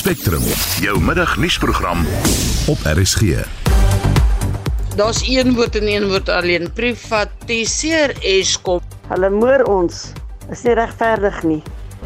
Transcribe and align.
Spectrum, 0.00 0.40
jou 0.80 0.94
middagnuusprogram 1.04 2.06
op 2.72 2.78
RSG. 2.88 3.42
Daar's 4.96 5.20
een 5.28 5.52
woord 5.54 5.76
en 5.76 5.88
een 5.88 6.06
woord 6.08 6.28
alleen. 6.28 6.72
Privatiseer 6.72 8.14
Eskom. 8.24 8.80
Hulle 9.10 9.28
moer 9.30 9.66
ons. 9.68 9.98
Is 10.48 10.62
nie 10.64 10.72
regverdig 10.78 11.42
nie. 11.44 11.58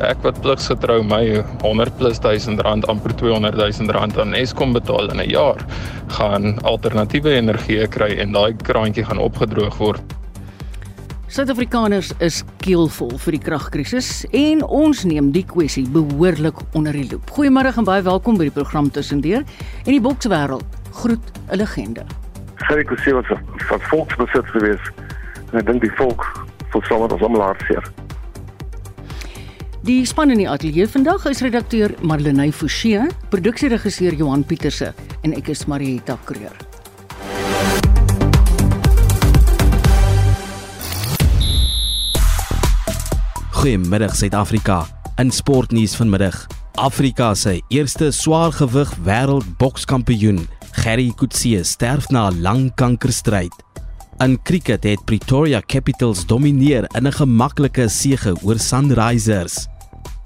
Ek 0.02 0.26
wat 0.26 0.40
pligsgetrou 0.42 1.04
my 1.06 1.22
100 1.62 1.94
plus 2.00 2.18
1000 2.18 2.64
rand 2.66 2.88
amper 2.90 3.14
200 3.14 3.62
000 3.62 3.94
rand 3.94 4.18
aan 4.18 4.34
Eskom 4.34 4.74
betaal 4.74 5.14
in 5.14 5.22
'n 5.22 5.30
jaar, 5.30 5.62
gaan 6.18 6.58
alternatiewe 6.66 7.38
energie 7.38 7.86
kry 7.86 8.10
en 8.18 8.34
daai 8.34 8.56
kraantjie 8.58 9.06
gaan 9.06 9.22
opgedroog 9.22 9.78
word. 9.78 10.02
Suid-Afrikaners 11.34 12.12
is 12.22 12.36
keelvol 12.62 13.16
vir 13.18 13.34
die 13.34 13.40
kragkrisis 13.42 14.20
en 14.38 14.60
ons 14.62 15.00
neem 15.02 15.32
die 15.34 15.42
kwessie 15.50 15.82
behoorlik 15.90 16.60
onder 16.78 16.94
die 16.94 17.08
loep. 17.10 17.32
Goeiemôre 17.34 17.72
en 17.74 17.86
baie 17.88 18.04
welkom 18.06 18.36
by 18.38 18.44
die 18.46 18.52
program 18.54 18.86
Tussendeur 18.94 19.40
en 19.42 19.88
die 19.90 20.02
bokswêreld 20.04 20.76
groet 21.00 21.24
'n 21.50 21.58
legende. 21.58 22.04
Gerry 22.68 22.84
Kutse 22.84 23.14
was 23.14 23.26
van 23.66 23.80
volksbesit 23.90 24.46
geweest. 24.46 24.92
En 25.50 25.58
ek 25.58 25.66
dink 25.66 25.80
die 25.80 25.90
volk 25.98 26.22
voel 26.70 26.82
sommer 26.82 27.12
ons 27.12 27.22
almal 27.22 27.42
hartseer. 27.42 27.82
Die 29.82 30.06
span 30.06 30.30
in 30.30 30.38
die 30.38 30.48
ateljee 30.48 30.86
vandag 30.86 31.26
is 31.26 31.42
redakteur 31.42 31.94
Marlenae 32.00 32.52
Forsie, 32.52 33.10
produksieregisseur 33.30 34.14
Johan 34.14 34.44
Pieterse 34.44 34.94
en 35.22 35.34
ek 35.34 35.48
is 35.48 35.66
Marieta 35.66 36.16
Kreur. 36.24 36.73
Goeiemiddag 43.64 44.12
Suid-Afrika. 44.12 44.82
In 45.16 45.30
sportnuus 45.32 45.94
vanmiddag, 45.96 46.34
Afrika 46.76 47.30
se 47.34 47.62
eerste 47.72 48.10
swaargewig 48.12 48.90
wêreld 49.06 49.46
bokskampioen, 49.56 50.42
Gerry 50.82 51.06
Kutse, 51.16 51.62
sterf 51.64 52.10
na 52.12 52.28
'n 52.28 52.42
lang 52.42 52.74
kankerstryd. 52.74 53.54
In 54.20 54.36
cricket 54.42 54.84
het 54.84 55.04
Pretoria 55.04 55.62
Capitals 55.66 56.26
domineer 56.26 56.84
in 56.92 57.06
'n 57.06 57.12
gemaklike 57.12 57.88
sege 57.88 58.36
oor 58.42 58.58
Sunrisers. 58.58 59.66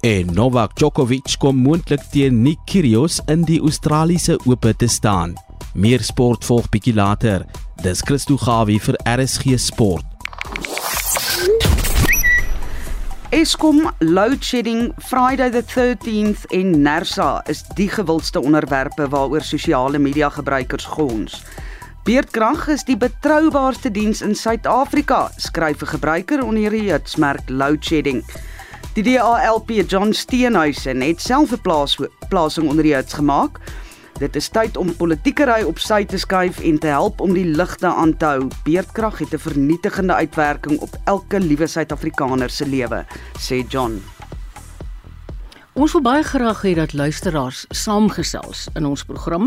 En 0.01 0.33
Novak 0.33 0.75
Djokovic 0.75 1.35
kom 1.37 1.55
moontlik 1.55 2.03
teen 2.11 2.41
Nick 2.41 2.59
Kyrgios 2.65 3.21
in 3.25 3.43
die 3.43 3.61
Australiese 3.61 4.39
Ope 4.45 4.75
te 4.75 4.87
staan. 4.87 5.33
Meer 5.73 6.03
sport 6.03 6.45
volg 6.45 6.69
bietjie 6.69 6.93
later. 6.93 7.45
Dis 7.81 8.01
Christo 8.01 8.37
Gawie 8.37 8.79
vir 8.79 8.99
RSG 9.05 9.57
Sport. 9.57 10.05
Eskom 13.29 13.83
load 13.99 14.41
shedding 14.41 14.91
Friday 15.05 15.51
the 15.51 15.61
13th 15.61 16.47
en 16.49 16.71
Nersa 16.81 17.43
is 17.45 17.59
die 17.77 17.85
gewildste 17.85 18.41
onderwerpe 18.41 19.05
waaroor 19.05 19.45
sosiale 19.45 19.99
media 20.01 20.31
gebruikers 20.33 20.87
gons. 20.89 21.35
Beerdkrag 22.09 22.65
is 22.73 22.83
die 22.87 22.97
betroubaarste 22.97 23.91
diens 23.93 24.23
in 24.25 24.33
Suid-Afrika, 24.33 25.29
skryf 25.37 25.83
'n 25.85 25.91
gebruiker 25.93 26.41
onder 26.43 26.71
die 26.71 26.89
hitsmerk 26.89 27.49
load 27.49 27.85
shedding. 27.85 28.25
Die 28.95 29.03
DALP 29.03 29.69
John 29.85 30.11
Steenhuisen 30.11 31.01
het 31.01 31.21
self 31.21 31.51
'n 31.53 31.61
plaas 31.61 31.99
plasing 32.29 32.67
onder 32.67 32.83
die 32.83 32.95
hits 32.95 33.13
gemaak. 33.13 33.59
Dit 34.19 34.35
is 34.35 34.49
tyd 34.51 34.75
om 34.75 34.89
politiekery 34.99 35.61
op 35.63 35.77
sy 35.79 36.01
te 36.03 36.17
skuif 36.19 36.59
en 36.67 36.79
te 36.83 36.91
help 36.91 37.21
om 37.23 37.31
die 37.37 37.45
ligte 37.47 37.87
aan 37.87 38.11
te 38.19 38.27
hou. 38.33 38.49
Beerdkrag 38.65 39.23
het 39.23 39.33
'n 39.33 39.45
vernietigende 39.47 40.13
uitwerking 40.13 40.79
op 40.79 40.99
elke 41.05 41.39
liewe 41.39 41.67
Suid-Afrikaner 41.67 42.49
se 42.49 42.65
lewe, 42.67 43.05
sê 43.39 43.63
John. 43.69 44.01
Ons 45.79 45.93
wil 45.95 46.01
baie 46.03 46.23
graag 46.27 46.59
hê 46.65 46.73
dat 46.75 46.91
luisteraars 46.91 47.61
saamgesels 47.71 48.65
in 48.75 48.83
ons 48.83 49.05
program. 49.07 49.45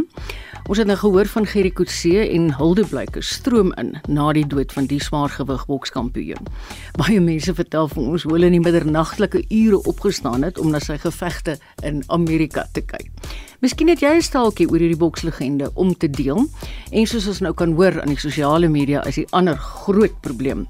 Ons 0.64 0.78
het 0.80 0.88
nou 0.88 0.97
gehoor 0.97 1.28
van 1.28 1.44
Gerrie 1.44 1.75
Kutse 1.77 2.22
en 2.25 2.47
Hilde 2.56 2.86
Blyke 2.88 3.20
stroom 3.20 3.75
in 3.77 3.91
na 4.08 4.30
die 4.33 4.47
dood 4.48 4.72
van 4.72 4.88
die 4.88 5.00
swaargewig 5.03 5.66
bokskampioen. 5.69 6.48
Baie 6.97 7.20
mense 7.20 7.53
vertel 7.59 7.91
vir 7.93 8.00
ons 8.15 8.25
hoe 8.25 8.32
hulle 8.32 8.48
in 8.48 8.56
die 8.56 8.62
middernagtelike 8.65 9.43
ure 9.50 9.82
opgestaan 9.93 10.48
het 10.48 10.62
om 10.62 10.72
na 10.72 10.81
sy 10.81 10.97
gevegte 11.03 11.59
in 11.84 12.00
Amerika 12.09 12.64
te 12.72 12.81
kyk. 12.81 13.12
Miskien 13.60 13.93
het 13.93 14.00
jy 14.00 14.16
'n 14.16 14.25
staaltjie 14.25 14.70
oor 14.70 14.81
hierdie 14.81 15.04
bokslegende 15.04 15.69
om 15.75 15.93
te 15.93 16.09
deel. 16.09 16.49
En 16.93 17.06
soos 17.06 17.26
ons 17.26 17.41
nou 17.41 17.53
kan 17.53 17.76
hoor 17.76 18.00
aan 18.00 18.09
die 18.09 18.16
sosiale 18.16 18.69
media 18.69 19.04
is 19.04 19.20
die 19.20 19.28
ander 19.32 19.59
groot 19.59 20.16
probleem 20.22 20.66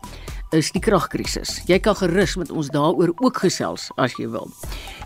is 0.52 0.70
die 0.72 0.80
kragkrisis. 0.80 1.60
Jy 1.66 1.78
kan 1.82 1.96
gerus 1.96 2.36
met 2.36 2.50
ons 2.50 2.68
daaroor 2.72 3.12
ook 3.16 3.36
gesels 3.44 3.90
as 3.96 4.14
jy 4.18 4.28
wil. 4.30 4.50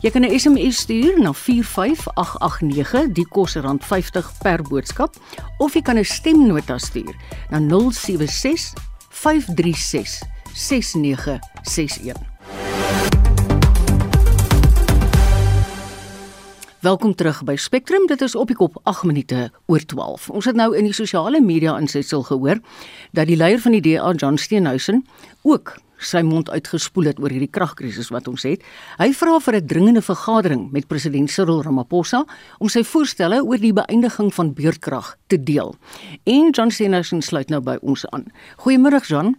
Jy 0.03 0.11
kan 0.11 0.25
'n 0.25 0.39
SMS 0.39 0.77
stuur 0.84 1.21
na 1.21 1.33
45889, 1.33 3.12
die 3.12 3.29
kos 3.29 3.56
R50 3.56 4.33
per 4.43 4.62
boodskap, 4.62 5.17
of 5.59 5.75
jy 5.75 5.83
kan 5.83 5.99
'n 5.99 6.05
stemnota 6.05 6.79
stuur 6.79 7.15
na 7.51 7.59
076 7.59 8.73
536 9.11 10.23
6961. 10.55 13.16
Welkom 16.87 17.15
terug 17.15 17.41
by 17.43 17.57
Spectrum. 17.59 18.05
Dit 18.07 18.21
is 18.23 18.37
op 18.39 18.47
die 18.47 18.55
kop 18.55 18.77
8 18.87 19.09
minute 19.11 19.49
oor 19.67 19.83
12. 19.91 20.29
Ons 20.31 20.47
het 20.47 20.55
nou 20.55 20.69
in 20.79 20.87
die 20.87 20.95
sosiale 20.95 21.41
media 21.43 21.73
insetsel 21.83 22.23
gehoor 22.23 22.61
dat 23.11 23.27
die 23.27 23.35
leier 23.35 23.59
van 23.59 23.75
die 23.75 23.81
DA, 23.83 24.13
John 24.15 24.39
Steenhuisen, 24.39 25.01
ook 25.43 25.73
sy 25.99 26.23
mond 26.23 26.53
uitgespoel 26.53 27.09
het 27.11 27.19
oor 27.19 27.35
hierdie 27.35 27.51
kragkrisis 27.51 28.13
wat 28.15 28.31
ons 28.31 28.47
het. 28.47 28.63
Hy 29.01 29.11
vra 29.19 29.41
vir 29.43 29.57
'n 29.57 29.67
dringende 29.67 30.03
vergadering 30.03 30.71
met 30.71 30.87
president 30.87 31.31
Cyril 31.31 31.63
Ramaphosa 31.63 32.25
om 32.59 32.69
sy 32.69 32.85
voorstelle 32.85 33.43
oor 33.43 33.59
die 33.59 33.73
beëindiging 33.73 34.31
van 34.35 34.55
beurtkrag 34.55 35.17
te 35.27 35.43
deel. 35.43 35.75
En 36.25 36.51
John 36.51 36.71
Steenhuisen 36.71 37.23
sluit 37.23 37.49
nou 37.49 37.61
by 37.61 37.79
ons 37.83 38.07
aan. 38.11 38.31
Goeiemôre 38.63 39.03
John. 39.03 39.35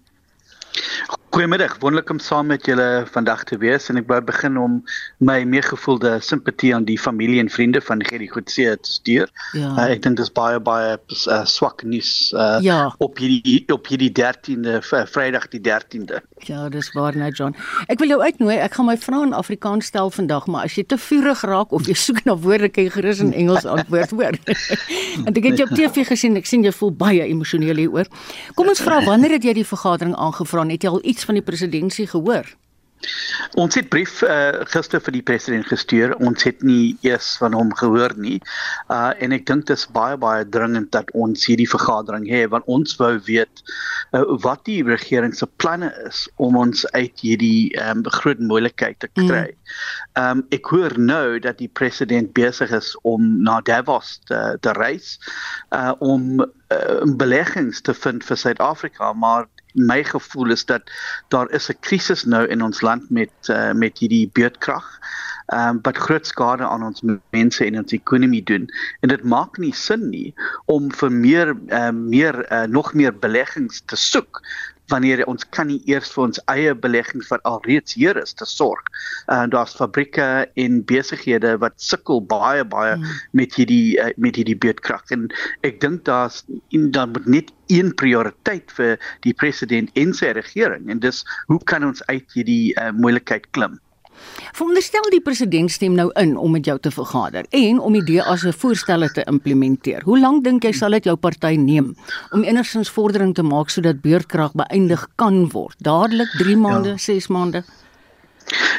Goeiemiddag, 1.30 1.76
wonderlik 1.80 2.10
om 2.10 2.20
saam 2.20 2.48
met 2.48 2.66
julle 2.66 3.04
vandag 3.12 3.44
te 3.44 3.58
wees 3.60 3.90
en 3.92 4.00
ek 4.00 4.06
wou 4.08 4.18
begin 4.24 4.56
om 4.58 4.78
my 5.20 5.42
meegevoelde 5.44 6.14
simpatie 6.24 6.72
aan 6.76 6.86
die 6.88 6.96
familie 6.98 7.42
en 7.44 7.50
vriende 7.52 7.82
van 7.84 8.00
Gerry 8.08 8.30
Goetsie 8.32 8.70
te 8.80 8.92
stuur. 8.92 9.28
Ja. 9.52 9.74
Uh, 9.74 9.90
ek 9.92 10.06
dink 10.06 10.16
dit 10.18 10.24
is 10.24 10.32
baie 10.32 10.62
baie 10.64 10.96
uh, 10.96 11.42
swak 11.44 11.84
nuus 11.84 12.32
uh, 12.32 12.62
ja. 12.64 12.78
op 13.04 13.20
hierdie 13.20 13.60
op 13.76 13.92
hierdie 13.92 14.10
13de 14.16 14.80
Vrydag 14.88 15.50
die 15.52 15.60
13de. 15.68 16.22
Ja, 16.48 16.70
dis 16.72 16.90
waar 16.96 17.18
nou 17.18 17.30
John. 17.36 17.58
Ek 17.92 18.00
wil 18.00 18.16
jou 18.16 18.22
uitnooi. 18.24 18.56
Ek 18.64 18.80
gaan 18.80 18.88
my 18.88 18.96
vrae 18.98 19.28
in 19.28 19.36
Afrikaans 19.36 19.92
stel 19.92 20.10
vandag, 20.16 20.48
maar 20.48 20.70
as 20.70 20.80
jy 20.80 20.88
te 20.88 20.98
vurig 21.02 21.44
raak 21.50 21.76
of 21.76 21.92
jy 21.92 21.98
soek 21.98 22.24
na 22.30 22.38
woorde, 22.40 22.72
kan 22.72 22.88
jy 22.88 22.96
gerus 22.96 23.22
in 23.26 23.34
Engels 23.36 23.68
antwoord 23.68 24.16
hoor. 24.16 24.40
Want 25.26 25.38
ek 25.42 25.50
het 25.50 25.60
jou 25.60 25.68
op 25.68 25.76
TV 25.76 26.08
gesien, 26.08 26.40
ek 26.40 26.48
sien 26.48 26.64
jy 26.64 26.72
voel 26.78 26.96
baie 26.96 27.26
emosioneel 27.28 27.84
hieroor. 27.84 28.08
Kom 28.56 28.70
ons 28.72 28.82
vra 28.86 29.04
wanneer 29.06 29.36
het 29.38 29.50
jy 29.50 29.58
die 29.60 29.68
vergadering 29.68 30.16
aangevra? 30.16 30.64
Het 30.72 30.86
jy 30.88 30.94
al 30.94 31.02
iets 31.04 31.17
van 31.26 31.40
die 31.40 31.46
presidentskap 31.46 32.10
gehoor? 32.16 32.56
Ons 33.62 33.78
het 33.78 33.90
brief 33.94 34.20
uh, 34.26 34.66
gister 34.72 35.02
vir 35.06 35.16
die 35.20 35.24
president 35.26 35.68
gestuur. 35.70 36.16
Ons 36.24 36.46
het 36.48 36.64
nie 36.66 36.98
eers 37.06 37.36
van 37.42 37.54
hom 37.54 37.70
gehoor 37.78 38.16
nie. 38.18 38.40
Uh 38.94 39.12
en 39.24 39.36
ek 39.36 39.46
dink 39.50 39.68
dit 39.70 39.78
is 39.78 39.86
baie 39.94 40.18
baie 40.20 40.46
dringend 40.56 40.90
dat 40.96 41.12
ons 41.18 41.46
hierdie 41.50 41.70
vergadering 41.70 42.26
hê 42.30 42.44
want 42.50 42.66
ons 42.74 42.98
wou 43.00 43.14
weet 43.30 43.62
uh, 44.18 44.24
wat 44.44 44.64
die 44.70 44.80
regering 44.86 45.36
se 45.38 45.48
planne 45.62 45.92
is 46.10 46.26
om 46.42 46.58
ons 46.60 46.86
uit 46.96 47.24
hierdie 47.24 47.70
um, 47.86 48.04
groot 48.20 48.42
moeilikheid 48.42 49.00
te 49.04 49.12
kry. 49.14 49.46
Mm. 49.54 50.24
Um 50.24 50.44
ek 50.58 50.72
hoor 50.74 50.98
nou 50.98 51.38
dat 51.44 51.62
die 51.62 51.72
president 51.82 52.34
besig 52.38 52.74
is 52.74 52.94
om 53.08 53.30
na 53.46 53.60
Davos 53.62 54.18
te, 54.30 54.42
te 54.62 54.74
reis 54.78 55.16
uh 55.76 55.94
om 56.02 56.42
uh, 56.42 57.06
beleggings 57.22 57.82
te 57.86 57.94
vind 57.94 58.26
vir 58.26 58.42
Suid-Afrika, 58.42 59.14
maar 59.14 59.48
my 59.78 60.04
gevoel 60.04 60.52
is 60.52 60.66
dat 60.66 60.92
daar 61.28 61.50
is 61.52 61.70
'n 61.70 61.80
krisis 61.80 62.24
nou 62.24 62.48
in 62.48 62.62
ons 62.62 62.82
land 62.82 63.10
met 63.10 63.32
uh, 63.50 63.72
met 63.72 63.98
hierdie 63.98 64.30
beurtkrag. 64.34 65.00
Ehm 65.48 65.70
um, 65.70 65.80
wat 65.82 65.98
groot 65.98 66.28
skade 66.28 66.64
aan 66.68 66.84
ons 66.84 67.04
mense 67.30 67.66
en 67.66 67.78
ons 67.78 67.92
ekonomie 67.92 68.44
doen. 68.44 68.68
En 69.00 69.10
dit 69.10 69.24
maak 69.24 69.58
nie 69.58 69.74
sin 69.74 70.10
nie 70.10 70.34
om 70.66 70.92
vir 70.92 71.12
meer 71.12 71.56
uh, 71.70 71.90
meer 71.90 72.52
uh, 72.52 72.64
nog 72.64 72.94
meer 72.94 73.14
beleggings 73.20 73.82
te 73.86 73.96
soek 73.96 74.42
wanneer 74.92 75.26
ons 75.28 75.46
kan 75.56 75.68
nie 75.68 75.80
eers 75.90 76.12
vir 76.14 76.24
ons 76.24 76.42
eie 76.54 76.74
beleggings 76.76 77.30
wat 77.32 77.44
alreeds 77.50 77.98
hier 78.00 78.18
is 78.22 78.34
te 78.38 78.46
sorg. 78.48 78.84
En 79.28 79.48
uh, 79.48 79.52
daar's 79.56 79.76
fabrieke 79.76 80.48
en 80.56 80.80
besighede 80.88 81.56
wat 81.64 81.76
sukkel 81.82 82.22
baie 82.24 82.64
baie 82.66 82.96
mm. 82.96 83.18
met 83.40 83.56
hierdie 83.60 83.98
uh, 84.02 84.12
met 84.18 84.40
hierdie 84.40 84.58
beurtkrag 84.58 85.04
en 85.16 85.28
ek 85.68 85.82
dink 85.84 86.06
daar's 86.08 86.44
dan 86.72 87.12
moet 87.16 87.28
net 87.28 87.52
een 87.72 87.92
prioriteit 88.00 88.72
vir 88.78 88.96
die 89.26 89.36
president 89.36 89.92
en 90.00 90.14
sy 90.16 90.32
regering 90.38 90.88
en 90.92 91.04
dis 91.04 91.24
hoe 91.52 91.60
kan 91.68 91.84
ons 91.88 92.04
uit 92.08 92.38
hierdie 92.38 92.72
uh, 92.76 92.92
moeilikheid 92.96 93.50
klim? 93.52 93.80
Veronderstel 94.58 95.10
die 95.14 95.22
president 95.22 95.72
stem 95.72 95.96
nou 95.98 96.10
in 96.22 96.36
om 96.38 96.52
met 96.52 96.66
jou 96.66 96.78
te 96.80 96.92
vergader 96.92 97.46
en 97.50 97.80
om 97.80 97.94
die 97.94 98.04
DA 98.08 98.36
se 98.38 98.54
voorstelle 98.54 99.10
te 99.14 99.26
implementeer. 99.30 100.04
Hoe 100.04 100.20
lank 100.20 100.44
dink 100.44 100.64
jy 100.64 100.74
sal 100.74 100.98
dit 100.98 101.10
jou 101.10 101.16
party 101.16 101.56
neem 101.62 101.94
om 102.32 102.44
enigsins 102.44 102.92
vordering 102.94 103.34
te 103.36 103.44
maak 103.44 103.70
sodat 103.74 104.02
beurtkrag 104.02 104.56
beëindig 104.58 105.08
kan 105.16 105.46
word? 105.54 105.78
Dadelik 105.84 106.32
3 106.40 106.58
maande, 106.58 106.98
6 106.98 107.28
ja. 107.28 107.34
maande? 107.34 107.64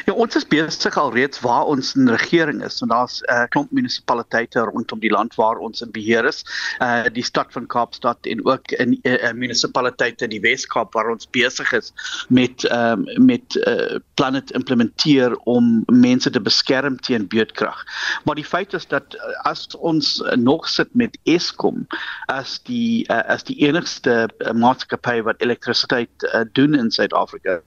Ja, 0.05 0.13
ons 0.13 0.35
is 0.35 0.47
besig 0.49 0.95
alreeds 0.97 1.39
waar 1.45 1.67
ons 1.69 1.91
in 1.95 2.09
regering 2.09 2.63
is. 2.65 2.79
En 2.81 2.89
daar's 2.89 3.21
'n 3.21 3.33
uh, 3.33 3.47
klomp 3.53 3.71
munisipaliteite 3.71 4.59
rondom 4.59 4.99
die 4.99 5.11
land 5.11 5.35
waar 5.35 5.57
ons 5.57 5.81
in 5.81 5.91
beheer 5.91 6.25
is. 6.25 6.43
Uh 6.81 7.03
die 7.13 7.23
stad 7.23 7.51
van 7.51 7.67
Kaapstad 7.67 8.17
en 8.21 8.45
ook 8.45 8.71
in 8.71 8.89
'n 8.89 8.99
uh, 9.03 9.31
munisipaliteite 9.31 10.23
in 10.23 10.29
die 10.29 10.41
Wes-Kaap 10.41 10.93
waar 10.93 11.09
ons 11.09 11.29
besig 11.29 11.71
is 11.73 11.93
met 12.29 12.63
ehm 12.63 13.05
um, 13.07 13.25
met 13.25 13.55
uh 13.55 13.99
planne 14.13 14.43
te 14.43 14.53
implementeer 14.53 15.35
om 15.37 15.83
mense 15.85 16.29
te 16.29 16.41
beskerm 16.41 16.99
teen 16.99 17.27
beurtkrag. 17.27 17.83
Maar 18.23 18.35
die 18.35 18.45
feit 18.45 18.73
is 18.73 18.87
dat 18.87 19.17
as 19.43 19.67
ons 19.77 20.23
nog 20.35 20.67
sit 20.69 20.89
met 20.91 21.17
Eskom 21.23 21.87
as 22.25 22.59
die 22.63 23.05
uh, 23.09 23.21
as 23.27 23.43
die 23.43 23.57
enigste 23.67 24.29
maatskappy 24.53 25.21
wat 25.21 25.41
elektrisiteit 25.41 26.09
uh, 26.33 26.41
doen 26.51 26.75
in 26.75 26.91
Suid-Afrika, 26.91 27.61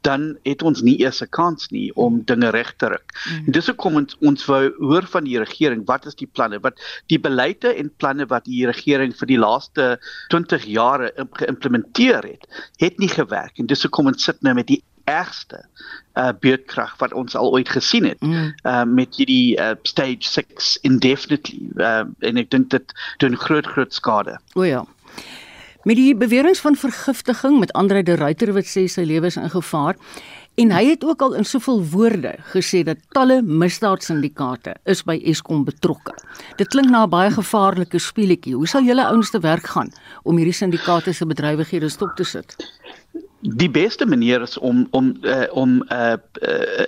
dan 0.00 0.38
het 0.42 0.62
ons 0.62 0.82
nie 0.82 1.00
eers 1.00 1.22
'n 1.22 1.28
nie 1.74 1.88
om 1.94 2.18
dinge 2.28 2.50
reg 2.54 2.72
te 2.80 2.90
ruk. 2.92 3.14
Mm. 3.30 3.52
Dis 3.56 3.70
hoekom 3.70 4.00
ons, 4.02 4.16
ons 4.20 4.48
wou 4.50 4.62
hoor 4.80 5.06
van 5.12 5.24
die 5.28 5.38
regering, 5.38 5.84
wat 5.86 6.06
is 6.06 6.18
die 6.18 6.26
planne? 6.26 6.60
Wat 6.64 6.80
die 7.12 7.20
beleide 7.22 7.74
en 7.74 7.92
planne 8.02 8.26
wat 8.32 8.44
die 8.48 8.64
regering 8.66 9.14
vir 9.16 9.30
die 9.30 9.40
laaste 9.40 9.94
20 10.34 10.66
jare 10.66 11.12
geïmplementeer 11.40 12.26
het, 12.26 12.46
het 12.82 12.98
nie 13.02 13.12
gewerk 13.12 13.58
en 13.58 13.70
dis 13.70 13.82
hoekom 13.86 14.12
ons 14.12 14.28
sit 14.28 14.42
nou 14.42 14.54
met 14.58 14.68
die 14.70 14.82
ergste 15.06 15.62
uh 16.18 16.32
beurtkrag 16.40 16.96
wat 16.98 17.12
ons 17.14 17.36
al 17.38 17.52
ooit 17.54 17.68
gesien 17.68 18.08
het 18.08 18.20
mm. 18.20 18.52
uh 18.66 18.82
met 18.84 19.14
hierdie 19.14 19.54
uh, 19.60 19.74
stage 19.82 20.26
6 20.26 20.78
indefinitely 20.82 21.70
uh, 21.78 22.04
en 22.26 22.42
ek 22.42 22.50
dink 22.50 22.70
dit 22.74 22.94
doen 23.22 23.36
groot 23.38 23.66
groot 23.66 23.94
skade. 23.94 24.38
O 24.54 24.66
ja. 24.66 24.82
Met 25.86 26.00
die 26.00 26.16
beweringe 26.18 26.58
van 26.58 26.76
vergiftiging 26.76 27.60
met 27.62 27.72
Andre 27.72 28.02
de 28.02 28.16
Ruyter 28.18 28.52
wat 28.56 28.66
sê 28.66 28.88
sy 28.90 29.06
lewe 29.06 29.30
is 29.30 29.38
in 29.38 29.52
gevaar 29.52 29.94
En 30.56 30.70
hy 30.72 30.86
het 30.88 31.02
ook 31.04 31.20
al 31.20 31.34
in 31.36 31.44
soveel 31.44 31.82
woorde 31.92 32.30
gesê 32.54 32.78
dat 32.88 33.02
talle 33.12 33.42
misdaadsyndikaate 33.44 34.72
is 34.88 35.02
by 35.04 35.18
Eskom 35.28 35.66
betrokke. 35.68 36.14
Dit 36.56 36.70
klink 36.72 36.88
na 36.88 37.02
'n 37.04 37.10
baie 37.12 37.30
gevaarlike 37.30 37.98
speletjie. 37.98 38.54
Hoe 38.54 38.66
sal 38.66 38.82
julle 38.82 39.04
ouens 39.04 39.30
te 39.30 39.38
werk 39.38 39.66
gaan 39.66 39.92
om 40.22 40.36
hierdie 40.36 40.56
syndikaate 40.56 41.12
se 41.12 41.26
bedrywighede 41.26 41.88
stop 41.88 42.16
te 42.16 42.24
sit? 42.24 42.56
Die 43.40 43.70
beste 43.70 44.06
manier 44.06 44.42
is 44.42 44.58
om 44.58 44.86
om 44.90 45.16
uh, 45.22 45.44
om 45.50 45.78
'n 45.78 45.92
uh, 45.92 46.16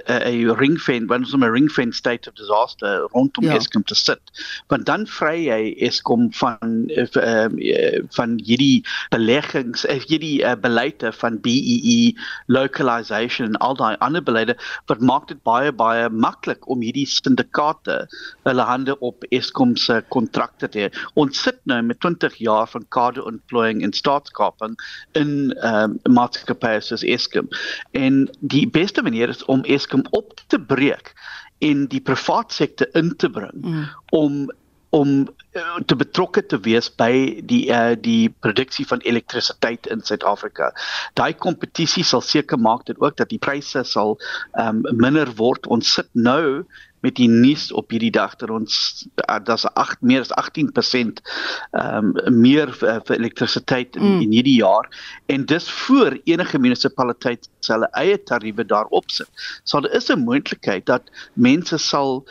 uh, 0.08 0.32
'n 0.32 0.56
ring 0.56 0.78
fence 0.80 1.06
wanneer 1.06 1.34
om 1.34 1.44
'n 1.44 1.52
ring 1.52 1.70
fence 1.70 1.96
state 1.96 2.28
of 2.28 2.34
disaster 2.34 3.06
rondom 3.12 3.44
ja. 3.44 3.54
Eskom 3.54 3.82
te 3.82 3.94
sit. 3.94 4.20
Want 4.66 4.86
dan 4.86 5.06
vry 5.06 5.44
jy 5.46 5.74
Eskom 5.78 6.32
van 6.32 6.88
uh, 6.88 7.06
uh, 7.12 8.00
van 8.10 8.40
hierdie 8.44 8.84
beleggings, 9.10 9.86
uh, 9.86 10.00
hierdie 10.08 10.42
uh, 10.42 10.54
beleide 10.60 11.12
van 11.12 11.40
BEE 11.40 12.16
localization 12.46 13.46
en 13.46 13.56
al 13.56 13.76
daai 13.76 13.96
ander 13.98 14.22
beleide 14.22 14.56
wat 14.86 15.00
maak 15.00 15.28
dit 15.28 15.42
baie 15.42 15.72
baie 15.72 16.08
maklik 16.08 16.68
om 16.68 16.80
hierdie 16.80 17.06
syndikaate 17.06 18.08
hulle 18.42 18.62
hande 18.62 18.98
op 18.98 19.24
Eskom 19.30 19.76
se 19.76 20.02
kontrakte 20.08 20.68
te 20.68 20.78
hê. 20.78 20.90
Ons 21.14 21.42
sit 21.42 21.60
nou 21.64 21.82
met 21.82 22.00
20 22.00 22.34
jaar 22.34 22.66
van 22.66 22.88
kader 22.88 23.26
employing 23.26 23.82
en 23.82 23.92
staatskaping 23.92 24.74
in 25.12 25.54
um, 25.62 25.98
maatskappye 26.08 26.47
soos 26.80 27.02
Eskom. 27.02 27.48
En 27.92 28.28
die 28.40 28.68
beste 28.68 29.02
manier 29.02 29.28
is 29.28 29.44
om 29.44 29.64
Eskom 29.64 30.04
op 30.10 30.40
te 30.46 30.60
breek 30.60 31.14
en 31.58 31.86
die 31.86 32.00
private 32.00 32.54
sektor 32.54 32.86
in 32.92 33.16
te 33.16 33.30
bring 33.30 33.64
mm. 33.64 33.88
om 34.10 34.52
om 34.98 35.12
uh, 35.28 35.78
te 35.86 35.96
betrokke 35.98 36.42
te 36.50 36.58
wees 36.66 36.90
by 37.00 37.12
die 37.50 37.62
uh, 37.74 37.94
die 37.98 38.30
produksie 38.44 38.86
van 38.88 39.02
elektrisiteit 39.06 39.88
in 39.92 40.02
Suid-Afrika. 40.04 40.72
Daai 41.18 41.32
kompetisie 41.46 42.04
sal 42.06 42.24
seker 42.24 42.60
maak 42.60 42.86
dat 42.90 43.00
ook 43.02 43.16
dat 43.20 43.32
die 43.32 43.42
pryse 43.42 43.84
sal 43.86 44.16
um, 44.60 44.84
minder 44.90 45.30
word. 45.38 45.70
Ons 45.70 45.94
sit 45.98 46.10
nou 46.12 46.64
met 47.00 47.14
die 47.14 47.28
nuus 47.30 47.68
op 47.78 47.92
hierdie 47.94 48.10
dag 48.14 48.34
dat 48.40 48.50
ons 48.50 48.74
uh, 49.22 49.38
daar's 49.44 49.66
8 49.78 50.02
meer 50.02 50.24
as 50.24 50.32
18% 50.34 51.22
ehm 51.70 52.10
um, 52.26 52.40
meer 52.40 52.72
vir, 52.80 53.00
vir 53.06 53.18
elektrisiteit 53.18 53.96
in, 53.96 54.02
mm. 54.02 54.24
in 54.26 54.34
hierdie 54.34 54.58
jaar 54.58 54.88
en 55.30 55.46
dis 55.46 55.68
voor 55.84 56.18
enige 56.24 56.58
munisipaliteit 56.58 57.48
hulle 57.68 57.88
eie 58.00 58.16
tariewe 58.30 58.64
daarop 58.64 59.10
sit. 59.12 59.28
So 59.64 59.80
daar 59.80 59.94
is 59.94 60.10
'n 60.10 60.24
moontlikheid 60.24 60.86
dat 60.86 61.10
mense 61.34 61.78
sal 61.78 62.24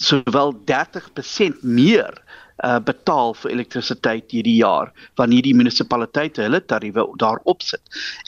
sowel 0.00 0.54
30% 0.66 1.62
meer 1.62 2.14
uh, 2.62 2.78
betaal 2.82 3.34
vir 3.38 3.52
elektrisiteit 3.54 4.32
hierdie 4.34 4.56
jaar 4.60 4.92
wanneer 5.20 5.46
die 5.46 5.54
munisipaliteite 5.54 6.44
hulle 6.46 6.60
tariewe 6.64 7.06
daarop 7.22 7.62
sit. 7.62 7.82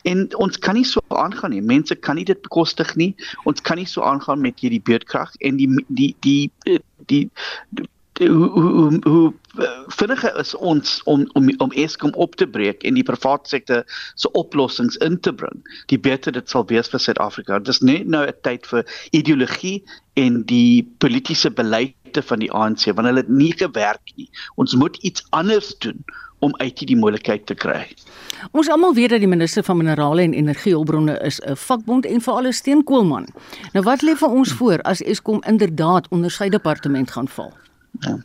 En 0.04 0.26
ons 0.42 0.58
kan 0.58 0.78
nie 0.78 0.86
so 0.86 1.02
aangaan 1.08 1.54
nie. 1.54 1.62
Mense 1.62 1.94
kan 1.94 2.18
nie 2.18 2.26
dit 2.28 2.42
bekostig 2.42 2.94
nie. 2.96 3.12
Ons 3.44 3.62
kan 3.66 3.80
nie 3.80 3.88
so 3.90 4.02
aangaan 4.06 4.42
met 4.44 4.60
hierdie 4.62 4.82
beurtkrag 4.82 5.34
en 5.40 5.60
die 5.60 5.70
die 5.88 6.12
die 6.26 6.50
die, 6.66 7.24
die, 7.70 7.88
die 8.18 8.28
hoe 8.28 8.48
hoe 8.48 8.98
hoe 9.02 9.32
vinniger 9.86 10.38
is 10.40 10.54
ons 10.54 11.00
om 11.04 11.26
om 11.32 11.50
om 11.58 11.72
Eskom 11.72 12.12
op 12.14 12.36
te 12.36 12.46
breek 12.46 12.82
en 12.82 12.94
die 12.94 13.04
private 13.06 13.48
sektor 13.48 13.84
se 14.14 14.30
oplossings 14.32 14.96
in 15.04 15.20
te 15.20 15.32
bring. 15.32 15.62
Die 15.92 15.98
beter 15.98 16.32
dit 16.32 16.50
sal 16.50 16.66
wees 16.66 16.88
vir 16.92 17.00
Suid-Afrika. 17.00 17.58
Dit 17.58 17.74
is 17.74 17.80
net 17.80 18.06
nou 18.06 18.26
'n 18.26 18.34
tyd 18.42 18.66
vir 18.66 18.84
ideologie 19.10 19.84
en 20.14 20.42
die 20.44 20.88
politieke 20.98 21.50
beleide 21.50 22.22
van 22.22 22.38
die 22.38 22.52
ANC 22.52 22.84
want 22.84 23.06
hulle 23.06 23.24
het 23.24 23.28
nie 23.28 23.52
gewerk 23.52 24.12
nie. 24.16 24.30
Ons 24.56 24.74
moet 24.74 24.96
iets 24.96 25.26
anders 25.30 25.74
doen 25.78 26.04
om 26.38 26.56
uit 26.56 26.78
hierdie 26.78 26.96
moontlikheid 26.96 27.46
te 27.46 27.54
kry. 27.54 27.94
Ons 28.52 28.68
almal 28.68 28.94
weet 28.94 29.10
dat 29.10 29.20
die 29.20 29.28
minister 29.28 29.64
van 29.64 29.76
minerale 29.76 30.22
en 30.22 30.32
energiehulpbronne 30.32 31.18
is 31.20 31.40
'n 31.40 31.56
vakbond 31.56 32.06
en 32.06 32.20
veral 32.20 32.46
'n 32.46 32.52
steenkoolman. 32.52 33.26
Nou 33.72 33.84
wat 33.84 34.02
lê 34.02 34.16
vir 34.16 34.28
ons 34.28 34.52
voor 34.52 34.82
as 34.82 35.02
Eskom 35.02 35.42
inderdaad 35.46 36.08
onder 36.08 36.30
sy 36.30 36.48
departement 36.48 37.10
gaan 37.10 37.28
val? 37.28 37.52
Ja, 38.00 38.18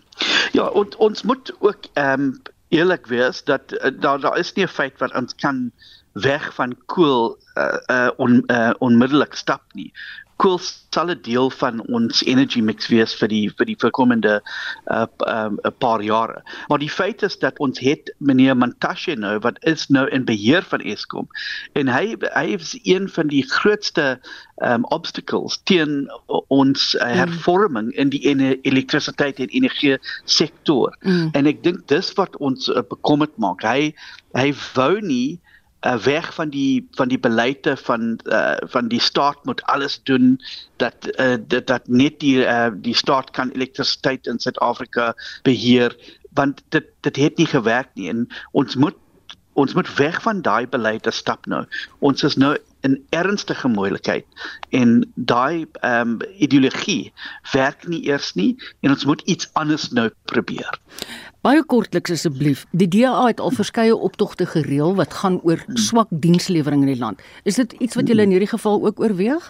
ja 0.52 0.68
ons 0.98 1.24
moet 1.24 1.54
ook 1.60 1.86
ehm 1.94 2.22
um, 2.22 2.42
eerlik 2.72 3.08
wees 3.08 3.44
dat 3.44 3.62
uh, 3.74 3.92
daar 4.00 4.20
daar 4.20 4.38
is 4.38 4.54
nie 4.54 4.66
'n 4.66 4.68
feit 4.68 4.98
wat 4.98 5.14
ons 5.14 5.36
kan 5.36 5.72
weg 6.12 6.54
van 6.54 6.78
kool 6.86 7.38
uh, 7.56 7.78
uh, 7.88 8.10
on, 8.18 8.44
uh, 8.48 8.74
onmiddellik 8.78 9.36
stap 9.36 9.62
nie 9.74 9.94
kool 10.42 10.58
sal 10.92 11.12
'n 11.14 11.22
deel 11.24 11.50
van 11.62 11.82
ons 11.88 12.24
energy 12.26 12.62
mix 12.62 12.90
wees 12.92 13.14
vir 13.20 13.30
die 13.32 13.46
vir 13.58 13.68
die 13.70 13.78
voorkomende 13.80 14.34
'n 14.42 14.94
uh, 14.96 15.08
um, 15.46 15.60
paar 15.80 16.02
jare. 16.04 16.42
Maar 16.68 16.82
die 16.82 16.90
feit 16.90 17.22
is 17.22 17.38
dat 17.40 17.60
ons 17.60 17.80
het 17.80 18.12
meneer 18.18 18.58
Mantashe 18.58 19.16
nou 19.16 19.38
wat 19.46 19.58
is 19.74 19.88
nou 19.88 20.08
in 20.10 20.26
beheer 20.26 20.64
van 20.64 20.82
Eskom 20.82 21.28
en 21.74 21.88
hy 21.88 22.16
hy 22.34 22.48
is 22.58 22.74
een 22.84 23.10
van 23.10 23.28
die 23.28 23.44
grootste 23.44 24.20
um, 24.66 24.84
obstacles 24.90 25.62
teen 25.64 26.10
ons 26.48 26.96
uh, 26.96 27.06
hervorming 27.06 27.94
in 27.94 28.10
die 28.10 28.22
elektrisiteit 28.62 29.40
en 29.40 29.50
energie 29.50 29.98
sektor. 30.26 30.98
Mm. 31.02 31.30
En 31.34 31.46
ek 31.46 31.64
dink 31.64 31.88
dis 31.88 32.14
wat 32.18 32.36
ons 32.38 32.68
uh, 32.68 32.82
bekommerd 32.90 33.38
maak. 33.38 33.64
Hy 33.64 33.94
hy 34.34 34.54
wou 34.74 35.00
nie 35.02 35.40
uh, 35.82 35.96
weg 35.96 36.34
van 36.34 36.50
die 36.50 36.88
van 36.92 37.08
die 37.08 37.20
beleide 37.20 37.78
van 37.78 38.20
uh, 38.24 38.58
van 38.74 38.88
die 38.88 39.02
staat 39.02 39.46
moet 39.46 39.64
alles 39.64 40.00
doen 40.04 40.40
dat 40.76 40.96
uh, 41.20 41.36
dat, 41.48 41.68
dat 41.68 41.88
net 41.88 42.20
die 42.20 42.38
uh, 42.46 42.68
die 42.74 42.96
staat 42.96 43.32
kan 43.32 43.50
elektrisiteit 43.50 44.28
in 44.28 44.40
Suid-Afrika 44.40 45.14
beheer 45.44 45.96
want 46.34 46.62
dit 46.70 46.86
dit 47.00 47.16
het 47.16 47.38
nie 47.38 47.48
gewerk 47.48 47.90
nie. 47.94 48.10
En 48.10 48.28
ons 48.52 48.76
moet 48.76 48.96
ons 49.54 49.74
moet 49.74 49.96
weg 49.98 50.22
van 50.22 50.42
daai 50.42 50.68
beleide 50.68 51.12
stap 51.12 51.46
nou 51.46 51.64
ons 52.00 52.24
is 52.24 52.38
nou 52.38 52.56
in 52.88 52.98
ernstige 53.10 53.68
moeilikheid 53.68 54.26
en 54.70 55.02
daai 55.16 55.66
ehm 55.82 56.16
um, 56.16 56.20
ideologie 56.38 57.14
werk 57.54 57.88
nie 57.88 58.04
eers 58.10 58.34
nie 58.36 58.56
en 58.82 58.96
ons 58.96 59.06
moet 59.06 59.22
iets 59.22 59.50
anders 59.54 59.90
nou 59.92 60.10
probeer 60.32 60.80
Baie 61.42 61.64
kortliks 61.66 62.12
asseblief. 62.14 62.68
Die 62.70 62.86
DA 62.86 63.24
het 63.26 63.40
al 63.42 63.50
verskeie 63.58 63.96
optogte 63.98 64.46
gereël 64.46 64.94
wat 65.00 65.16
gaan 65.24 65.40
oor 65.42 65.64
swak 65.74 66.12
dienslewering 66.12 66.84
in 66.86 66.92
die 66.92 67.00
land. 67.00 67.24
Is 67.50 67.58
dit 67.58 67.74
iets 67.82 67.98
wat 67.98 68.12
julle 68.12 68.28
in 68.28 68.36
hierdie 68.36 68.52
geval 68.52 68.78
ook 68.86 69.02
oorweeg? 69.02 69.48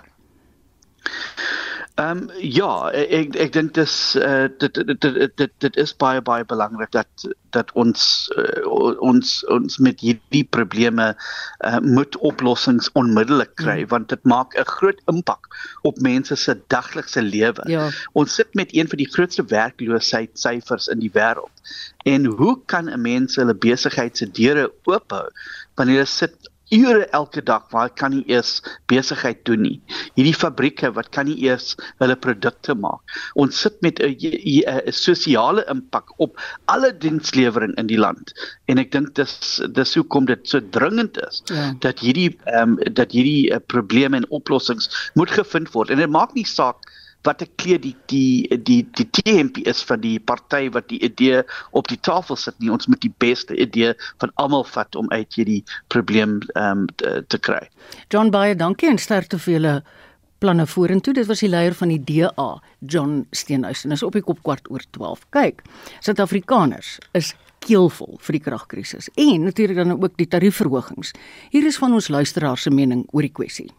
Ehm 2.01 2.17
um, 2.17 2.29
ja, 2.39 2.89
ek 2.91 3.35
ek 3.43 3.51
dink 3.53 3.73
dis 3.77 3.93
uh, 4.17 4.47
dit, 4.61 4.79
dit 4.89 5.01
dit 5.05 5.33
dit 5.37 5.51
dit 5.65 5.77
is 5.83 5.91
baie 6.03 6.21
baie 6.25 6.45
belangrik 6.47 6.91
dat 6.95 7.25
dat 7.55 7.71
ons 7.83 8.03
uh, 8.41 8.63
ons 9.09 9.33
ons 9.55 9.77
met 9.87 10.01
hierdie 10.01 10.43
probleme 10.57 11.11
uh, 11.13 11.79
moet 11.85 12.17
oplossings 12.31 12.89
onmiddellik 13.01 13.53
kry 13.59 13.81
mm. 13.83 13.91
want 13.93 14.09
dit 14.13 14.29
maak 14.33 14.57
'n 14.57 14.69
groot 14.71 15.01
impak 15.13 15.49
op 15.89 16.01
mense 16.07 16.35
se 16.35 16.57
daglikse 16.73 17.21
lewe. 17.21 17.67
Ja. 17.69 17.89
Ons 18.13 18.35
sit 18.39 18.55
met 18.57 18.73
een 18.73 18.89
van 18.89 19.03
die 19.03 19.11
grootste 19.11 19.45
werkloosheidssyfers 19.45 20.87
in 20.87 21.03
die 21.05 21.13
wêreld. 21.13 21.53
En 22.05 22.25
hoe 22.25 22.55
kan 22.65 22.89
'n 22.89 23.01
mens 23.01 23.35
hulle 23.35 23.55
besigheid 23.55 24.17
se 24.17 24.31
deure 24.31 24.71
oop 24.89 25.11
hou 25.11 25.27
wanneer 25.75 26.01
hulle 26.01 26.09
sit 26.09 26.50
ure 26.71 27.05
elke 27.11 27.43
dag 27.43 27.67
waar 27.71 27.89
kan 27.89 28.13
nie 28.15 28.23
eers 28.31 28.61
besigheid 28.91 29.43
doen 29.45 29.61
nie. 29.65 29.77
Hierdie 30.15 30.35
fabrieke 30.35 30.91
wat 30.95 31.11
kan 31.15 31.27
nie 31.29 31.37
eers 31.43 31.75
hulle 32.01 32.15
produkte 32.15 32.75
maak. 32.75 33.01
Ons 33.35 33.59
sit 33.61 33.77
met 33.81 33.99
'n 33.99 34.15
'n 34.15 34.91
sosiale 34.91 35.65
impak 35.69 36.13
op 36.17 36.39
alle 36.65 36.91
dienslewering 36.97 37.75
in 37.77 37.87
die 37.87 37.99
land. 37.99 38.33
En 38.67 38.77
ek 38.77 38.91
dink 38.91 39.13
dis 39.15 39.61
dis 39.71 39.95
hoekom 39.95 40.25
dit 40.25 40.47
so 40.47 40.59
dringend 40.59 41.17
is 41.27 41.41
ja. 41.45 41.73
dat 41.79 41.99
hierdie 41.99 42.37
ehm 42.45 42.77
um, 42.79 42.93
dat 42.93 43.11
hierdie 43.11 43.51
uh, 43.51 43.59
probleme 43.67 44.17
en 44.17 44.29
oplossings 44.29 45.11
moet 45.13 45.31
gevind 45.31 45.71
word. 45.71 45.89
En 45.89 45.97
dit 45.97 46.09
maak 46.09 46.33
nie 46.33 46.45
saak 46.45 46.77
wat 47.27 47.41
ek 47.45 47.51
kleer 47.61 47.81
die 47.81 47.95
die 48.11 48.57
die 48.57 48.81
die 48.97 49.07
TMP 49.17 49.61
is 49.69 49.83
van 49.85 50.01
die 50.01 50.17
party 50.19 50.69
wat 50.73 50.89
die 50.89 50.99
idee 51.05 51.43
op 51.77 51.89
die 51.91 51.99
tafel 51.99 52.39
sit 52.39 52.57
nie 52.59 52.71
ons 52.73 52.87
moet 52.89 53.01
die 53.03 53.13
beste 53.23 53.55
idee 53.55 53.93
van 54.23 54.33
almal 54.41 54.65
vat 54.73 54.95
om 54.95 55.09
uit 55.11 55.37
hierdie 55.37 55.61
probleem 55.93 56.39
um, 56.55 56.87
te, 56.97 57.21
te 57.27 57.37
kry. 57.37 57.61
John 58.09 58.31
Baie, 58.33 58.55
dankie 58.55 58.89
en 58.89 59.01
sterkte 59.01 59.39
vir 59.41 59.57
julle 59.57 59.75
planne 60.41 60.65
vorentoe. 60.65 61.13
Dit 61.13 61.29
was 61.29 61.43
die 61.43 61.51
leier 61.51 61.75
van 61.77 61.93
die 61.93 62.01
DA, 62.01 62.49
John 62.79 63.25
Steenhuisen. 63.31 63.93
Is 63.93 64.03
op 64.03 64.17
die 64.17 64.25
kop 64.25 64.41
kwart 64.41 64.69
oor 64.73 64.81
12. 64.97 65.27
Kyk, 65.35 65.61
Suid-Afrikaners 66.01 66.97
is 67.17 67.35
keelvol 67.61 68.17
vir 68.25 68.39
die 68.39 68.41
kragkrisis 68.41 69.11
en 69.21 69.45
natuurlik 69.45 69.77
dan 69.77 69.93
ook 69.93 70.17
die 70.17 70.25
tariefverhogings. 70.25 71.13
Hier 71.53 71.67
is 71.69 71.77
van 71.77 71.93
ons 71.93 72.09
luisteraars 72.09 72.65
se 72.65 72.73
mening 72.73 73.05
oor 73.13 73.27
die 73.27 73.33
kwessie. 73.33 73.69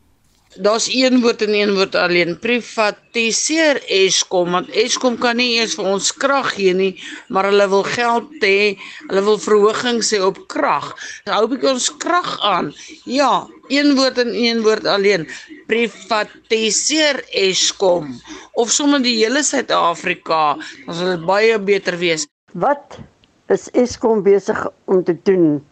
Daar's 0.55 0.89
een 0.93 1.21
woord 1.21 1.43
en 1.43 1.55
een 1.55 1.75
woord 1.75 1.95
alleen. 1.95 2.39
Privatiseer 2.39 3.79
Eskom 3.89 4.51
want 4.53 4.69
Eskom 4.77 5.17
kan 5.19 5.39
nie 5.41 5.55
eers 5.57 5.79
vir 5.79 5.87
ons 5.95 6.11
krag 6.13 6.51
gee 6.59 6.75
nie, 6.77 6.91
maar 7.33 7.49
hulle 7.49 7.69
wil 7.73 7.87
geld 7.89 8.45
hê. 8.45 8.75
Hulle 9.07 9.23
wil 9.25 9.39
verhogings 9.41 10.13
hê 10.13 10.21
op 10.21 10.43
krag. 10.53 10.91
Hou 11.25 11.47
ek 11.57 11.65
ons 11.73 11.89
krag 12.05 12.37
aan. 12.45 12.69
Ja, 13.09 13.47
een 13.73 13.95
woord 13.97 14.21
en 14.21 14.35
een 14.37 14.61
woord 14.67 14.85
alleen. 14.85 15.25
Privatiseer 15.73 17.23
Eskom 17.33 18.13
of 18.53 18.69
sommer 18.71 19.01
die 19.01 19.17
hele 19.23 19.41
Suid-Afrika, 19.41 20.59
dan 20.85 20.95
sal 20.95 21.15
dit 21.15 21.27
baie 21.33 21.57
beter 21.59 21.97
wees. 21.97 22.29
Wat 22.53 23.01
is 23.49 23.71
Eskom 23.73 24.21
besig 24.21 24.67
om 24.85 25.01
te 25.01 25.17
doen 25.25 25.63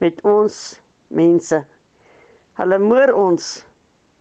met 0.00 0.24
ons 0.24 0.78
mense? 1.12 1.60
Hulle 2.56 2.78
moer 2.80 3.12
ons 3.12 3.58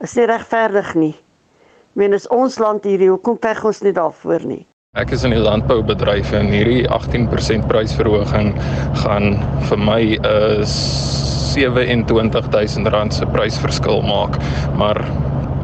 is 0.04 0.16
nie 0.18 0.26
regverdig 0.30 0.96
nie. 0.96 1.14
Ek 1.18 2.02
meen 2.02 2.14
is 2.14 2.28
ons 2.34 2.60
land 2.62 2.86
hierdie, 2.86 3.10
hoekom 3.10 3.40
veg 3.42 3.64
ons 3.66 3.82
nie 3.82 3.94
daarvoor 3.94 4.46
nie? 4.46 4.64
Ek 4.98 5.12
is 5.14 5.24
in 5.26 5.34
die 5.34 5.42
landboubedryf 5.42 6.32
en 6.34 6.50
hierdie 6.54 6.86
18% 6.90 7.66
prysverhoging 7.70 8.54
gaan 9.04 9.36
vir 9.70 9.82
my 9.82 10.02
'n 10.18 10.26
uh, 10.26 10.66
27000 11.58 12.88
rand 12.94 13.14
se 13.14 13.26
prysverskil 13.26 14.02
maak, 14.06 14.38
maar 14.78 15.02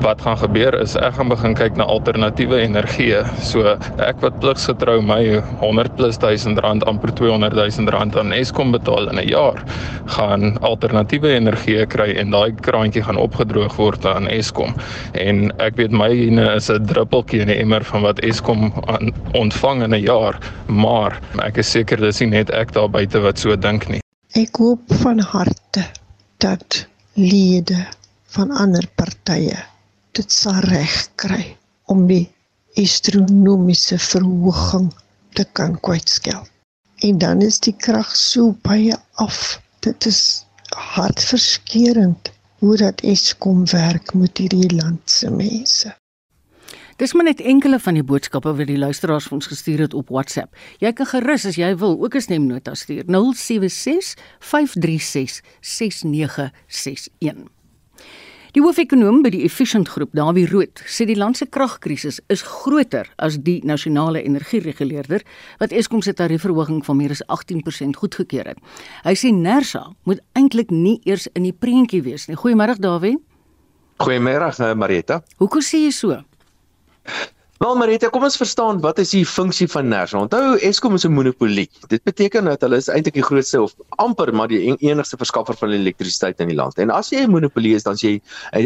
wat 0.04 0.22
gaan 0.22 0.38
gebeur 0.38 0.76
is 0.82 0.96
ek 1.00 1.16
gaan 1.16 1.30
begin 1.32 1.54
kyk 1.56 1.78
na 1.80 1.86
alternatiewe 1.88 2.60
energie. 2.60 3.16
So 3.48 3.76
ek 4.04 4.20
wat 4.24 4.36
pligsgetrou 4.44 5.00
my 5.06 5.40
100 5.62 5.96
plus 5.98 6.20
1000 6.20 6.60
rand 6.66 6.84
amper 6.90 7.14
200 7.16 7.56
000 7.56 7.94
rand 7.96 8.18
aan 8.20 8.36
Eskom 8.36 8.74
betaal 8.76 9.08
in 9.12 9.22
'n 9.22 9.30
jaar, 9.30 9.64
gaan 10.16 10.58
alternatiewe 10.60 11.32
energie 11.40 11.86
kry 11.88 12.12
en 12.20 12.36
daai 12.36 12.52
kraantjie 12.68 13.04
gaan 13.08 13.18
opgedroog 13.18 13.76
word 13.80 14.06
aan 14.06 14.28
Eskom. 14.28 14.76
En 15.16 15.52
ek 15.64 15.80
weet 15.80 15.92
myne 15.92 16.56
is 16.56 16.70
'n 16.70 16.86
druppeltjie 16.86 17.42
in 17.42 17.48
die 17.48 17.60
emmer 17.64 17.84
van 17.84 18.02
wat 18.02 18.20
Eskom 18.20 18.74
ontvang 19.34 19.84
in 19.84 19.94
'n 19.96 20.04
jaar, 20.04 20.40
maar 20.68 21.20
ek 21.44 21.58
is 21.58 21.72
seker 21.72 21.98
dis 21.98 22.20
nie 22.20 22.30
net 22.30 22.50
ek 22.50 22.74
daar 22.74 22.90
buite 22.90 23.20
wat 23.20 23.40
so 23.40 23.56
dink 23.56 23.90
nie. 23.90 24.02
Ek 24.36 24.58
hoop 24.58 24.82
van 25.04 25.20
harte 25.20 25.86
dat 26.40 26.88
lede 27.16 27.88
van 28.28 28.52
ander 28.52 28.84
partye 28.96 29.73
dit 30.18 30.32
sal 30.32 30.60
reg 30.70 30.96
kry 31.16 31.44
om 31.90 32.06
die 32.08 32.28
astronomiese 32.78 33.98
verhoging 34.02 34.92
te 35.38 35.46
kan 35.58 35.80
kwytskel. 35.86 36.46
En 37.04 37.18
dan 37.18 37.42
is 37.42 37.60
die 37.60 37.76
krag 37.78 38.14
so 38.16 38.54
baie 38.66 38.96
af. 39.22 39.60
Dit 39.84 40.06
is 40.06 40.46
hartverskeurende 40.70 42.32
hoe 42.64 42.78
dat 42.78 43.02
Eskom 43.02 43.66
werk 43.72 44.14
met 44.14 44.38
hierdie 44.38 44.70
land 44.72 45.02
se 45.12 45.30
mense. 45.30 45.92
Dis 47.02 47.14
maar 47.14 47.26
net 47.26 47.42
enkele 47.42 47.80
van 47.80 47.98
die 47.98 48.06
boodskappe 48.06 48.54
wat 48.56 48.70
die 48.70 48.78
luisteraars 48.78 49.26
vir 49.28 49.36
ons 49.40 49.50
gestuur 49.50 49.82
het 49.88 49.98
op 49.98 50.14
WhatsApp. 50.14 50.54
Jy 50.80 50.94
kan 50.94 51.10
gerus 51.10 51.46
as 51.50 51.58
jy 51.60 51.74
wil 51.82 51.98
ook 52.00 52.16
'n 52.16 52.22
stemnota 52.22 52.76
stuur 52.76 53.04
076 53.10 54.16
536 54.40 55.42
6961. 55.60 57.50
Die 58.54 58.62
hoofekonoom 58.62 59.24
by 59.26 59.32
die 59.34 59.40
Efficient 59.48 59.88
Groep, 59.90 60.12
Dawie 60.14 60.44
Rood, 60.46 60.84
sê 60.86 61.08
die 61.10 61.16
land 61.18 61.40
se 61.40 61.48
kragkrisis 61.50 62.20
is 62.30 62.44
groter 62.46 63.08
as 63.18 63.40
die 63.42 63.56
nasionale 63.66 64.22
energiereguleerder 64.22 65.24
wat 65.58 65.74
Eskom 65.74 66.04
se 66.06 66.14
tariefverhoging 66.14 66.84
van 66.86 67.00
meer 67.00 67.16
as 67.16 67.24
18% 67.34 67.98
goedgekeur 67.98 68.52
het. 68.52 68.62
Hy 69.08 69.16
sê 69.18 69.32
Nersa 69.34 69.88
moet 70.06 70.22
eintlik 70.38 70.70
nie 70.70 71.00
eers 71.10 71.26
in 71.34 71.48
die 71.48 71.56
prentjie 71.66 72.04
wees 72.06 72.28
nie. 72.30 72.38
Goeiemôre 72.38 72.78
Dawie. 72.78 73.16
Goeiemôre 74.06 74.52
eh, 74.54 74.78
Marieta. 74.78 75.24
Hoekom 75.42 75.66
sê 75.66 75.82
jy 75.88 75.98
so? 75.98 76.22
Wel 77.64 77.78
Marita, 77.80 78.10
kom 78.12 78.26
ons 78.28 78.36
verstaan 78.36 78.82
wat 78.84 78.98
is 79.00 79.14
die 79.14 79.24
funksie 79.24 79.70
van 79.72 79.86
NERS? 79.88 80.12
Onthou 80.20 80.58
Eskom 80.68 80.98
is 80.98 81.06
'n 81.08 81.14
monopolie. 81.16 81.70
Dit 81.88 82.04
beteken 82.04 82.44
dat 82.44 82.62
hulle 82.62 82.76
is 82.76 82.90
eintlik 82.92 83.14
die 83.14 83.24
grootste 83.24 83.62
of 83.62 83.72
amper 84.04 84.34
maar 84.36 84.48
die 84.48 84.76
enigste 84.84 85.16
verskaffer 85.18 85.56
van 85.56 85.72
elektrisiteit 85.72 86.42
in 86.42 86.50
die 86.50 86.58
land. 86.58 86.78
En 86.78 86.90
as 86.90 87.10
jy 87.10 87.24
'n 87.24 87.32
monopolie 87.32 87.76
is, 87.76 87.84
dan 87.84 87.94
is 87.94 88.02
jy 88.02 88.22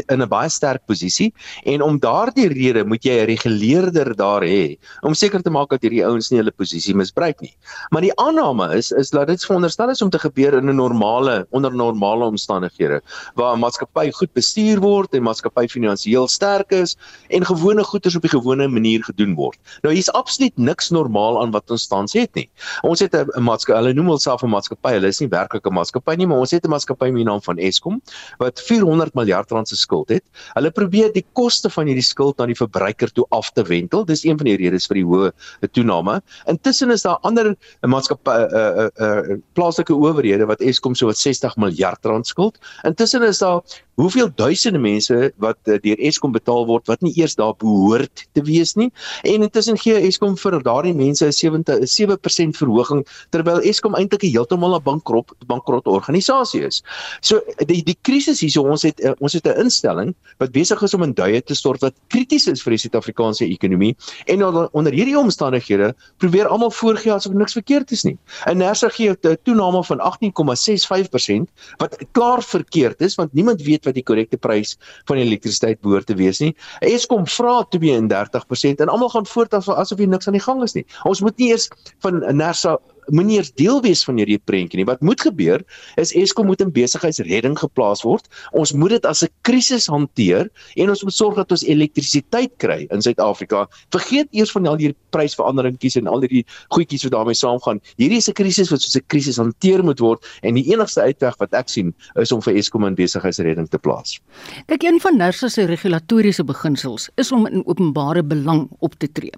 in 0.10 0.22
'n 0.22 0.28
baie 0.28 0.50
sterk 0.50 0.82
posisie 0.88 1.32
en 1.66 1.82
om 1.82 2.00
daardie 2.00 2.48
rede 2.48 2.86
moet 2.86 3.04
jy 3.04 3.22
'n 3.22 3.26
reguleerder 3.28 4.16
daar 4.16 4.42
hê 4.42 4.80
om 5.04 5.14
seker 5.14 5.44
te 5.44 5.52
maak 5.52 5.70
dat 5.70 5.82
hierdie 5.82 6.04
ouens 6.04 6.32
nie 6.32 6.40
hulle 6.40 6.52
posisie 6.52 6.96
misbruik 6.96 7.40
nie. 7.42 7.56
Maar 7.92 8.02
die 8.02 8.16
aanname 8.18 8.74
is 8.76 8.92
is 8.92 9.12
dat 9.12 9.28
dit 9.28 9.46
veronderstel 9.46 9.90
is 9.90 10.02
om 10.02 10.10
te 10.10 10.18
gebeur 10.18 10.58
in 10.58 10.70
'n 10.70 10.76
normale 10.76 11.46
onder 11.52 11.72
normale 11.72 12.26
omstandighede 12.26 13.02
waar 13.36 13.56
'n 13.56 13.60
maatskappy 13.60 14.12
goed 14.12 14.34
bestuur 14.34 14.80
word 14.80 15.14
en 15.14 15.22
maatskappy 15.22 15.68
finansiëel 15.68 16.28
sterk 16.28 16.72
is 16.72 16.98
en 17.30 17.46
gewone 17.46 17.84
goederes 17.84 18.16
op 18.16 18.22
die 18.22 18.32
gewone 18.32 18.68
manier 18.68 18.87
manier 18.88 19.04
gedoen 19.04 19.36
word. 19.36 19.58
Nou 19.84 19.94
hier's 19.94 20.10
absoluut 20.16 20.56
niks 20.58 20.90
normaal 20.96 21.42
aan 21.42 21.52
wat 21.52 21.72
ons 21.72 21.88
tans 21.88 22.16
het 22.16 22.34
nie. 22.36 22.48
Ons 22.84 23.00
het 23.04 23.14
'n 23.16 23.44
maatskappy, 23.44 23.80
hulle 23.80 23.94
noem 23.94 24.08
hulself 24.16 24.44
'n 24.44 24.50
maatskappy, 24.50 24.92
hulle 24.98 25.08
is 25.08 25.20
nie 25.20 25.30
werklik 25.30 25.66
'n 25.66 25.74
maatskappy 25.74 26.16
nie, 26.16 26.28
maar 26.28 26.40
ons 26.40 26.52
het 26.52 26.66
'n 26.66 26.70
maatskappy 26.70 27.12
met 27.12 27.26
die 27.26 27.26
naam 27.26 27.42
van 27.42 27.58
Eskom 27.58 28.02
wat 28.40 28.62
400 28.62 29.14
miljard 29.16 29.52
rand 29.52 29.68
se 29.68 29.76
skuld 29.76 30.10
het. 30.10 30.24
Hulle 30.54 30.72
probeer 30.72 31.12
die 31.14 31.26
koste 31.34 31.70
van 31.70 31.86
hierdie 31.88 32.04
skuld 32.04 32.40
aan 32.40 32.48
die 32.48 32.56
verbruiker 32.56 33.12
toe 33.12 33.26
af 33.30 33.52
te 33.52 33.64
wendel. 33.64 34.06
Dis 34.06 34.24
een 34.24 34.38
van 34.38 34.46
die 34.46 34.58
redes 34.58 34.88
vir 34.88 34.96
die 34.96 35.06
hoë 35.06 35.32
toename. 35.72 36.22
Intussen 36.46 36.92
is 36.92 37.02
daar 37.02 37.20
ander 37.22 37.56
maatskappy 37.82 38.32
'n 38.32 38.56
uh, 38.56 38.90
uh, 39.00 39.30
uh, 39.30 39.38
plaaslike 39.54 39.94
owerhede 39.94 40.46
wat 40.46 40.62
Eskom 40.62 40.96
so 40.96 41.06
wat 41.08 41.18
60 41.18 41.56
miljard 41.58 42.06
rand 42.06 42.28
skuld. 42.28 42.58
Intussen 42.84 43.24
is 43.24 43.38
daar 43.38 43.62
hoeveel 43.98 44.30
duisende 44.36 44.80
mense 44.80 45.34
wat 45.42 45.58
uh, 45.66 45.78
deur 45.82 45.98
Eskom 45.98 46.32
betaal 46.32 46.68
word 46.70 46.86
wat 46.88 47.02
nie 47.02 47.16
eers 47.18 47.36
daar 47.36 47.56
behoort 47.58 48.28
te 48.38 48.44
wees 48.46 48.76
nie 48.78 48.92
en 49.24 49.46
intussen 49.46 49.78
gee 49.78 50.00
Eskom 50.08 50.38
vir 50.38 50.60
daardie 50.64 50.94
mense 50.94 51.26
'n 51.26 51.32
7 51.32 51.64
7% 51.86 52.58
verhoging 52.58 53.06
terwyl 53.32 53.62
Eskom 53.62 53.96
eintlik 53.96 54.22
heeltemal 54.22 54.76
'n 54.78 54.84
bankrot 54.84 55.34
bankrot 55.48 55.88
organisasie 55.88 56.64
is. 56.66 56.84
So 57.22 57.42
die 57.66 57.84
die 57.84 57.98
krisis 58.02 58.42
hierso 58.42 58.64
ons 58.64 58.84
het 58.84 59.00
uh, 59.04 59.14
ons 59.20 59.34
het 59.34 59.48
'n 59.48 59.60
instelling 59.66 60.16
wat 60.40 60.52
besig 60.52 60.82
is 60.82 60.94
om 60.94 61.04
in 61.04 61.14
duie 61.14 61.42
te 61.42 61.56
stort 61.56 61.82
wat 61.82 61.94
krities 62.10 62.48
is 62.48 62.62
vir 62.62 62.72
die 62.72 62.82
Suid-Afrikaanse 62.84 63.46
ekonomie 63.46 63.96
en 64.28 64.44
onder 64.72 64.94
hierdie 64.94 65.18
omstandighede 65.18 65.94
probeer 66.18 66.48
almal 66.48 66.72
voorgee 66.72 67.14
asof 67.14 67.34
niks 67.34 67.54
verkeerd 67.54 67.92
is 67.92 68.04
nie. 68.04 68.18
En 68.46 68.58
Nersa 68.58 68.90
gee 68.90 69.10
'n 69.12 69.38
toename 69.44 69.84
van 69.84 70.00
18,65% 70.00 71.50
wat 71.78 71.98
klaar 72.12 72.44
verkeerd 72.44 73.02
is 73.02 73.16
want 73.16 73.34
niemand 73.34 73.62
weet 73.62 73.86
wat 73.86 73.94
die 73.94 74.04
korrekte 74.04 74.38
prys 74.38 74.78
van 75.06 75.18
elektrisiteit 75.18 75.82
behoort 75.82 76.06
te 76.06 76.16
wees 76.16 76.40
nie. 76.40 76.56
Eskom 76.80 77.28
vra 77.28 77.66
32% 77.70 78.57
en 78.64 78.90
almal 78.90 79.10
gaan 79.10 79.26
voort 79.26 79.54
asof 79.54 79.98
hier 79.98 80.08
niks 80.08 80.28
aan 80.28 80.34
die 80.34 80.42
gang 80.42 80.64
is 80.64 80.74
nie. 80.74 80.86
Ons 81.04 81.22
moet 81.22 81.38
nie 81.38 81.50
eers 81.52 81.70
van 82.00 82.24
Nersa 82.36 82.78
moenie 83.14 83.38
eers 83.38 83.52
deel 83.60 83.82
wees 83.84 84.04
van 84.08 84.20
hierdie 84.20 84.40
prentjie 84.40 84.80
nie. 84.80 84.88
Wat 84.88 85.02
moet 85.06 85.22
gebeur 85.22 85.64
is 86.02 86.14
Eskom 86.18 86.50
moet 86.50 86.62
in 86.64 86.72
besigheidsredding 86.74 87.58
geplaas 87.60 88.04
word. 88.06 88.28
Ons 88.58 88.74
moet 88.74 88.98
dit 88.98 89.06
as 89.06 89.24
'n 89.24 89.32
krisis 89.48 89.88
hanteer 89.88 90.50
en 90.76 90.90
ons 90.90 91.04
moet 91.04 91.14
sorg 91.14 91.36
dat 91.36 91.52
ons 91.52 91.64
elektrisiteit 91.64 92.52
kry 92.58 92.88
in 92.92 93.02
Suid-Afrika. 93.02 93.68
Vergeet 93.92 94.28
eers 94.32 94.52
van 94.52 94.68
al 94.68 94.78
hierdie 94.78 94.98
prysveranderingkies 95.12 95.98
en 95.98 96.08
al 96.08 96.22
hierdie 96.22 96.46
goedjies 96.70 97.04
wat 97.04 97.12
daarmee 97.12 97.36
saamgaan. 97.36 97.80
Hierdie 97.98 98.18
is 98.18 98.30
'n 98.30 98.34
krisis 98.34 98.70
wat 98.70 98.82
soos 98.82 98.96
'n 98.96 99.06
krisis 99.08 99.38
hanteer 99.38 99.84
moet 99.84 100.00
word 100.00 100.26
en 100.44 100.56
die 100.56 100.74
enigste 100.74 101.02
uitweg 101.02 101.38
wat 101.40 101.54
ek 101.54 101.70
sien 101.70 101.94
is 102.16 102.32
om 102.32 102.42
vir 102.42 102.56
Eskom 102.56 102.86
in 102.86 102.96
besigheidsredding 102.96 103.70
te 103.70 103.78
plaas. 103.78 104.20
Kyk, 104.68 104.84
een 104.84 105.00
van 105.00 105.18
Nersa 105.18 105.50
se 105.50 105.66
regulatoriese 105.66 106.44
beginsels 106.44 107.10
is 107.16 107.32
om 107.32 107.46
in 107.48 107.66
openbare 107.66 108.24
belang 108.24 108.68
op 108.80 108.94
te 109.00 109.12
tree 109.12 109.32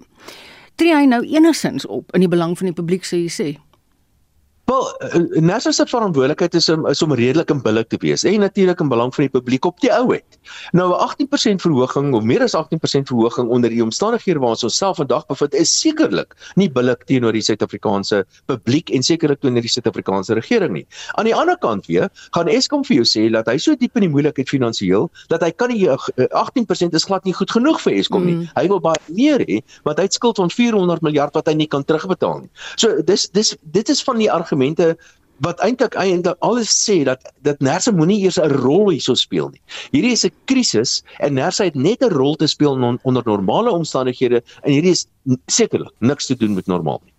tree 0.76 0.94
hy 0.94 1.06
nou 1.08 1.22
enigsins 1.26 1.86
op 1.86 2.14
in 2.14 2.24
die 2.24 2.30
belang 2.30 2.56
van 2.58 2.70
die 2.70 2.76
publiek 2.76 3.06
sê 3.08 3.22
jy 3.24 3.32
sê? 3.34 3.48
Wel, 4.70 4.86
uh, 5.02 5.40
Nasser 5.42 5.72
se 5.72 5.84
verantwoordelikheid 5.86 6.54
is 6.54 6.68
om 6.68 6.86
is 6.86 7.02
om 7.02 7.14
redelik 7.14 7.50
in 7.50 7.62
billik 7.62 7.88
te 7.90 7.98
wees 7.98 8.22
en 8.24 8.40
natuurlik 8.40 8.80
in 8.80 8.88
belang 8.88 9.14
van 9.14 9.24
die 9.24 9.30
publiek 9.32 9.64
op 9.66 9.80
die 9.82 9.90
ou 9.90 10.12
het. 10.12 10.38
Nou 10.70 10.92
'n 10.94 11.00
18% 11.06 11.62
verhoging 11.64 12.14
of 12.14 12.22
meer 12.22 12.42
as 12.42 12.54
18% 12.54 13.08
verhoging 13.10 13.48
onder 13.48 13.70
die 13.70 13.82
omstandighede 13.82 14.38
waarin 14.38 14.62
ons 14.62 14.76
self 14.76 14.96
vandag 14.96 15.26
bevind 15.26 15.54
is 15.54 15.80
sekerlik 15.80 16.36
nie 16.54 16.70
billik 16.70 17.02
teenoor 17.04 17.32
die 17.32 17.42
Suid-Afrikaanse 17.42 18.24
publiek 18.46 18.90
en 18.90 19.02
sekerlik 19.02 19.40
teenoor 19.40 19.60
die 19.60 19.70
Suid-Afrikaanse 19.70 20.34
regering 20.34 20.72
nie. 20.72 20.86
Aan 21.18 21.24
die 21.24 21.34
ander 21.34 21.58
kant 21.58 21.86
weer, 21.86 22.08
gaan 22.30 22.48
Eskom 22.48 22.84
vir 22.84 22.96
jou 22.96 23.04
sê 23.04 23.30
dat 23.32 23.46
hy 23.46 23.58
so 23.58 23.74
diep 23.74 23.96
in 23.96 24.06
die 24.06 24.08
moeilikheid 24.08 24.48
finansiëel 24.48 25.10
dat 25.28 25.42
hy 25.42 25.50
kan 25.50 25.68
nie 25.68 25.88
18% 25.88 26.94
is 26.94 27.04
glad 27.04 27.24
nie 27.24 27.34
goed 27.34 27.50
genoeg 27.50 27.80
vir 27.80 27.92
Eskom 27.92 28.24
nie. 28.24 28.34
Mm. 28.34 28.46
Hy 28.54 28.68
wil 28.68 28.80
baie 28.80 29.02
meer 29.08 29.40
hê 29.40 29.62
want 29.82 29.98
hy 29.98 30.04
het 30.04 30.14
skuld 30.14 30.36
van 30.36 30.50
400 30.50 31.02
miljard 31.02 31.34
wat 31.34 31.46
hy 31.46 31.54
nie 31.54 31.66
kan 31.66 31.84
terugbetaal 31.84 32.40
nie. 32.40 32.50
So 32.76 33.02
dis 33.02 33.28
dis 33.28 33.56
dit 33.62 33.88
is 33.88 34.02
van 34.02 34.18
die 34.18 34.30
argumente 34.60 34.96
wat 35.40 35.60
eintlik 35.64 35.94
eintlik 35.96 36.36
alles 36.44 36.68
sê 36.68 37.04
dat 37.04 37.20
dat 37.42 37.60
Nersa 37.60 37.92
moenie 37.92 38.20
eers 38.20 38.36
'n 38.36 38.50
rol 38.60 38.90
hierso 38.90 39.14
speel 39.14 39.48
nie. 39.48 39.60
Hierdie 39.92 40.12
is 40.12 40.24
'n 40.24 40.32
krisis 40.44 41.02
en 41.20 41.34
Nersa 41.34 41.64
het 41.64 41.74
net 41.74 42.02
'n 42.02 42.12
rol 42.12 42.36
te 42.36 42.46
speel 42.46 42.76
non, 42.76 42.98
onder 43.02 43.22
normale 43.24 43.70
omstandighede 43.70 44.42
en 44.62 44.72
hierdie 44.72 44.90
is 44.90 45.06
sekerlik 45.46 45.92
niks 46.00 46.26
te 46.26 46.36
doen 46.36 46.54
met 46.54 46.66
normaal 46.66 47.00
nie. 47.04 47.12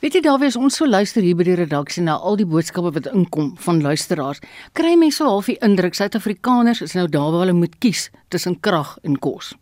Weet 0.00 0.14
jy 0.14 0.20
Dawie, 0.20 0.46
as 0.46 0.56
ons 0.56 0.76
so 0.76 0.86
luister 0.86 1.22
hier 1.22 1.34
by 1.36 1.42
die 1.42 1.56
redaksie 1.56 2.02
na 2.02 2.14
al 2.16 2.36
die 2.36 2.46
boodskappe 2.46 2.92
wat 2.92 3.06
inkom 3.06 3.56
van 3.56 3.82
luisteraars, 3.82 4.40
kry 4.72 4.94
mense 4.96 5.16
so 5.16 5.24
half 5.24 5.46
die 5.46 5.58
indruk 5.60 5.94
Suid-Afrikaners 5.94 6.82
is 6.82 6.94
nou 6.94 7.08
daar 7.08 7.32
waar 7.32 7.40
hulle 7.40 7.52
moet 7.52 7.78
kies 7.78 8.10
tussen 8.28 8.60
krag 8.60 8.98
en 9.02 9.18
kos. 9.18 9.54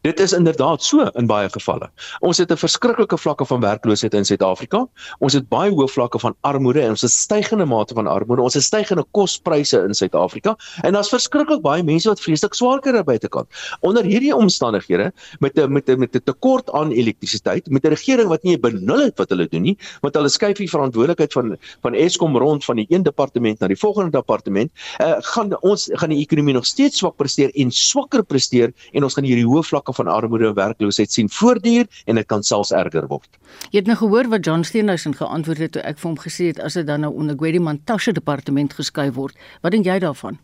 Dit 0.00 0.20
is 0.20 0.32
inderdaad 0.32 0.80
so 0.82 1.04
in 1.12 1.26
baie 1.28 1.48
gevalle. 1.52 1.90
Ons 2.24 2.38
het 2.40 2.50
'n 2.50 2.56
verskriklike 2.56 3.18
vlakke 3.18 3.44
van 3.44 3.60
werkloosheid 3.60 4.14
in 4.14 4.24
Suid-Afrika. 4.24 4.86
Ons 5.18 5.32
het 5.32 5.48
baie 5.48 5.70
hoë 5.70 5.88
vlakke 5.88 6.18
van 6.18 6.34
armoede 6.40 6.80
en 6.80 6.90
ons 6.90 7.02
het 7.02 7.10
stygende 7.10 7.66
mate 7.66 7.94
van 7.94 8.06
armoede. 8.06 8.42
Ons 8.42 8.54
het 8.54 8.62
stygende 8.62 9.04
kospryse 9.10 9.76
in 9.76 9.94
Suid-Afrika 9.94 10.56
en 10.82 10.92
daar's 10.92 11.08
verskriklik 11.08 11.60
baie 11.60 11.82
mense 11.82 12.08
wat 12.08 12.20
vreeslik 12.20 12.54
swaar 12.54 12.80
kry 12.80 12.96
aan 12.96 13.04
buitekant. 13.04 13.46
Onder 13.80 14.04
hierdie 14.04 14.34
omstandighede 14.36 15.12
met 15.38 15.58
'n 15.58 15.72
met 15.72 15.88
'n 15.88 15.98
met 15.98 16.16
'n 16.16 16.22
tekort 16.24 16.70
aan 16.70 16.92
elektrisiteit, 16.92 17.68
met 17.68 17.84
'n 17.84 17.88
regering 17.88 18.28
wat 18.28 18.42
nie 18.42 18.58
benul 18.58 19.04
het 19.04 19.18
wat 19.18 19.28
hulle 19.28 19.48
doen 19.48 19.62
nie, 19.62 19.76
want 20.00 20.14
hulle 20.14 20.28
skuif 20.28 20.56
die 20.56 20.70
verantwoordelikheid 20.70 21.32
van 21.32 21.56
van 21.82 21.94
Eskom 21.94 22.36
rond 22.36 22.64
van 22.64 22.76
die 22.76 22.86
een 22.88 23.02
departement 23.02 23.60
na 23.60 23.66
die 23.66 23.78
volgende 23.78 24.10
departement, 24.10 24.70
uh, 24.98 25.16
gaan 25.18 25.60
ons 25.60 25.90
gaan 25.92 26.08
die 26.08 26.20
ekonomie 26.20 26.54
nog 26.54 26.64
steeds 26.66 26.98
swak 26.98 27.16
presteer 27.16 27.50
en 27.54 27.70
swakker 27.70 28.24
presteer 28.24 28.72
en 28.92 29.04
ons 29.04 29.14
gaan 29.14 29.24
hierdie 29.24 29.46
hoë 29.46 29.62
vlakke 29.62 29.89
vlakke 29.90 30.02
van 30.02 30.22
armoede 30.22 30.48
en 30.48 30.54
werkloosheid 30.54 31.12
sien 31.12 31.28
voortduur 31.28 31.86
en 32.06 32.14
dit 32.14 32.26
kan 32.26 32.42
selfs 32.42 32.72
erger 32.72 33.06
word. 33.08 33.28
Jy 33.70 33.80
het 33.80 33.86
nou 33.86 33.96
gehoor 33.96 34.28
wat 34.30 34.44
John 34.44 34.62
Steenhuisen 34.62 35.14
geantwoord 35.14 35.58
het 35.58 35.72
toe 35.72 35.82
ek 35.82 35.98
vir 35.98 36.08
hom 36.10 36.18
gesê 36.18 36.50
het 36.50 36.60
as 36.60 36.74
dit 36.74 36.86
dan 36.86 37.00
nou 37.00 37.12
onder 37.14 37.36
Gwedi 37.36 37.58
Mantashe 37.58 38.12
departement 38.12 38.72
geskuif 38.72 39.14
word. 39.14 39.36
Wat 39.62 39.72
dink 39.72 39.86
jy 39.86 39.98
daarvan? 39.98 40.38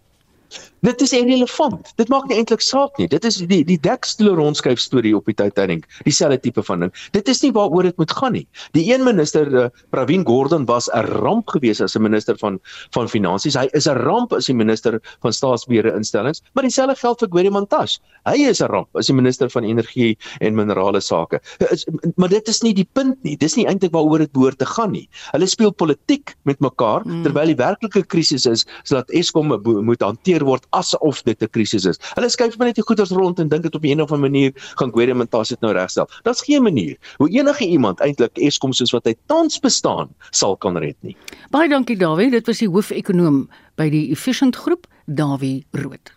Dit 0.86 1.00
is 1.02 1.12
irrelevant. 1.16 1.88
Dit 1.98 2.10
maak 2.12 2.28
nie 2.30 2.36
eintlik 2.38 2.62
saak 2.62 2.98
nie. 3.00 3.08
Dit 3.10 3.24
is 3.26 3.40
die 3.50 3.62
die 3.66 3.78
dekstoel 3.82 4.36
rondskuif 4.38 4.78
storie 4.78 5.14
op 5.16 5.26
die 5.26 5.34
Titanic, 5.34 5.86
dieselfde 6.06 6.38
tipe 6.44 6.62
van 6.62 6.84
ding. 6.84 6.92
Dit 7.16 7.28
is 7.32 7.42
nie 7.42 7.50
waaroor 7.56 7.88
dit 7.88 7.96
moet 7.98 8.12
gaan 8.14 8.36
nie. 8.36 8.44
Die 8.76 8.84
een 8.92 9.02
minister, 9.06 9.50
uh, 9.50 9.66
Pravin 9.90 10.24
Gordhan 10.26 10.66
was 10.68 10.88
'n 10.92 11.06
ramp 11.22 11.48
geweest 11.50 11.80
as 11.80 11.96
'n 11.96 12.02
minister 12.02 12.38
van 12.38 12.60
van 12.94 13.08
finansies. 13.08 13.56
Hy 13.56 13.68
is 13.72 13.88
'n 13.88 13.98
ramp 13.98 14.32
as 14.32 14.46
die 14.46 14.54
minister 14.54 15.00
van 15.22 15.32
staatsbeheerde 15.32 15.94
instellings, 15.96 16.42
maar 16.54 16.62
dieselfde 16.62 16.94
geld 16.94 17.18
vir 17.18 17.28
Gwede 17.28 17.50
Mantashe. 17.50 17.98
Hy 18.24 18.46
is 18.48 18.60
'n 18.60 18.70
ramp 18.70 18.88
as 18.96 19.06
die 19.06 19.14
minister 19.14 19.50
van 19.50 19.64
energie 19.64 20.16
en 20.40 20.54
minerale 20.54 21.00
sake. 21.00 21.40
Is, 21.70 21.86
maar 22.16 22.28
dit 22.28 22.48
is 22.48 22.62
nie 22.62 22.74
die 22.74 22.88
punt 22.92 23.22
nie. 23.22 23.36
Dis 23.36 23.56
nie 23.56 23.66
eintlik 23.66 23.92
waaroor 23.92 24.18
dit 24.18 24.32
behoort 24.32 24.58
te 24.58 24.66
gaan 24.66 24.92
nie. 24.92 25.08
Hulle 25.32 25.46
speel 25.46 25.72
politiek 25.72 26.36
met 26.44 26.60
mekaar 26.60 27.02
mm. 27.04 27.22
terwyl 27.22 27.46
die 27.46 27.56
werklike 27.56 28.06
krisis 28.06 28.46
is 28.46 28.66
sodat 28.84 29.10
Eskom 29.10 29.48
moet 29.84 30.00
hanteer 30.00 30.44
word 30.46 30.66
asof 30.70 31.22
dit 31.26 31.42
'n 31.42 31.50
krisis 31.50 31.84
is. 31.84 31.98
Hulle 32.14 32.30
skuif 32.30 32.58
maar 32.58 32.68
net 32.68 32.78
die 32.80 32.86
goeders 32.86 33.10
rond 33.10 33.38
en 33.38 33.48
dink 33.48 33.62
dit 33.62 33.74
op 33.74 33.84
'n 33.84 34.00
of 34.00 34.12
ander 34.12 34.30
manier 34.30 34.52
gaan 34.78 34.92
Gwedementasie 34.92 35.56
dit 35.56 35.62
nou 35.62 35.72
regstel. 35.72 36.08
Daar's 36.22 36.42
geen 36.42 36.62
manier 36.62 36.96
hoe 37.16 37.28
enige 37.30 37.66
iemand 37.66 38.00
eintlik 38.00 38.38
Eskom 38.38 38.72
soos 38.72 38.92
wat 38.92 39.04
hy 39.04 39.14
tans 39.26 39.58
bestaan 39.60 40.08
sal 40.30 40.56
kan 40.56 40.76
red 40.78 40.96
nie. 41.00 41.16
Baie 41.50 41.68
dankie 41.68 41.96
Dawie, 41.96 42.30
dit 42.30 42.46
was 42.46 42.58
die 42.58 42.68
hoofekonoom 42.68 43.48
by 43.76 43.90
die 43.90 44.10
Efficient 44.10 44.56
Groep, 44.56 44.86
Dawie 45.06 45.66
Rood. 45.72 46.12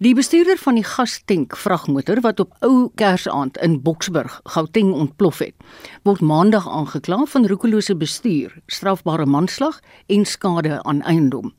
Die 0.00 0.14
bestuurder 0.16 0.56
van 0.56 0.78
die 0.78 0.84
gastank 0.84 1.56
vragmotor 1.60 2.22
wat 2.24 2.38
op 2.40 2.54
ou 2.64 2.88
Kersaand 2.96 3.58
in 3.60 3.82
Boksburg, 3.84 4.38
Gauteng 4.48 4.94
ontplof 4.96 5.42
het, 5.44 5.52
word 6.08 6.22
maandag 6.24 6.64
aangekla 6.68 7.26
van 7.28 7.44
roekelose 7.46 7.92
bestuur, 8.00 8.54
strafbare 8.72 9.26
manslag 9.28 9.82
en 10.08 10.24
skade 10.24 10.82
aan 10.88 11.02
eiendom. 11.02 11.52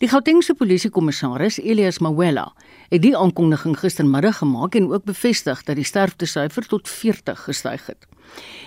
Die 0.00 0.08
Gautengse 0.08 0.54
polisiekommissaris 0.54 1.58
Elias 1.60 1.98
Mawela 1.98 2.52
het 2.88 3.02
die 3.02 3.16
aankondiging 3.16 3.76
gistermiddag 3.78 4.38
gemaak 4.40 4.74
en 4.74 4.88
ook 4.92 5.04
bevestig 5.04 5.62
dat 5.64 5.76
die 5.76 5.84
sterftesyfer 5.84 6.66
tot 6.66 6.88
40 6.88 7.44
gestyg 7.48 7.86
het. 7.86 8.06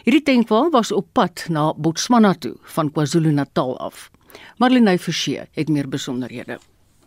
Hierdie 0.03 0.23
tankwa 0.23 0.67
was 0.69 0.91
op 0.91 1.07
pad 1.11 1.45
na 1.49 1.71
Botswana 1.73 2.33
toe 2.33 2.55
van 2.75 2.91
KwaZulu-Natal 2.91 3.77
af. 3.79 4.09
Marlene 4.57 4.97
Forsie 4.99 5.41
het 5.51 5.69
meer 5.69 5.89
besonderhede. 5.89 6.59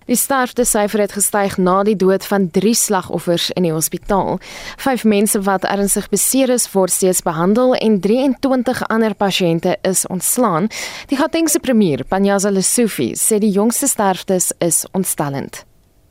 Die 0.06 0.14
sterftesyfer 0.16 1.00
het 1.02 1.16
gestyg 1.16 1.56
na 1.58 1.80
die 1.82 1.96
dood 1.98 2.22
van 2.30 2.44
3 2.54 2.74
slagoffers 2.78 3.48
in 3.58 3.64
die 3.66 3.72
hospitaal. 3.74 4.38
5 4.78 5.02
mense 5.04 5.40
wat 5.42 5.66
ernstig 5.66 6.06
beseer 6.12 6.52
is, 6.54 6.68
word 6.70 6.94
steeds 6.94 7.24
behandel 7.26 7.74
en 7.74 7.98
23 8.00 8.84
ander 8.86 9.16
pasiënte 9.18 9.74
is 9.82 10.04
ontslaan. 10.06 10.70
Die 11.10 11.18
Gautengse 11.18 11.58
premier, 11.58 12.04
Panyaza 12.06 12.54
Lesufi, 12.54 13.14
sê 13.18 13.40
die 13.42 13.50
jongste 13.50 13.90
sterftes 13.90 14.52
is 14.62 14.84
ontstellend. 14.94 15.64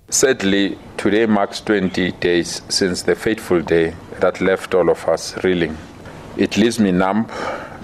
Sadly, 0.09 0.77
today 0.97 1.25
marks 1.25 1.63
20 1.63 2.11
days 2.19 2.61
since 2.67 3.05
the 3.05 3.15
fateful 3.15 3.63
day 3.63 3.93
that 4.19 4.41
left 4.41 4.75
all 4.75 4.89
of 4.89 5.07
us 5.07 5.33
reeling. 5.41 5.77
It 6.35 6.57
leaves 6.57 6.79
me 6.79 6.91
numb 6.91 7.25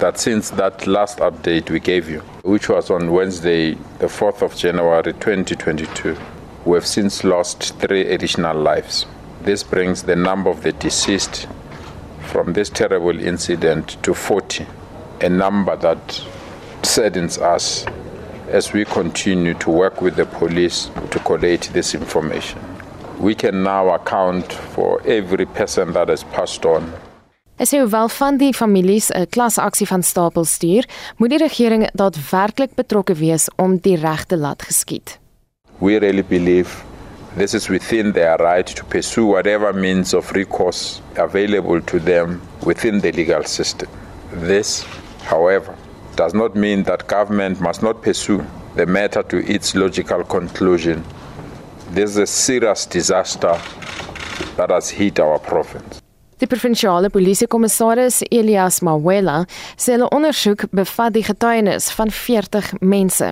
that 0.01 0.17
since 0.17 0.49
that 0.49 0.87
last 0.87 1.19
update 1.19 1.69
we 1.69 1.79
gave 1.79 2.09
you, 2.09 2.21
which 2.41 2.67
was 2.67 2.89
on 2.89 3.11
Wednesday, 3.11 3.75
the 3.99 4.07
4th 4.07 4.41
of 4.41 4.55
January 4.55 5.13
2022, 5.13 6.17
we 6.65 6.75
have 6.75 6.87
since 6.87 7.23
lost 7.23 7.75
three 7.79 8.01
additional 8.07 8.57
lives. 8.57 9.05
This 9.43 9.61
brings 9.61 10.01
the 10.01 10.15
number 10.15 10.49
of 10.49 10.63
the 10.63 10.71
deceased 10.71 11.47
from 12.21 12.53
this 12.53 12.67
terrible 12.67 13.19
incident 13.19 14.01
to 14.01 14.15
40, 14.15 14.65
a 15.21 15.29
number 15.29 15.75
that 15.75 16.25
saddens 16.81 17.37
us 17.37 17.85
as 18.47 18.73
we 18.73 18.85
continue 18.85 19.53
to 19.53 19.69
work 19.69 20.01
with 20.01 20.15
the 20.15 20.25
police 20.25 20.89
to 21.11 21.19
collate 21.19 21.69
this 21.73 21.93
information. 21.93 22.59
We 23.19 23.35
can 23.35 23.61
now 23.61 23.89
account 23.93 24.51
for 24.51 24.99
every 25.05 25.45
person 25.45 25.93
that 25.93 26.09
has 26.09 26.23
passed 26.23 26.65
on 26.65 26.91
Hy 27.61 27.67
sê 27.69 27.77
hoewel 27.77 28.07
van 28.09 28.39
die 28.41 28.55
families 28.57 29.11
'n 29.13 29.27
klasaksie 29.29 29.85
van 29.85 30.01
stapel 30.03 30.45
stuur, 30.45 30.85
moet 31.17 31.29
die 31.29 31.37
regering 31.37 31.83
daadwerklik 31.93 32.73
betrokke 32.73 33.13
wees 33.13 33.49
om 33.55 33.77
die 33.77 33.97
regte 34.01 34.37
laat 34.37 34.61
geskied. 34.61 35.19
We 35.77 35.99
really 35.99 36.23
believe 36.23 36.69
this 37.37 37.53
is 37.53 37.67
within 37.67 38.13
their 38.13 38.37
right 38.37 38.75
to 38.75 38.83
pursue 38.85 39.25
whatever 39.25 39.75
means 39.75 40.13
of 40.13 40.31
recourse 40.31 41.01
available 41.17 41.81
to 41.81 41.99
them 41.99 42.41
within 42.65 42.99
the 43.01 43.11
legal 43.11 43.43
system. 43.43 43.89
This, 44.47 44.83
however, 45.29 45.75
does 46.15 46.33
not 46.33 46.55
mean 46.55 46.83
that 46.83 47.07
government 47.07 47.59
must 47.59 47.81
not 47.81 48.01
pursue 48.01 48.43
the 48.75 48.85
matter 48.85 49.23
to 49.23 49.37
its 49.37 49.75
logical 49.75 50.23
conclusion. 50.23 51.03
This 51.93 52.09
is 52.09 52.17
a 52.17 52.25
serious 52.25 52.87
disaster 52.87 53.55
that 54.57 54.71
has 54.71 54.89
hit 54.89 55.19
our 55.19 55.37
province. 55.37 56.00
Die 56.41 56.47
provinsiale 56.47 57.11
polisiekommissaris 57.13 58.23
Elias 58.31 58.79
Mawela 58.81 59.43
sê 59.77 59.93
hulle 59.93 60.07
ondersoek 60.09 60.63
bevat 60.73 61.13
die 61.13 61.21
getuienis 61.21 61.91
van 61.93 62.09
40 62.09 62.71
mense. 62.81 63.27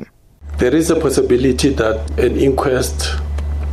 There 0.61 0.77
is 0.77 0.91
a 0.91 0.95
possibility 0.95 1.71
that 1.81 2.19
an 2.19 2.37
inquest 2.37 3.07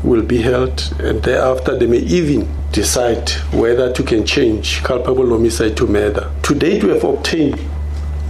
will 0.02 0.22
be 0.22 0.40
held 0.40 0.86
and 1.04 1.20
thereafter 1.22 1.76
they 1.76 1.86
may 1.86 2.00
even 2.08 2.48
decide 2.72 3.28
whether 3.52 3.92
to 3.92 4.02
can 4.02 4.24
change 4.24 4.80
culpable 4.88 5.28
homicide 5.28 5.76
to 5.76 5.86
murder. 5.86 6.30
To 6.48 6.54
date 6.54 6.82
we 6.82 6.94
have 6.94 7.04
obtained 7.04 7.60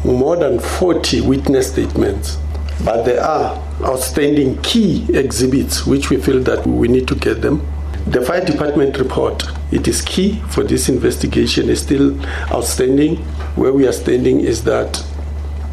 more 0.03 0.35
than 0.37 0.59
40 0.59 1.21
witness 1.21 1.71
statements 1.71 2.37
but 2.85 3.05
there 3.05 3.23
are 3.23 3.55
outstanding 3.85 4.61
key 4.63 5.07
exhibits 5.15 5.87
which 5.87 6.11
we 6.11 6.17
feel 6.17 6.43
that 6.43 6.67
we 6.67 6.89
need 6.89 7.07
to 7.07 7.15
get 7.15 7.43
them 7.43 7.63
The 8.09 8.23
fire 8.23 8.45
department 8.45 8.99
report, 8.99 9.43
it 9.73 9.89
is 9.89 10.01
key 10.01 10.41
for 10.49 10.63
this 10.63 10.89
investigation, 10.89 11.69
is 11.69 11.81
still 11.81 12.15
outstanding. 12.53 13.17
Where 13.57 13.73
we 13.73 13.85
are 13.89 13.93
standing 13.93 14.41
is 14.41 14.63
that 14.63 15.03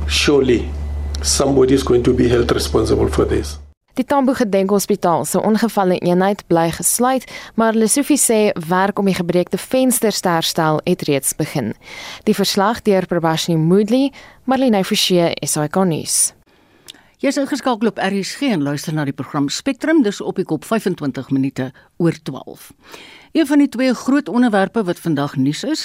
surely 0.07 0.67
somebody 1.21 1.75
is 1.75 1.83
going 1.83 2.03
to 2.03 2.13
be 2.13 2.27
held 2.27 2.51
responsible 2.51 3.07
for 3.07 3.25
this. 3.25 3.59
Die 3.93 4.03
Tambo 4.03 4.33
Gedenkhospitaal 4.33 5.25
se 5.25 5.37
ongevalle 5.37 5.99
eenheid 6.01 6.41
bly 6.47 6.71
gesluit, 6.73 7.29
maar 7.53 7.77
Lesofie 7.77 8.17
sê 8.17 8.49
werk 8.69 8.97
om 8.97 9.05
die 9.05 9.13
gebreekte 9.13 9.61
vensters 9.61 10.25
te 10.25 10.33
herstel 10.33 10.81
het 10.87 11.05
reeds 11.05 11.35
begin. 11.37 11.75
Die 12.25 12.33
verslag 12.33 12.81
deur 12.81 13.05
Prabashni 13.05 13.55
Moodley, 13.61 14.09
Marlene 14.49 14.81
Forsie, 14.83 15.35
SAK 15.45 15.85
nuus. 15.85 16.33
Jy 17.23 17.29
is 17.31 17.37
ingeskakel 17.39 17.87
op 17.87 17.99
RSG 18.03 18.49
en 18.51 18.65
luister 18.67 18.91
na 18.91 19.05
die 19.07 19.15
program 19.15 19.45
Spectrum 19.47 20.01
dis 20.03 20.17
op 20.19 20.35
die 20.35 20.43
kop 20.43 20.65
25 20.67 21.29
minute 21.31 21.69
oor 22.03 22.17
12. 22.27 22.65
Een 23.31 23.47
van 23.47 23.61
die 23.63 23.69
twee 23.71 23.93
groot 23.95 24.27
onderwerpe 24.27 24.81
wat 24.83 24.99
vandag 24.99 25.37
nuus 25.39 25.61
is, 25.63 25.83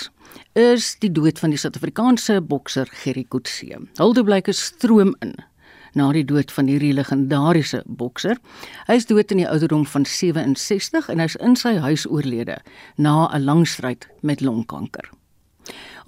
is 0.59 0.89
die 0.99 1.13
dood 1.15 1.39
van 1.39 1.55
die 1.55 1.61
Suid-Afrikaanse 1.63 2.41
bokser 2.43 2.91
Gerry 3.05 3.23
Coetzee. 3.31 3.79
Huldeblyke 4.01 4.51
stroom 4.51 5.15
in 5.23 5.37
na 5.95 6.09
die 6.11 6.25
dood 6.27 6.51
van 6.57 6.67
hierdie 6.67 6.91
legendariese 6.99 7.85
bokser. 7.87 8.43
Hy 8.91 8.99
is 8.99 9.07
dood 9.07 9.31
in 9.31 9.45
die 9.45 9.47
ouderdom 9.47 9.87
van 9.87 10.11
67 10.11 11.07
en 11.07 11.23
hy's 11.23 11.39
in 11.39 11.55
sy 11.55 11.77
huis 11.87 12.09
oorlede 12.11 12.59
na 12.97 13.31
'n 13.31 13.45
lang 13.47 13.63
stryd 13.63 14.11
met 14.27 14.43
longkanker. 14.43 15.07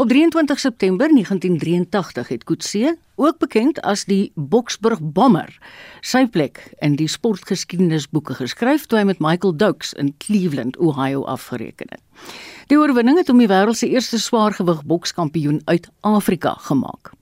Op 0.01 0.09
23 0.09 0.59
September 0.59 1.09
1983 1.09 2.29
het 2.29 2.45
Coetzee, 2.45 2.95
ook 3.15 3.39
bekend 3.39 3.81
as 3.81 4.05
die 4.05 4.33
Boksburg 4.35 4.99
Bomber, 5.03 5.59
sy 6.01 6.23
plek 6.25 6.63
in 6.81 6.95
die 6.97 7.09
sportgeskiedenisboeke 7.09 8.39
geskryf 8.39 8.87
toe 8.89 9.03
hy 9.03 9.05
met 9.11 9.21
Michael 9.21 9.53
Dukes 9.61 9.93
in 10.01 10.15
Cleveland, 10.25 10.79
Ohio 10.81 11.27
afgereken 11.29 11.93
het. 11.93 12.01
Die 12.73 12.81
oorwinning 12.81 13.21
het 13.21 13.29
hom 13.29 13.45
die 13.45 13.51
wêreld 13.53 13.77
se 13.77 13.91
eerste 13.93 14.17
swaargewig 14.17 14.81
bokskampioen 14.89 15.61
uit 15.69 15.91
Afrika 16.01 16.55
gemaak. 16.71 17.13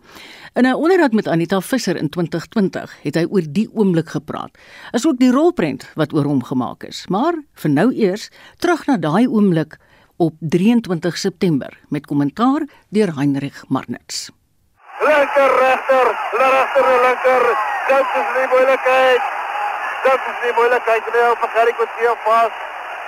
In 0.55 0.67
'n 0.67 0.75
onderhoud 0.75 1.13
met 1.13 1.29
Anita 1.29 1.61
Visser 1.61 1.97
in 1.97 2.09
2020 2.09 2.95
het 3.03 3.15
hy 3.15 3.27
oor 3.31 3.43
die 3.43 3.69
oomblik 3.75 4.09
gepraat. 4.09 4.55
Is 4.93 5.07
ook 5.07 5.19
die 5.19 5.31
rolprent 5.31 5.91
wat 5.95 6.15
oor 6.15 6.25
hom 6.25 6.45
gemaak 6.45 6.85
is. 6.85 7.07
Maar 7.09 7.43
vir 7.55 7.71
nou 7.71 7.93
eers 7.95 8.31
terug 8.57 8.87
na 8.87 8.97
daai 8.97 9.27
oomblik 9.27 9.79
op 10.19 10.35
23 10.41 11.17
September 11.17 11.79
met 11.89 12.07
kommentaar 12.07 12.63
deur 12.89 13.11
Heinrich 13.17 13.65
Marnitz. 13.69 14.29
Linker 15.01 15.51
regter, 15.65 16.07
regter 16.33 16.87
linker. 17.05 17.45
Dit 17.89 18.07
is 18.21 18.29
nie 18.37 18.49
moeilikheid. 18.53 19.23
Dit 20.03 20.21
is 20.31 20.39
nie 20.45 20.55
moeilikheid 20.59 21.05
nie 21.15 21.27
op 21.31 21.43
Gerry 21.55 21.75
Coetzee 21.79 22.15
vas. 22.25 22.55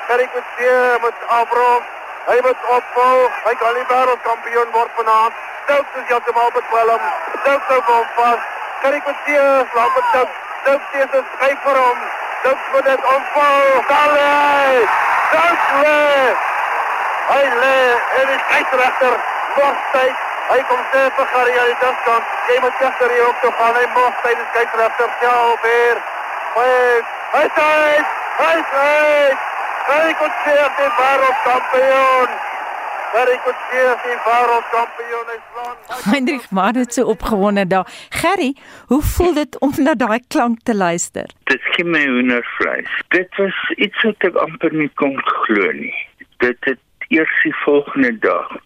Gerry 0.06 0.28
Coetzee 0.32 0.98
moet 1.04 1.18
afrond. 1.38 1.84
Hy 2.30 2.38
moet 2.46 2.60
opvolg. 2.76 3.32
Hy 3.48 3.54
kan 3.62 3.74
nie 3.78 3.86
wêreldkampioen 3.92 4.70
word 4.76 4.92
vanaand. 4.98 5.34
Stokes 5.64 5.98
is 6.00 6.06
heeltemal 6.12 6.50
bekwelm. 6.58 7.02
Stokes 7.40 7.68
nou 7.72 7.80
hom 7.88 8.06
vas. 8.18 8.46
Met 8.82 8.92
die 8.92 9.02
slag 9.72 9.90
met 9.96 10.06
Stokes. 10.12 10.38
Stokes 10.60 11.18
is 11.18 11.26
skryf 11.34 11.66
vir 11.66 11.82
hom. 11.82 11.98
Stokes 12.38 12.70
moet 12.72 12.88
dit 12.92 13.10
opval. 13.16 13.66
Dalle! 13.90 14.30
Stokes 15.32 15.74
lê! 15.82 16.49
Hy 17.28 17.44
lê 17.62 17.76
en 18.20 18.26
die 18.32 18.40
skeieregter 18.46 19.18
word 19.58 19.84
tyd. 19.92 20.26
Hy 20.50 20.60
kom 20.70 20.80
sê 20.92 21.02
vir 21.18 21.28
Gary 21.34 21.58
aan 21.58 21.70
die 21.70 21.78
diskant. 21.82 22.32
Jy 22.48 22.56
moet 22.64 22.82
regter 22.84 23.14
hier 23.14 23.28
op 23.28 23.44
toe 23.44 23.52
gaan. 23.58 23.76
Hy 23.78 23.86
moet 23.94 24.24
tyd 24.24 24.40
die 24.40 24.48
skeieregter 24.54 25.14
self 25.20 25.68
weer. 25.68 26.02
Hy 26.56 26.72
hy 27.36 27.44
sê 27.58 27.70
hy 28.40 28.56
sê 28.72 28.88
Karik 29.90 30.20
met 30.20 30.76
die 30.78 30.90
wêreldkampioen. 30.98 32.32
Gerry 33.12 33.36
Coetzee 33.44 33.86
is 33.92 34.02
die 34.04 34.18
wêreldkampioen 34.26 35.30
in 35.34 35.40
Slaan. 35.46 35.78
Hendrik 36.12 36.50
maar 36.50 36.72
net 36.72 36.94
so 36.94 37.04
opgewonde 37.04 37.66
daar. 37.66 37.86
Gerry, 38.08 38.54
hoe 38.86 39.02
voel 39.02 39.34
dit 39.34 39.58
om 39.58 39.72
na 39.76 39.94
daai 39.94 40.20
klank 40.28 40.60
te 40.62 40.74
luister? 40.76 41.26
Dit 41.44 41.62
gee 41.62 41.84
my 41.84 42.04
hoendervleis. 42.06 42.92
Dit 43.08 43.36
was 43.36 43.58
iets 43.76 44.02
wat 44.02 44.28
ek 44.30 44.38
amper 44.44 44.74
nie 44.82 44.90
kon 45.02 45.18
glo 45.24 45.72
nie. 45.72 45.96
Dit 46.44 46.70
het 46.70 46.78
eers 47.14 47.36
die 47.42 47.54
volgende 47.64 48.12
dag 48.24 48.56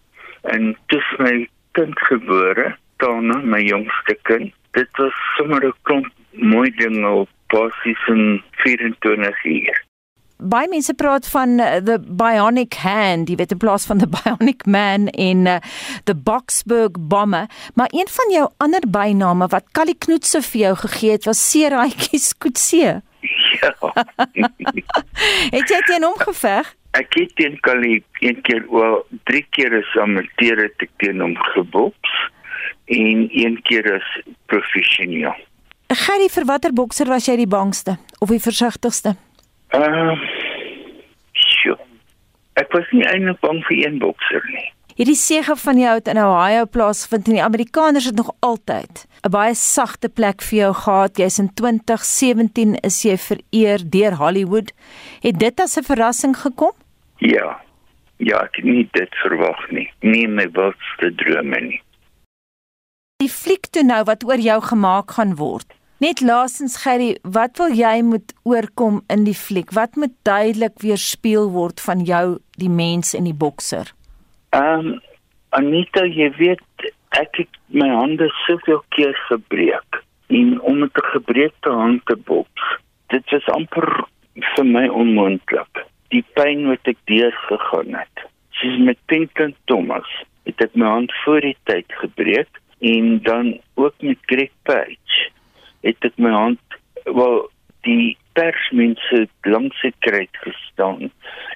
en 0.53 0.75
dis 0.93 1.07
my 1.17 1.47
kind 1.77 1.99
gebore, 2.09 2.75
Tana, 3.01 3.41
my 3.43 3.59
jongste 3.65 4.15
kind. 4.29 4.53
Dit 4.77 4.89
was 5.01 5.15
sommer 5.37 5.65
'n 5.65 5.73
klomp 5.81 6.11
mooi 6.31 6.69
dinge 6.77 7.09
op 7.09 7.29
basies 7.47 8.07
in 8.07 8.43
24 8.63 9.43
uur 9.45 9.85
baie 10.37 10.67
mense 10.69 10.93
praat 10.93 11.27
van 11.31 11.59
uh, 11.59 11.77
the 11.83 11.99
bionic 11.99 12.75
hand, 12.83 13.29
jy 13.29 13.37
weet 13.39 13.53
in 13.55 13.61
plaas 13.61 13.85
van 13.87 14.01
the 14.01 14.09
bionic 14.17 14.65
man 14.67 15.07
in 15.07 15.47
uh, 15.47 15.59
the 16.09 16.15
Boksburg 16.15 16.99
bomber, 16.99 17.47
maar 17.73 17.87
een 17.91 18.09
van 18.11 18.31
jou 18.31 18.49
ander 18.57 18.83
byname 18.87 19.47
wat 19.47 19.71
Callie 19.71 19.97
Knoetse 19.97 20.41
vir 20.51 20.61
jou 20.61 20.75
gegee 20.83 21.15
het 21.15 21.25
was 21.29 21.43
Seraatjie 21.49 22.19
Skootse. 22.19 22.95
Ja. 23.55 23.71
het 25.55 25.69
jy 25.71 25.77
teen 25.87 26.03
hom 26.03 26.17
geveg? 26.19 26.67
Ek 26.95 27.17
het 27.19 27.33
teen 27.35 27.57
Callie 27.59 28.03
een 28.23 28.41
keer 28.41 28.63
wel 28.71 29.01
drie 29.27 29.45
keer 29.49 29.73
is 29.73 29.95
amateur 29.99 30.61
het 30.63 30.83
ek 30.85 30.91
teen 31.03 31.19
hom 31.19 31.33
geboks 31.51 32.13
en 32.95 33.25
een 33.31 33.57
keer 33.67 33.89
is 33.97 34.07
professioneel. 34.51 35.35
Gerry, 35.91 36.29
vir 36.31 36.45
watter 36.47 36.71
bokser 36.73 37.09
was 37.11 37.27
jy 37.27 37.35
die 37.41 37.49
bangste 37.51 37.97
of 38.23 38.31
die 38.31 38.39
versigtigste? 38.39 39.17
Ehm 39.75 40.13
uh, 40.13 40.15
sjoe. 41.35 41.75
Ek 42.55 42.71
was 42.71 42.87
nie 42.95 43.03
eintlik 43.03 43.41
bang 43.43 43.59
vir 43.67 43.81
een 43.81 43.99
bokser 43.99 44.47
nie. 44.53 44.69
Hierdie 44.95 45.17
sege 45.19 45.57
van 45.59 45.79
jou 45.81 45.97
het 45.97 46.07
in 46.07 46.21
Ohio 46.23 46.63
plaasvind 46.71 47.27
en 47.27 47.35
die 47.35 47.43
Amerikaners 47.43 48.07
het 48.07 48.15
nog 48.15 48.31
altyd 48.39 49.03
'n 49.27 49.31
baie 49.35 49.53
sagte 49.53 50.07
plek 50.07 50.41
vir 50.41 50.57
jou 50.59 50.73
gehad. 50.73 51.17
Jy's 51.17 51.39
in 51.39 51.51
2017 51.53 52.79
is 52.79 53.03
jy 53.03 53.17
vereer 53.17 53.83
deur 53.83 54.15
Hollywood. 54.15 54.71
Het 55.21 55.39
dit 55.39 55.59
as 55.59 55.77
'n 55.77 55.83
verrassing 55.83 56.37
gekom? 56.37 56.71
Ja. 57.17 57.61
Ja, 58.17 58.43
ek 58.43 58.55
het 58.55 58.65
nie 58.65 58.87
dit 58.95 59.15
verwag 59.23 59.59
nie. 59.71 59.89
Nie 59.99 60.27
my 60.27 60.47
wildste 60.55 61.11
drome 61.19 61.59
nie. 61.61 61.81
Die 63.23 63.31
fliek 63.31 63.67
toe 63.71 63.83
nou 63.83 64.03
wat 64.07 64.23
oor 64.27 64.39
jou 64.39 64.59
gemaak 64.61 65.15
gaan 65.17 65.35
word. 65.39 65.67
Net 66.03 66.19
laasens 66.21 66.75
Gerry, 66.83 67.15
wat 67.23 67.57
wil 67.57 67.71
jy 67.71 68.01
moet 68.03 68.33
oorkom 68.43 69.01
in 69.07 69.23
die 69.23 69.35
fliek? 69.35 69.71
Wat 69.71 69.95
moet 69.95 70.11
duidelik 70.27 70.81
weerspieël 70.83 71.47
word 71.53 71.79
van 71.79 72.03
jou, 72.03 72.39
die 72.59 72.69
mens 72.69 73.13
en 73.15 73.27
die 73.29 73.37
bokser? 73.45 73.93
Ehm 74.51 74.91
um, 74.91 74.97
Anita, 75.55 76.03
jy 76.03 76.27
weet 76.35 76.89
ek 77.15 77.37
het 77.39 77.57
my 77.71 77.87
hande 77.87 78.27
soveel 78.43 78.81
keer 78.91 79.15
gebreek 79.29 80.01
en 80.35 80.59
om 80.61 80.79
met 80.83 80.97
'n 80.99 81.11
gebreekte 81.15 81.69
hand 81.71 82.05
te 82.05 82.15
boks, 82.15 82.65
dit 83.07 83.31
was 83.31 83.47
amper 83.55 83.87
vir 84.55 84.65
my 84.65 84.87
onmoontlik. 84.87 85.85
Die 86.13 86.23
pyn 86.37 86.67
wat 86.69 86.85
ek 86.89 86.99
deurgegaan 87.09 87.95
het. 87.97 88.25
Soos 88.59 88.77
met 88.87 88.99
Pinton 89.11 89.55
Thomas, 89.65 90.09
het 90.45 90.61
ek 90.61 90.75
my 90.77 90.87
hand 90.87 91.13
voor 91.23 91.41
die 91.41 91.57
tyd 91.69 91.89
gebreek 92.01 92.61
en 92.85 93.19
dan 93.25 93.55
ook 93.75 93.95
met 94.05 94.21
Greg 94.29 94.51
Page 94.63 95.29
het 95.85 96.07
ek 96.07 96.17
my 96.21 96.31
hand 96.33 96.79
wel 97.05 97.45
die 97.85 98.15
persmense 98.37 99.25
langs 99.45 99.77
sy 99.83 99.91
kruit 100.03 100.41
gestaan 100.43 101.11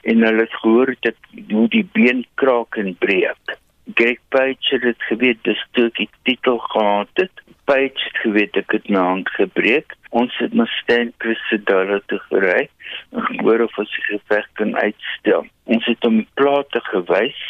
en 0.07 0.25
hulle 0.25 0.45
het 0.45 0.57
gehoor 0.61 0.93
dat 1.05 1.17
hoe 1.51 1.67
die 1.73 1.85
been 1.97 2.23
kraak 2.41 2.77
en 2.79 2.93
breek. 3.01 3.57
Greg 3.97 4.19
Page 4.29 4.75
het 4.75 4.85
dit 4.85 5.07
geweet 5.09 5.41
dis 5.47 5.63
toe 5.73 5.87
ek 5.89 5.97
die 6.03 6.09
titel 6.29 6.59
gehad 6.69 7.21
het. 7.21 7.43
Page 7.69 8.05
het 8.05 8.21
geweet 8.23 8.59
ek 8.61 8.77
het 8.77 8.89
my 8.89 9.01
hand 9.01 9.31
gebreek. 9.37 9.97
Ons 10.09 10.33
het 10.41 10.53
my 10.57 10.65
stand 10.79 11.13
Christodalo 11.21 11.99
te 12.09 12.17
gery 12.29 12.67
en 13.13 13.25
gehoor 13.27 13.67
of 13.67 13.77
ons 13.77 13.91
die 13.97 14.05
geveg 14.07 14.47
kan 14.57 14.75
uitstel. 14.75 15.45
Ons 15.65 15.85
het 15.85 16.03
hom 16.07 16.23
plate 16.39 16.81
gewys. 16.89 17.41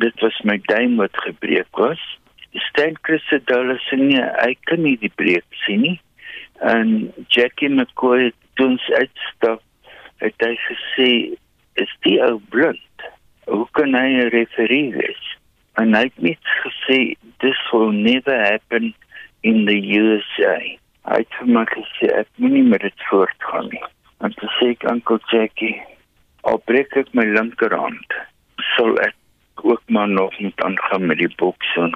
Dit 0.00 0.16
was 0.24 0.38
my 0.44 0.56
duim 0.68 0.96
wat 0.96 1.16
gebreek 1.26 1.82
was. 1.82 2.00
Stan 2.70 2.96
Christodalo 3.04 3.76
sê 3.84 4.00
nie, 4.00 4.20
hy 4.20 4.54
kan 4.64 4.80
nie 4.82 4.96
die 5.00 5.12
breek 5.12 5.44
sien 5.66 5.84
nie 5.84 5.98
en 6.60 7.12
Jackie 7.28 7.68
McCoy 7.68 8.32
toe 8.56 8.66
ons 8.72 8.88
uitstap 8.96 9.62
het 10.24 10.44
hy 10.44 10.54
gesê 10.64 11.10
is 11.82 11.92
die 12.06 12.16
ou 12.24 12.38
blind 12.52 13.08
hoe 13.46 13.66
kan 13.78 13.94
hy 13.94 14.06
'n 14.16 14.30
referee 14.32 14.92
wees 14.96 15.24
en 15.76 15.94
hy 15.94 16.04
het 16.08 16.18
net 16.18 16.52
gesê 16.64 17.16
this 17.44 17.60
will 17.72 17.92
never 17.92 18.36
happen 18.50 18.94
in 19.42 19.66
the 19.66 19.78
USA 20.00 20.58
hy 21.06 21.20
het 21.22 21.38
vir 21.40 21.52
my 21.58 21.64
gesê 21.72 22.10
ek 22.22 22.30
moenie 22.42 22.64
met 22.66 22.82
dit 22.86 23.06
voortgaan 23.10 23.70
nie. 23.72 23.84
En 24.24 24.34
toe 24.38 24.48
sê 24.58 24.72
ek 24.74 24.88
uncle 24.90 25.20
Jackie 25.32 25.76
al 26.46 26.58
breek 26.70 26.96
ek 26.96 27.12
my 27.14 27.26
linkerhand 27.26 28.18
sal 28.74 28.96
ek 29.04 29.16
ook 29.62 29.82
maar 29.88 30.08
nog 30.08 30.34
moet 30.40 30.62
aangaan 30.62 31.06
met 31.10 31.18
die 31.18 31.32
boksing 31.40 31.94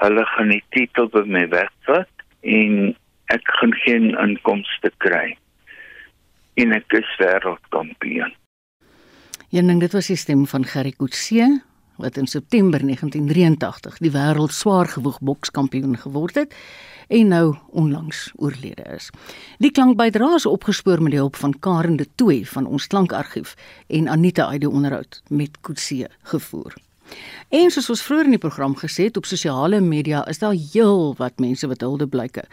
hulle 0.00 0.24
gaan 0.32 0.52
die 0.52 0.62
titel 0.74 1.08
by 1.12 1.22
my 1.28 1.44
wegvat 1.52 2.24
en 2.56 2.92
ek 3.34 3.50
gaan 3.60 3.74
geen 3.84 4.10
inkomste 4.18 4.90
kry. 5.04 5.36
En 6.60 6.72
ek 6.76 6.96
is 6.98 7.10
wêreldkampioen. 7.20 8.32
Ja, 9.50 9.62
ding 9.66 9.80
dit 9.82 9.94
was 9.94 10.10
die 10.10 10.18
stem 10.18 10.46
van 10.50 10.64
Gerry 10.66 10.92
Coetzee 10.96 11.48
wat 12.00 12.16
in 12.16 12.26
September 12.26 12.80
1983 12.80 13.98
die 13.98 14.10
wêreld 14.10 14.52
swaargewig 14.52 15.18
bokskampioen 15.20 15.96
geword 15.96 16.34
het 16.34 16.54
en 17.08 17.28
nou 17.28 17.56
onlangs 17.70 18.30
oorlede 18.36 18.84
is. 18.94 19.10
Die 19.58 19.70
klankbydra 19.70 20.34
is 20.34 20.46
opgespoor 20.46 21.02
met 21.02 21.14
die 21.14 21.20
hulp 21.20 21.36
van 21.36 21.58
Karen 21.58 21.96
de 21.96 22.06
Tooy 22.14 22.44
van 22.46 22.66
ons 22.66 22.86
klankargief 22.86 23.56
en 23.86 24.08
Anita 24.08 24.46
uit 24.46 24.60
die 24.60 24.70
onderhoud 24.70 25.22
met 25.28 25.58
Kutse 25.60 26.08
gevoer. 26.22 26.74
En 27.48 27.70
soos 27.74 27.90
ons 27.90 28.02
vroeër 28.06 28.28
in 28.30 28.36
die 28.36 28.42
program 28.42 28.76
gesê 28.78 29.08
het 29.08 29.16
op 29.18 29.26
sosiale 29.26 29.80
media 29.82 30.22
is 30.30 30.38
daar 30.38 30.54
heel 30.54 31.14
wat 31.18 31.42
mense 31.42 31.66
wat 31.66 31.82
hulde 31.82 32.06
blyke 32.06 32.44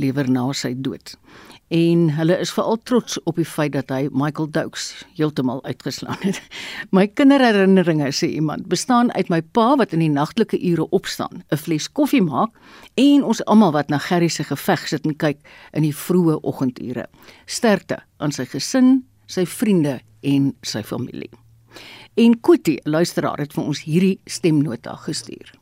lewer 0.00 0.30
na 0.30 0.46
sy 0.56 0.72
dood. 0.76 1.16
En 1.68 2.06
hulle 2.16 2.38
is 2.40 2.50
veral 2.56 2.78
trots 2.88 3.18
op 3.28 3.36
die 3.36 3.44
feit 3.44 3.74
dat 3.74 3.90
hy 3.92 4.06
Michael 4.08 4.48
Doakes 4.50 5.04
heeltemal 5.18 5.60
uitgeslaan 5.66 6.16
het. 6.22 6.40
My 6.96 7.04
kinderherinneringe 7.12 8.08
sê 8.16 8.30
iemand 8.32 8.70
bestaan 8.72 9.12
uit 9.12 9.28
my 9.28 9.42
pa 9.42 9.74
wat 9.76 9.92
in 9.92 10.00
die 10.00 10.12
nagtelike 10.12 10.56
ure 10.70 10.88
opstaan, 10.96 11.44
'n 11.52 11.60
fles 11.60 11.90
koffie 11.92 12.22
maak 12.24 12.56
en 12.96 13.24
ons 13.24 13.44
almal 13.44 13.72
wat 13.76 13.92
na 13.92 13.98
Gerry 13.98 14.28
se 14.28 14.44
geveg 14.44 14.88
sit 14.88 15.04
en 15.04 15.16
kyk 15.16 15.44
in 15.72 15.84
die 15.84 15.92
vroeë 15.92 16.40
oggendure. 16.42 17.06
Sterkte 17.46 18.00
aan 18.16 18.32
sy 18.32 18.44
gesin, 18.44 19.04
sy 19.26 19.44
vriende 19.44 20.00
en 20.22 20.54
sy 20.62 20.82
familie. 20.82 21.30
En 22.16 22.40
Kuti, 22.40 22.78
luisteraar, 22.84 23.38
het 23.38 23.52
vir 23.52 23.64
ons 23.64 23.82
hierdie 23.82 24.20
stemnota 24.26 24.96
gestuur. 24.96 25.52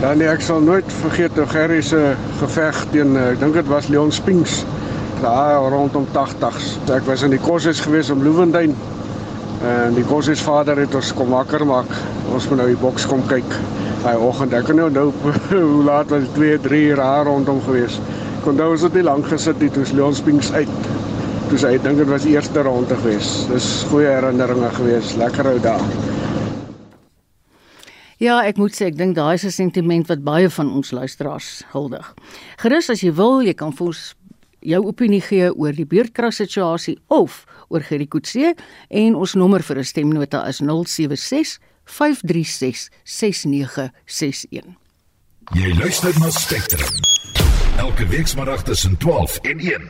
Dan 0.00 0.18
nee, 0.18 0.28
ek 0.28 0.40
sal 0.44 0.60
nooit 0.60 0.92
vergeet 1.00 1.36
hoe 1.38 1.46
Gerry 1.46 1.80
se 1.82 2.16
geveg 2.40 2.86
teen 2.92 3.16
ek 3.16 3.40
dink 3.40 3.54
dit 3.54 3.66
was 3.66 3.88
Leon 3.88 4.12
Spinks 4.12 4.64
daar 5.22 5.70
rondom 5.70 6.06
80s. 6.12 6.76
Ek 6.92 7.06
was 7.08 7.22
in 7.22 7.34
die 7.34 7.40
koshuis 7.42 7.80
gewees 7.80 8.10
om 8.10 8.22
Loewenduin. 8.22 8.74
En 9.66 9.94
die 9.96 10.04
koshuisvader 10.04 10.78
het 10.84 10.94
ons 10.94 11.12
kom 11.16 11.32
wakker 11.32 11.66
maak. 11.66 11.90
Ons 12.32 12.48
moet 12.48 12.60
nou 12.62 12.68
die 12.68 12.80
boks 12.80 13.06
kom 13.08 13.24
kyk. 13.26 13.48
Daai 14.02 14.16
oggend, 14.16 14.52
ek 14.52 14.68
kan 14.68 14.76
nou 14.76 14.90
nou 14.92 15.08
hoe 15.50 15.82
laat 15.86 16.12
was 16.12 16.28
2, 16.36 16.60
3 16.68 16.82
uur 16.90 17.02
daar 17.02 17.26
rondom 17.26 17.62
gewees. 17.64 18.00
Kon 18.44 18.60
nou 18.60 18.70
ons 18.74 18.84
het 18.86 18.94
nie 18.94 19.06
lank 19.06 19.26
gesit 19.32 19.58
nie 19.60 19.72
toe 19.72 19.86
Leon 19.96 20.14
Spinks 20.14 20.52
uit 20.52 20.76
toe 21.46 21.58
sy 21.62 21.76
dink 21.78 22.00
dit 22.00 22.08
was 22.10 22.24
die 22.26 22.34
eerste 22.34 22.62
ronde 22.66 22.96
gewees. 22.98 23.30
Dis 23.50 23.68
goeie 23.90 24.10
herinneringe 24.10 24.70
gewees. 24.80 25.14
Lekker 25.20 25.52
ou 25.52 25.58
dae. 25.62 26.14
Ja, 28.18 28.40
ek 28.48 28.56
moet 28.58 28.74
sê 28.74 28.88
ek 28.88 28.96
dink 28.98 29.14
daai 29.14 29.36
is 29.36 29.44
'n 29.44 29.52
sentiment 29.54 30.08
wat 30.08 30.24
baie 30.24 30.50
van 30.50 30.72
ons 30.72 30.90
luisteraars 30.90 31.62
huldig. 31.72 32.14
Gerus 32.58 32.90
as 32.90 33.00
jy 33.02 33.12
wil, 33.12 33.42
jy 33.42 33.54
kan 33.54 33.72
vir 33.72 33.86
ons 33.86 34.14
jou 34.66 34.82
opinie 34.90 35.20
gee 35.22 35.50
oor 35.54 35.72
die 35.76 35.86
beurtkrag 35.86 36.34
situasie 36.34 36.98
of 37.06 37.44
oor 37.68 37.84
Gerrie 37.86 38.08
Kutse 38.10 38.54
en 38.88 39.14
ons 39.14 39.34
nommer 39.34 39.62
vir 39.62 39.78
'n 39.78 39.84
stemnota 39.84 40.46
is 40.48 40.60
076 40.60 41.58
536 41.84 42.90
6961. 43.04 44.74
Jy 45.54 45.74
luister 45.78 46.12
na 46.18 46.30
Spectrum. 46.30 46.90
Elke 47.78 48.06
weekmiddag 48.06 48.62
tussen 48.62 48.96
12 48.96 49.38
en 49.42 49.58
1. 49.58 49.82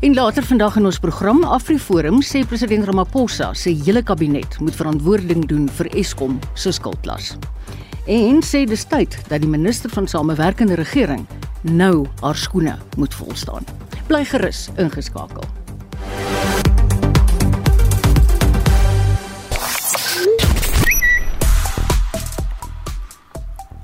En 0.00 0.14
later 0.14 0.44
vandag 0.46 0.76
in 0.76 0.84
ons 0.84 0.98
program 0.98 1.42
Afriforum 1.44 2.20
sê 2.22 2.44
president 2.46 2.84
Ramaphosa 2.86 3.50
sê 3.58 3.72
hele 3.82 4.02
kabinet 4.02 4.60
moet 4.62 4.76
verantwoording 4.78 5.42
doen 5.50 5.66
vir 5.68 5.90
Eskom 5.98 6.38
se 6.54 6.70
skuldlas. 6.70 7.32
En 8.08 8.38
sê 8.40 8.62
dis 8.64 8.86
tyd 8.88 9.12
dat 9.28 9.42
die 9.44 9.50
minister 9.52 9.90
van 9.92 10.06
samewerkende 10.08 10.78
regering 10.78 11.26
nou 11.60 12.06
haar 12.22 12.36
skoene 12.40 12.78
moet 12.96 13.14
volstaan. 13.14 13.66
Bly 14.06 14.22
gerus 14.24 14.70
ingeskakel. 14.80 15.44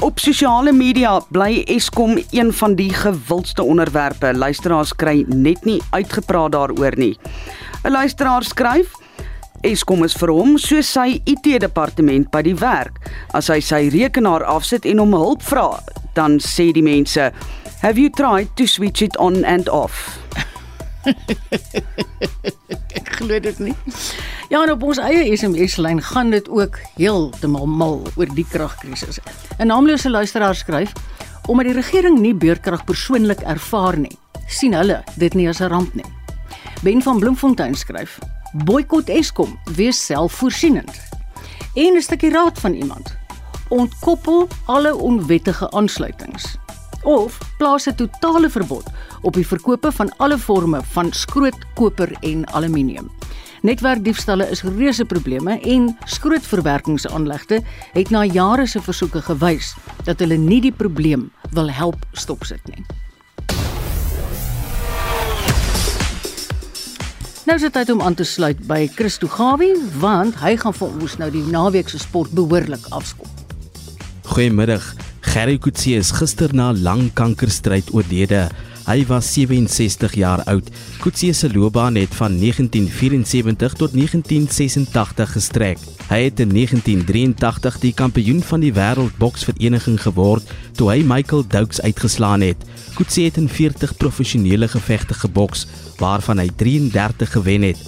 Op 0.00 0.18
sosiale 0.18 0.72
media 0.72 1.18
bly 1.28 1.62
Eskom 1.68 2.16
een 2.30 2.52
van 2.52 2.74
die 2.80 2.94
gewildste 2.96 3.62
onderwerpe. 3.62 4.32
Luisteraars 4.32 4.96
kry 4.96 5.24
net 5.28 5.64
nie 5.68 5.82
uitgepraat 5.90 6.52
daaroor 6.52 6.96
nie. 6.96 7.18
'n 7.84 7.90
Luisteraar 7.90 8.42
skryf: 8.42 9.03
Eskom 9.64 10.02
is 10.04 10.12
vir 10.20 10.28
hom 10.28 10.58
soos 10.60 10.90
sy 10.92 11.22
IT-departement 11.24 12.28
by 12.34 12.42
die 12.44 12.56
werk. 12.60 12.98
As 13.32 13.48
hy 13.48 13.62
sy 13.64 13.86
rekenaar 13.94 14.44
afsit 14.44 14.84
en 14.84 15.00
hom 15.00 15.16
hulp 15.16 15.40
vra, 15.46 15.78
dan 16.18 16.36
sê 16.36 16.68
die 16.76 16.84
mense: 16.84 17.30
"Have 17.80 17.96
you 17.96 18.10
tried 18.12 18.52
to 18.60 18.66
switch 18.68 19.00
it 19.00 19.16
on 19.16 19.40
and 19.44 19.68
off?" 19.72 20.18
ek 22.98 23.08
glo 23.16 23.40
dit 23.40 23.58
nie. 23.64 23.74
Ja, 24.52 24.60
en 24.60 24.74
op 24.74 24.84
ons 24.84 25.00
eie 25.00 25.32
SMS-lyn 25.32 26.00
gaan 26.12 26.30
dit 26.32 26.48
ook 26.48 26.76
heeltemal 26.98 27.64
mal 27.64 28.02
oor 28.16 28.36
die 28.36 28.44
kragkrisis. 28.44 29.20
'n 29.56 29.72
Naamlose 29.72 30.12
luisteraar 30.12 30.54
skryf: 30.54 30.92
"Omdat 31.48 31.72
die 31.72 31.80
regering 31.80 32.20
nie 32.20 32.36
beurtkrag 32.36 32.84
persoonlik 32.84 33.40
ervaar 33.48 33.96
nie, 33.96 34.16
sien 34.44 34.76
hulle 34.76 35.00
dit 35.16 35.34
nie 35.34 35.48
as 35.48 35.60
'n 35.64 35.72
ramp 35.72 35.94
nie." 35.94 36.10
Ben 36.84 37.00
van 37.02 37.18
Bloemfontein 37.18 37.74
skryf: 37.74 38.20
"Boikot 38.64 39.08
Eskom, 39.08 39.58
wees 39.74 40.04
selfvoorsienend." 40.06 41.02
En 41.74 41.96
'n 41.96 42.00
stukkie 42.00 42.30
raad 42.30 42.60
van 42.60 42.72
iemand: 42.72 43.16
"Ontkoppel 43.68 44.48
alle 44.64 44.96
onwettige 44.96 45.70
aansluitings." 45.70 46.58
of 47.04 47.38
plaas 47.58 47.86
'n 47.86 47.94
totale 47.94 48.50
verbod 48.50 48.84
op 49.22 49.34
die 49.34 49.46
verkope 49.46 49.92
van 49.92 50.16
alle 50.16 50.38
forme 50.38 50.80
van 50.82 51.12
skroot, 51.12 51.58
koper 51.74 52.16
en 52.20 52.46
aluminium. 52.52 53.10
Netwerkdiefstalle 53.60 54.50
is 54.50 54.62
reuse 54.62 55.04
probleme 55.04 55.60
en 55.60 55.96
skrootverwerkingsaanlegte 56.04 57.62
het 57.92 58.10
na 58.10 58.24
jare 58.24 58.66
se 58.66 58.80
versoeke 58.80 59.22
gewys 59.22 59.74
dat 60.04 60.18
hulle 60.18 60.36
nie 60.36 60.60
die 60.60 60.72
probleem 60.72 61.32
wil 61.50 61.70
help 61.70 61.96
stopsit 62.12 62.60
nie. 62.64 62.84
Nou 67.44 67.58
is 67.58 67.64
dit 67.66 67.74
tyd 67.76 67.90
om 67.92 68.00
aan 68.00 68.14
te 68.16 68.24
sluit 68.24 68.60
by 68.64 68.86
Christo 68.96 69.28
Gawie 69.28 69.74
want 70.00 70.38
hy 70.40 70.54
gaan 70.56 70.72
vir 70.72 70.94
ons 71.04 71.16
nou 71.20 71.26
die 71.28 71.42
naweek 71.52 71.90
se 71.92 71.98
sport 72.00 72.32
behoorlik 72.32 72.86
afskop. 72.96 73.28
Goeiemiddag. 74.30 74.86
Gerry 75.28 75.58
Kutse 75.60 75.92
is 75.98 76.14
gister 76.16 76.54
na 76.56 76.70
lang 76.72 77.10
kankerstryd 77.12 77.92
oorlede. 77.92 78.46
Hy 78.84 79.06
was 79.08 79.30
67 79.32 80.14
jaar 80.14 80.42
oud. 80.44 80.66
Kutse 81.00 81.32
se 81.32 81.48
loopbaan 81.52 81.94
het 81.96 82.14
van 82.14 82.36
1974 82.38 83.72
tot 83.72 83.92
1986 83.92 85.32
gestrek. 85.32 85.78
Hy 86.10 86.18
het 86.26 86.40
in 86.40 86.52
1983 86.52 87.78
die 87.80 87.94
kampioen 87.96 88.42
van 88.44 88.60
die 88.60 88.72
wêreldboksvereniging 88.76 89.96
geword 90.02 90.50
toe 90.76 90.90
hy 90.90 90.98
Michael 91.00 91.46
Doakes 91.48 91.80
uitgeslaan 91.80 92.44
het. 92.44 92.60
Kutse 92.98 93.24
het 93.24 93.40
in 93.40 93.48
40 93.48 93.96
professionele 93.96 94.68
gevegte 94.68 95.14
geboks 95.14 95.64
waarvan 95.96 96.42
hy 96.42 96.50
33 96.52 97.32
gewen 97.38 97.64
het. 97.70 97.80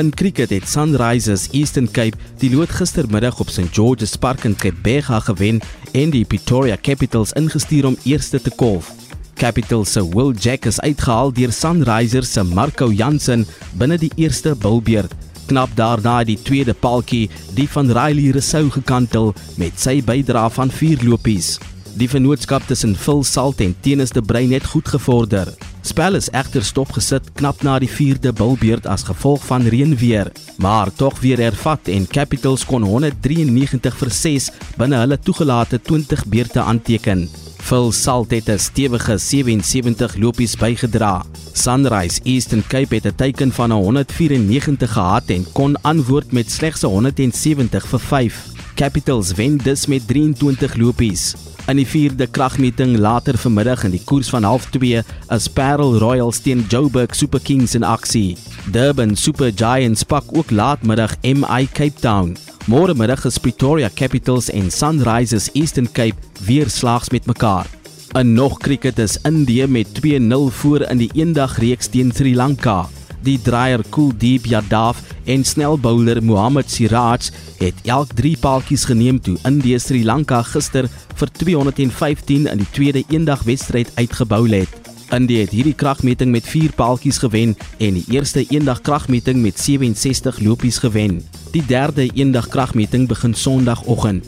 In 0.00 0.14
cricket 0.14 0.50
het 0.50 0.68
Sunrisers 0.68 1.48
Eastern 1.52 1.90
Cape 1.90 2.16
die 2.40 2.54
lood 2.54 2.72
gistermiddag 2.72 3.40
op 3.40 3.52
St 3.52 3.68
George's 3.76 4.16
Park 4.16 4.44
in 4.48 4.56
Quebec 4.56 5.04
gewen 5.28 5.60
en 5.92 6.10
die 6.10 6.24
Pretoria 6.24 6.76
Capitals 6.80 7.32
ingestuur 7.36 7.86
om 7.86 8.00
eerste 8.04 8.40
te 8.40 8.50
kolf. 8.56 9.07
Capitals 9.38 9.92
se 9.92 10.02
Will 10.02 10.32
Jack 10.34 10.64
is 10.66 10.80
uitgehaal 10.80 11.30
deur 11.32 11.52
Sunrisers 11.54 12.32
se 12.32 12.42
Marco 12.42 12.88
Jansen 12.90 13.44
binne 13.78 13.94
die 13.98 14.10
eerste 14.18 14.56
bilbeerd. 14.58 15.14
Knap 15.46 15.70
daarna 15.78 16.24
die 16.26 16.36
tweede 16.42 16.74
paltjie, 16.74 17.28
die 17.54 17.68
van 17.70 17.86
Riley 17.86 18.32
Rousseau 18.34 18.66
gekantel 18.74 19.30
met 19.56 19.78
sy 19.78 20.00
bydrae 20.02 20.50
van 20.56 20.74
vier 20.74 21.06
lopies. 21.06 21.54
Die 21.94 22.10
vennootskap 22.10 22.66
tussen 22.66 22.96
Phil 22.98 23.22
Salt 23.22 23.62
en 23.62 23.76
Tennis 23.86 24.10
de 24.10 24.22
Bruin 24.22 24.50
het 24.56 24.66
goed 24.74 24.90
gevorder. 24.90 25.54
Spel 25.88 26.18
is 26.18 26.26
egter 26.36 26.64
stopgesit 26.66 27.30
knap 27.38 27.62
na 27.64 27.78
die 27.80 27.88
4de 27.88 28.34
bilbeerd 28.36 28.84
as 28.92 29.06
gevolg 29.08 29.40
van 29.48 29.64
reënweer, 29.72 30.28
maar 30.60 30.90
tog 30.92 31.16
weer 31.22 31.40
hervat 31.40 31.88
en 31.88 32.04
Capitals 32.12 32.66
kon 32.68 32.84
193 32.84 33.96
vir 34.02 34.12
6 34.12 34.50
binne 34.76 35.00
hulle 35.00 35.16
toegelate 35.16 35.80
20 35.88 36.26
beurte 36.28 36.60
aanteken. 36.60 37.24
Phil 37.56 37.88
Salt 37.92 38.36
het 38.36 38.50
'n 38.50 38.58
stewige 38.58 39.16
77 39.16 40.16
lopies 40.16 40.56
bygedra. 40.56 41.24
Sunrise 41.52 42.20
Eastern 42.22 42.64
Cape 42.68 42.94
het 42.94 43.06
'n 43.06 43.16
teiken 43.16 43.52
van 43.52 43.70
194 43.70 44.92
gehad 44.92 45.26
en 45.26 45.46
kon 45.52 45.80
antwoord 45.82 46.32
met 46.32 46.50
slegs 46.50 46.82
170 46.82 47.86
vir 47.86 48.00
5. 48.00 48.46
Capitals 48.74 49.32
wen 49.32 49.56
dus 49.56 49.86
met 49.86 50.06
23 50.06 50.74
lopies. 50.76 51.34
In 51.68 51.76
die 51.76 51.84
vierde 51.84 52.24
kragmeting 52.32 52.94
later 52.96 53.36
vanmiddag 53.36 53.82
in 53.84 53.92
die 53.92 54.00
koers 54.08 54.30
van 54.32 54.46
0.5 54.46 55.10
is 55.36 55.48
Parel 55.52 55.98
Royals 56.00 56.38
teen 56.40 56.62
Joburg 56.72 57.12
Super 57.12 57.42
Kings 57.44 57.74
in 57.76 57.84
aksie. 57.84 58.38
Durban 58.72 59.12
Super 59.16 59.52
Giants 59.52 60.06
pak 60.08 60.24
ook 60.32 60.50
laatmiddag 60.50 61.18
MI 61.20 61.68
Cape 61.68 62.00
Town. 62.00 62.32
Môre 62.72 62.96
middag 62.96 63.26
is 63.28 63.36
Pretoria 63.36 63.90
Capitals 63.92 64.48
en 64.48 64.72
Sunrisers 64.72 65.50
Eastern 65.52 65.92
Cape 65.92 66.16
weer 66.40 66.72
slaags 66.72 67.12
met 67.12 67.28
mekaar. 67.28 67.68
In 68.16 68.32
nog 68.32 68.56
cricket 68.64 68.98
is 68.98 69.20
Indië 69.28 69.66
met 69.66 70.00
2-0 70.00 70.48
voor 70.48 70.88
in 70.88 71.04
die 71.04 71.10
eendag 71.12 71.58
reeks 71.60 71.92
teen 71.92 72.12
Sri 72.16 72.32
Lanka. 72.34 72.86
Die 73.24 73.38
draaier 73.42 73.82
Kuldeep 73.90 74.46
Yadav 74.48 75.00
en 75.28 75.44
snelbouler 75.44 76.22
Mohammad 76.24 76.70
Siraj 76.70 77.30
het 77.58 77.74
elk 77.84 78.12
3 78.18 78.36
paaltjies 78.40 78.84
geneem 78.88 79.20
toe 79.20 79.36
Indië 79.48 79.78
Sri 79.82 80.04
Lanka 80.04 80.42
gister 80.42 80.88
vir 81.18 81.32
215 81.40 82.46
in 82.46 82.62
die 82.62 82.70
tweede 82.70 83.04
eendagwedstryd 83.08 83.90
uitgebou 83.96 84.44
het. 84.48 84.68
Indië 85.14 85.40
het 85.46 85.54
hierdie 85.56 85.74
kragmeting 85.74 86.30
met 86.30 86.46
4 86.46 86.72
paaltjies 86.76 87.18
gewen 87.18 87.56
en 87.78 87.96
die 87.96 88.04
eerste 88.12 88.44
eendag 88.48 88.80
kragmeting 88.80 89.42
met 89.42 89.58
67 89.58 90.40
lopies 90.44 90.78
gewen. 90.78 91.22
Die 91.52 91.64
derde 91.66 92.10
eendag 92.14 92.48
kragmeting 92.48 93.08
begin 93.08 93.34
Sondagoggend. 93.34 94.26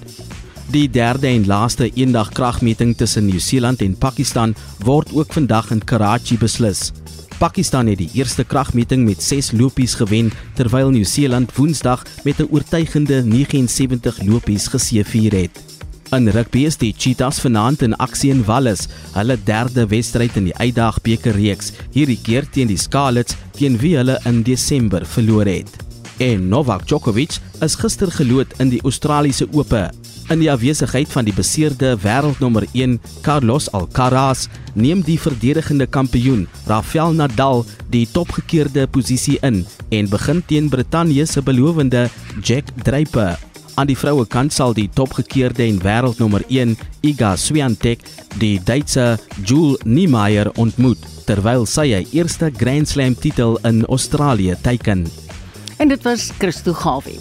Die 0.70 0.86
derde 0.86 1.26
en 1.26 1.48
laaste 1.50 1.88
eendag 1.98 2.28
kragmeting 2.30 2.92
tussen 2.96 3.24
Nieu-Seeland 3.26 3.80
en 3.82 3.96
Pakistan 3.98 4.52
word 4.86 5.08
ook 5.18 5.32
vandag 5.34 5.72
in 5.74 5.80
Karachi 5.84 6.36
beslis. 6.38 6.92
Pakistan 7.40 7.88
het 7.90 7.98
die 7.98 8.10
eerste 8.14 8.44
kragmeting 8.46 9.02
met 9.02 9.22
6 9.22 9.50
lopies 9.58 9.96
gewen 9.98 10.30
terwyl 10.54 10.92
Nieu-Seeland 10.94 11.50
Woensdag 11.56 12.04
met 12.22 12.38
'n 12.38 12.46
oortuigende 12.54 13.24
79 13.24 14.22
lopies 14.22 14.68
geseëvier 14.68 15.32
het. 15.40 15.58
In 16.10 16.28
rugby 16.28 16.58
is 16.58 16.76
die 16.76 16.94
Cheetahs 16.96 17.40
vanaand 17.40 17.82
in 17.82 17.96
aksie 17.96 18.30
in 18.30 18.44
Wallis, 18.44 18.86
hulle 19.12 19.38
derde 19.44 19.86
wedstryd 19.86 20.36
in 20.36 20.44
die 20.44 20.56
Uitdagbeker 20.56 21.34
reeks, 21.34 21.72
hierdie 21.90 22.20
keer 22.22 22.46
teen 22.50 22.66
die 22.66 22.78
Scarlets 22.78 23.34
teen 23.50 23.78
wie 23.78 23.96
hulle 23.96 24.20
in 24.24 24.42
Desember 24.42 25.06
verloor 25.06 25.46
het. 25.46 25.70
En 26.18 26.48
Novak 26.48 26.86
Djokovic 26.86 27.38
is 27.60 27.74
gister 27.74 28.10
geloot 28.10 28.52
in 28.58 28.68
die 28.68 28.82
Australiese 28.82 29.48
Ope. 29.52 29.90
In 30.30 30.38
die 30.38 30.50
afwesigheid 30.50 31.10
van 31.10 31.26
die 31.26 31.34
beseerde 31.34 31.96
wêreldnommer 31.98 32.62
1 32.70 33.00
Carlos 33.26 33.64
Alcaraz, 33.74 34.44
neem 34.78 35.00
die 35.02 35.16
verdedigende 35.18 35.88
kampioen 35.90 36.44
Rafael 36.70 37.16
Nadal 37.18 37.64
die 37.90 38.04
topgekeerde 38.06 38.84
posisie 38.86 39.40
in 39.42 39.64
en 39.90 40.10
begin 40.12 40.38
teen 40.46 40.68
Brittanje 40.70 41.26
se 41.26 41.42
belowende 41.42 42.04
Jack 42.46 42.70
Draper. 42.84 43.34
Aan 43.74 43.90
die 43.90 43.98
vroue 43.98 44.22
kant 44.22 44.54
sal 44.54 44.70
die 44.76 44.86
topgekeerde 44.94 45.66
en 45.66 45.82
wêreldnommer 45.82 46.46
1 46.46 46.76
Iga 47.10 47.32
Swiatek 47.34 48.06
die 48.38 48.60
Duitse 48.62 49.16
Jule 49.42 49.82
Niemeyer 49.82 50.52
ontmoet 50.54 51.02
terwyl 51.26 51.66
sy 51.66 51.88
haar 51.90 52.06
eerste 52.14 52.52
Grand 52.54 52.86
Slam 52.86 53.18
titel 53.18 53.58
in 53.66 53.82
Australië 53.90 54.54
teiken. 54.62 55.08
En 55.82 55.90
dit 55.90 56.06
was 56.06 56.30
Christo 56.38 56.72
Gawie. 56.72 57.18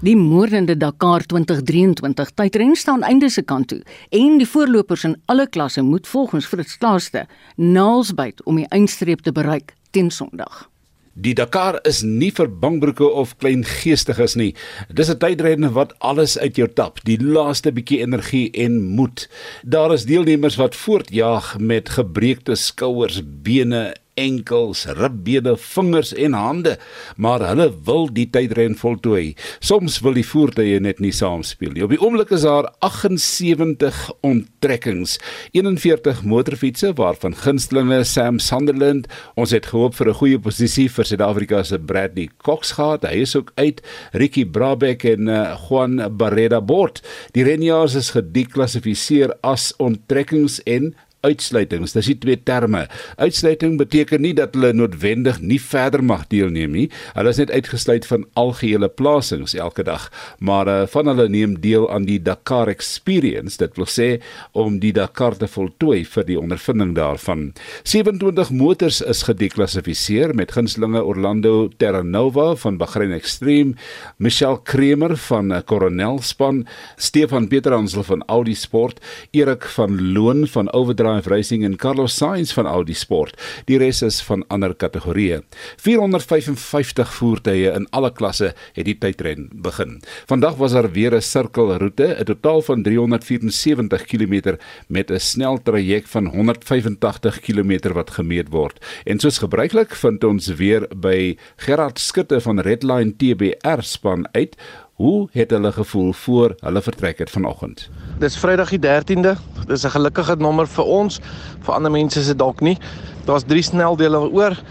Die 0.00 0.16
moordende 0.16 0.76
Dakar 0.80 1.20
2023 1.28 2.30
tydren 2.32 2.70
staan 2.76 3.02
einde 3.04 3.28
se 3.28 3.42
kant 3.44 3.68
toe 3.68 3.82
en 4.16 4.38
die 4.40 4.46
voorlopers 4.48 5.04
in 5.04 5.18
alle 5.28 5.44
klasse 5.44 5.82
moet 5.84 6.08
volgens 6.08 6.46
Fritz 6.48 6.78
Klaaste 6.80 7.26
naalsbyt 7.56 8.40
om 8.48 8.56
die 8.56 8.64
eindstreep 8.72 9.20
te 9.20 9.32
bereik 9.36 9.74
teen 9.92 10.08
Sondag. 10.10 10.70
Die 11.12 11.34
Dakar 11.36 11.82
is 11.84 12.00
nie 12.00 12.30
vir 12.32 12.48
bangbroeke 12.48 13.04
of 13.04 13.36
klein 13.44 13.66
geestiges 13.68 14.38
nie. 14.40 14.54
Dis 14.88 15.10
'n 15.10 15.18
tydrenner 15.20 15.76
wat 15.76 15.92
alles 15.98 16.38
uit 16.38 16.56
jou 16.56 16.68
tap, 16.68 17.04
die 17.04 17.20
laaste 17.20 17.72
bietjie 17.72 18.00
energie 18.00 18.50
en 18.52 18.80
moed. 18.80 19.28
Daar 19.62 19.92
is 19.92 20.08
deelnemers 20.08 20.56
wat 20.56 20.76
voortjaag 20.76 21.58
met 21.58 21.88
gebreekte 21.88 22.54
skouers, 22.54 23.20
bene 23.20 23.92
enkels, 24.14 24.84
ribbene, 24.98 25.56
vingers 25.56 26.12
en 26.14 26.32
hande, 26.32 26.76
maar 27.16 27.44
hulle 27.46 27.68
wil 27.86 28.08
die 28.12 28.26
tydren 28.32 28.76
voltooi. 28.78 29.34
Soms 29.60 30.00
wil 30.04 30.16
die 30.18 30.26
voertuie 30.26 30.80
net 30.82 31.00
nie 31.00 31.12
saamspeel 31.14 31.74
nie. 31.74 31.84
Op 31.84 31.94
die 31.94 32.00
oomblik 32.00 32.32
is 32.34 32.46
daar 32.46 32.70
78 32.86 34.02
onttrekkings, 34.26 35.18
41 35.56 36.22
motorfietsse 36.24 36.92
waarvan 36.98 37.36
gunstelinge 37.36 38.02
Sam 38.04 38.40
Sunderland, 38.42 39.08
ons 39.36 39.54
het 39.54 39.70
gehoop 39.70 39.94
vir 39.94 40.08
'n 40.08 40.20
goeie 40.20 40.38
posisie 40.38 40.88
vir 40.88 41.04
Suid-Afrika 41.04 41.62
se 41.62 41.78
Bradley 41.78 42.28
Cox 42.38 42.72
gehad. 42.72 43.04
Hy 43.04 43.22
is 43.22 43.36
ook 43.36 43.52
uit. 43.54 43.82
Ricky 44.12 44.44
Brabeck 44.44 45.04
en 45.04 45.28
uh, 45.28 45.56
Juan 45.68 46.16
Barrera 46.16 46.60
Bort. 46.60 47.02
Die 47.32 47.44
renjaars 47.44 47.94
is 47.94 48.10
gedeklassifiseer 48.10 49.34
as 49.42 49.72
onttrekkings 49.78 50.60
en 50.66 50.94
uitsluitings. 51.26 51.92
Dis 51.96 52.08
die 52.08 52.16
twee 52.20 52.38
terme. 52.46 52.86
Uitsluiting 53.20 53.76
beteken 53.80 54.22
nie 54.24 54.32
dat 54.36 54.54
hulle 54.56 54.72
noodwendig 54.76 55.40
nie 55.44 55.60
verder 55.60 56.02
mag 56.04 56.26
deelneem 56.32 56.72
nie. 56.76 56.86
Hulle 57.16 57.32
is 57.34 57.40
net 57.42 57.52
uitgesluit 57.52 58.06
van 58.08 58.24
algehele 58.40 58.88
plasings 58.88 59.54
elke 59.54 59.84
dag, 59.86 60.08
maar 60.38 60.68
uh, 60.70 60.78
van 60.90 61.10
hulle 61.10 61.28
neem 61.32 61.58
deel 61.60 61.88
aan 61.92 62.06
die 62.08 62.18
Dakar 62.22 62.70
Experience. 62.72 63.58
Dit 63.60 63.76
wil 63.80 63.88
sê 63.90 64.08
om 64.56 64.78
die 64.82 64.92
Dakar 64.96 65.36
te 65.36 65.48
voltooi 65.50 66.02
vir 66.08 66.28
die 66.28 66.38
ondervinding 66.40 66.94
daarvan. 66.96 67.50
27 67.84 68.52
motors 68.56 69.02
is 69.04 69.24
gedeklassifiseer 69.28 70.34
met 70.36 70.54
gunstelinge 70.56 71.02
Orlando 71.04 71.68
Terranova 71.80 72.54
van 72.64 72.80
Bahrain 72.80 73.12
Extreme, 73.16 73.76
Michelle 74.16 74.62
Kremer 74.64 75.16
van 75.28 75.52
uh, 75.52 75.60
Coronel 75.66 76.20
span, 76.24 76.64
Stefan 76.96 77.48
Peterhansel 77.52 78.06
van 78.08 78.24
Audi 78.32 78.56
Sport, 78.56 79.00
Erik 79.36 79.68
van 79.76 79.98
Loon 80.14 80.46
van 80.48 80.72
Overdrive 80.72 81.09
Drive 81.10 81.28
Racing 81.28 81.64
en 81.64 81.76
Carlos 81.76 82.14
Sainz 82.14 82.52
van 82.54 82.66
Audi 82.70 82.94
Sport. 82.94 83.34
Die 83.66 83.78
res 83.80 84.02
is 84.06 84.20
van 84.22 84.44
ander 84.52 84.74
kategorieë. 84.78 85.40
455 85.82 87.14
voertuie 87.16 87.72
in 87.72 87.88
alle 87.96 88.12
klasse 88.14 88.52
het 88.76 88.86
die 88.86 88.94
tydren 88.94 89.48
begin. 89.64 89.96
Vandag 90.30 90.54
was 90.60 90.76
daar 90.76 90.90
weer 90.92 91.14
'n 91.14 91.20
sirkelroete, 91.22 92.16
'n 92.20 92.24
totaal 92.24 92.62
van 92.62 92.82
374 92.82 94.04
km 94.04 94.56
met 94.86 95.10
'n 95.10 95.18
sneltraject 95.18 96.08
van 96.08 96.26
185 96.26 97.40
km 97.40 97.92
wat 97.92 98.10
gemeet 98.10 98.48
word. 98.48 98.78
En 99.04 99.18
soos 99.18 99.38
gebruiklik 99.38 99.94
vind 99.94 100.24
ons 100.24 100.46
weer 100.46 100.86
by 100.96 101.36
Gerard 101.56 101.98
Skutte 101.98 102.40
van 102.40 102.60
Redline 102.60 103.16
TBR 103.16 103.82
span 103.82 104.28
uit 104.32 104.56
Hoe 105.00 105.28
het 105.32 105.50
hulle 105.50 105.72
gevoel 105.72 106.12
voor 106.12 106.54
hulle 106.58 106.82
vertrek 106.82 107.18
het 107.18 107.30
vanoggend? 107.30 107.88
Dis 108.18 108.36
Vrydag 108.36 108.68
die 108.68 108.78
13de. 108.78 109.32
Dis 109.66 109.84
'n 109.84 109.90
gelukkige 109.90 110.36
nommer 110.36 110.68
vir 110.68 110.84
ons. 110.84 111.20
Vir 111.60 111.74
ander 111.74 111.90
mense 111.90 112.20
is 112.20 112.26
dit 112.26 112.38
dalk 112.38 112.60
nie. 112.60 112.78
Daar's 113.24 113.44
3 113.46 113.62
sneldele 113.62 114.18
oor 114.18 114.62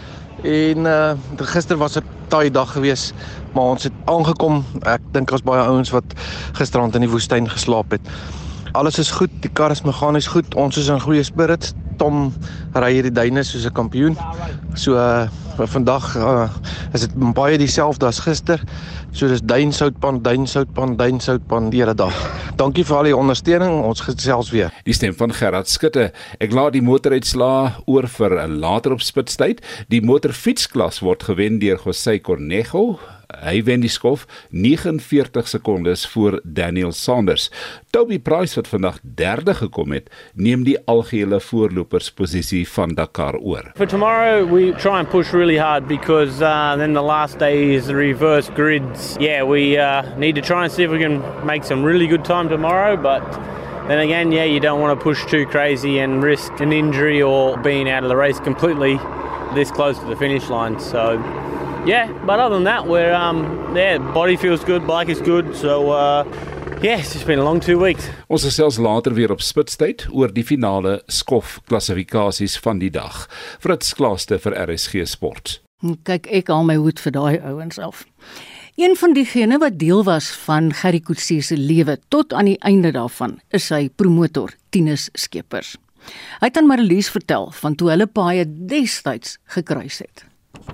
en 0.43 0.77
uh 0.85 1.13
gister 1.35 1.77
was 1.77 1.97
'n 1.97 2.03
taai 2.27 2.51
dag 2.51 2.71
geweest, 2.71 3.13
maar 3.53 3.63
ons 3.63 3.83
het 3.83 3.93
aangekom. 4.05 4.65
Ek 4.81 5.01
dink 5.11 5.31
ons 5.31 5.41
baie 5.41 5.63
ouens 5.63 5.89
wat 5.89 6.05
gisterand 6.53 6.95
in 6.95 7.01
die 7.01 7.09
woestyn 7.09 7.49
geslaap 7.49 7.91
het. 7.91 8.01
Alles 8.71 8.99
is 8.99 9.12
goed, 9.12 9.32
die 9.41 9.49
kar 9.49 9.71
is 9.71 9.82
meganies 9.82 10.27
goed. 10.29 10.55
Ons 10.55 10.77
is 10.77 10.89
in 10.93 11.01
goeie 11.01 11.23
spirits. 11.23 11.73
Tom 11.97 12.29
ry 12.77 12.93
hierdie 12.93 13.13
duine 13.13 13.43
soos 13.43 13.65
'n 13.65 13.73
kampioen. 13.73 14.17
So 14.75 14.95
uh 14.95 15.27
vandag 15.67 16.15
uh, 16.15 16.47
is 16.93 17.01
dit 17.01 17.15
baie 17.36 17.58
dieselfde 17.58 18.05
as 18.05 18.19
gister. 18.23 18.62
So 19.12 19.27
dis 19.27 19.41
duinsoutpan, 19.41 20.21
duinsoutpan, 20.23 20.95
duinsoutpan 20.95 21.69
die 21.69 21.82
hele 21.82 21.95
dag. 21.97 22.15
Dankie 22.55 22.86
vir 22.86 22.97
al 22.97 23.10
die 23.10 23.15
ondersteuning. 23.17 23.82
Ons 23.84 24.01
gesels 24.05 24.51
weer. 24.51 24.71
Die 24.86 24.93
stem 24.93 25.13
van 25.13 25.34
Gerard 25.34 25.67
Skutte. 25.67 26.12
Ek 26.39 26.53
laat 26.55 26.73
die 26.77 26.82
motor 26.86 27.12
uitslaa 27.12 27.82
oor 27.86 28.08
vir 28.08 28.47
later 28.47 28.95
op 28.95 29.01
spitstyd. 29.01 29.60
Die 29.89 30.01
motorfietsklas 30.01 31.01
word 31.01 31.23
gewen 31.23 31.60
deur 31.60 31.79
José 31.84 32.19
Cornejo 32.21 32.99
hy 33.37 33.59
wen 33.67 33.83
die 33.83 33.91
skof 33.91 34.25
49 34.49 35.47
sekondes 35.47 36.07
voor 36.09 36.39
Daniel 36.43 36.91
Sanders. 36.91 37.49
Toby 37.93 38.19
Price 38.19 38.55
wat 38.57 38.67
vandag 38.67 38.97
derde 39.01 39.53
gekom 39.53 39.93
het, 39.93 40.09
neem 40.33 40.63
die 40.65 40.77
algehele 40.89 41.39
voorlopersposisie 41.39 42.65
van 42.69 42.95
Dakar 42.97 43.37
oor. 43.37 43.71
For 43.75 43.85
tomorrow 43.87 44.45
we 44.49 44.73
try 44.81 44.99
and 44.99 45.09
push 45.09 45.33
really 45.33 45.57
hard 45.57 45.87
because 45.87 46.41
uh 46.41 46.75
then 46.77 46.93
the 46.93 47.05
last 47.05 47.39
day 47.39 47.75
is 47.75 47.85
the 47.85 47.95
reverse 47.95 48.49
grids. 48.55 49.15
Yeah, 49.19 49.43
we 49.43 49.77
uh 49.77 50.01
need 50.17 50.35
to 50.35 50.41
try 50.41 50.63
and 50.63 50.71
see 50.71 50.83
if 50.83 50.91
we 50.91 50.99
can 50.99 51.21
make 51.45 51.63
some 51.63 51.85
really 51.85 52.07
good 52.07 52.25
time 52.25 52.49
tomorrow, 52.49 52.97
but 52.97 53.23
then 53.87 53.99
again, 53.99 54.31
yeah, 54.31 54.43
you 54.43 54.59
don't 54.59 54.81
want 54.81 54.99
to 54.99 55.03
push 55.03 55.25
too 55.25 55.45
crazy 55.45 55.99
and 55.99 56.23
risk 56.23 56.59
an 56.59 56.71
injury 56.71 57.21
or 57.21 57.57
being 57.57 57.89
out 57.89 58.03
of 58.03 58.09
the 58.09 58.15
race 58.15 58.39
completely 58.39 58.99
this 59.55 59.71
close 59.71 59.97
to 59.97 60.05
the 60.05 60.15
finish 60.15 60.47
line. 60.49 60.79
So 60.79 61.17
yeah, 61.85 62.11
but 62.25 62.39
other 62.39 62.55
than 62.55 62.63
that, 62.65 62.87
we're 62.87 63.13
um, 63.13 63.75
yeah, 63.75 63.97
body 64.13 64.35
feels 64.35 64.63
good, 64.63 64.85
bike 64.87 65.09
is 65.09 65.21
good, 65.21 65.55
so 65.55 65.91
uh, 65.91 66.23
yeah, 66.81 66.99
it's 66.99 67.13
just 67.13 67.25
been 67.25 67.39
a 67.39 67.43
long 67.43 67.59
two 67.59 67.79
weeks. 67.79 68.09
Ons 68.27 68.45
gesels 68.47 68.77
later 68.79 69.13
weer 69.13 69.31
op 69.31 69.41
spitstyd 69.41 70.07
oor 70.11 70.31
die 70.33 70.45
finale 70.45 70.99
skof 71.07 71.59
klassifikasies 71.67 72.57
van 72.63 72.79
die 72.79 72.91
dag. 72.93 73.25
Fritz 73.59 73.93
Klaaste 73.97 74.39
vir 74.39 74.55
RSG 74.67 75.05
Sport. 75.07 75.59
Kyk, 76.07 76.27
ek 76.27 76.49
al 76.51 76.65
my 76.67 76.75
hoed 76.79 76.99
vir 76.99 77.15
daai 77.15 77.35
ouens 77.39 77.79
af. 77.79 78.05
Een 78.79 78.95
van 78.95 79.13
diegene 79.15 79.59
wat 79.59 79.75
deel 79.79 80.05
was 80.07 80.29
van 80.45 80.71
Gerry 80.71 81.01
Coetzee 81.03 81.43
se 81.43 81.57
lewe 81.59 81.97
tot 82.07 82.33
aan 82.33 82.47
die 82.47 82.59
einde 82.63 82.93
daarvan, 82.95 83.39
is 83.51 83.67
sy 83.67 83.89
promotor, 83.91 84.55
Tinus 84.71 85.09
Skeepers. 85.19 85.75
Hy 86.39 86.47
het 86.47 86.57
aan 86.59 86.67
Marlies 86.69 87.11
vertel 87.11 87.51
van 87.59 87.75
toe 87.75 87.91
hulle 87.91 88.07
paie 88.07 88.47
destyds 88.47 89.35
gekruis 89.51 89.99
het. 89.99 90.28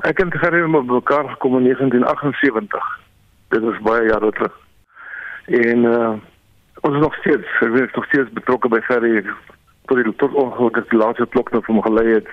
Ek 0.05 0.17
het 0.17 0.37
Gerry 0.37 0.69
met 0.69 0.85
mekaar 0.85 1.29
gekom 1.29 1.57
in 1.57 1.63
1978. 1.63 2.99
Dit 3.47 3.61
was 3.61 3.79
baie 3.81 4.07
jare 4.07 4.31
terug. 4.31 4.55
En 5.45 5.83
uh 5.83 6.13
ons 6.81 6.95
is 6.95 7.01
nog 7.01 7.15
steeds, 7.15 7.47
ek 7.59 7.73
is 7.73 7.93
nog 7.95 8.05
steeds 8.05 8.29
betrokke 8.33 8.69
by 8.69 8.79
Gerry 8.85 9.23
tot 9.85 9.97
die 9.97 10.15
tot 10.15 10.33
ongelukkig 10.33 10.87
die 10.91 10.99
laaste 10.99 11.25
klok 11.29 11.51
nou 11.51 11.61
hom 11.65 11.81
gelei 11.81 12.07
het 12.13 12.27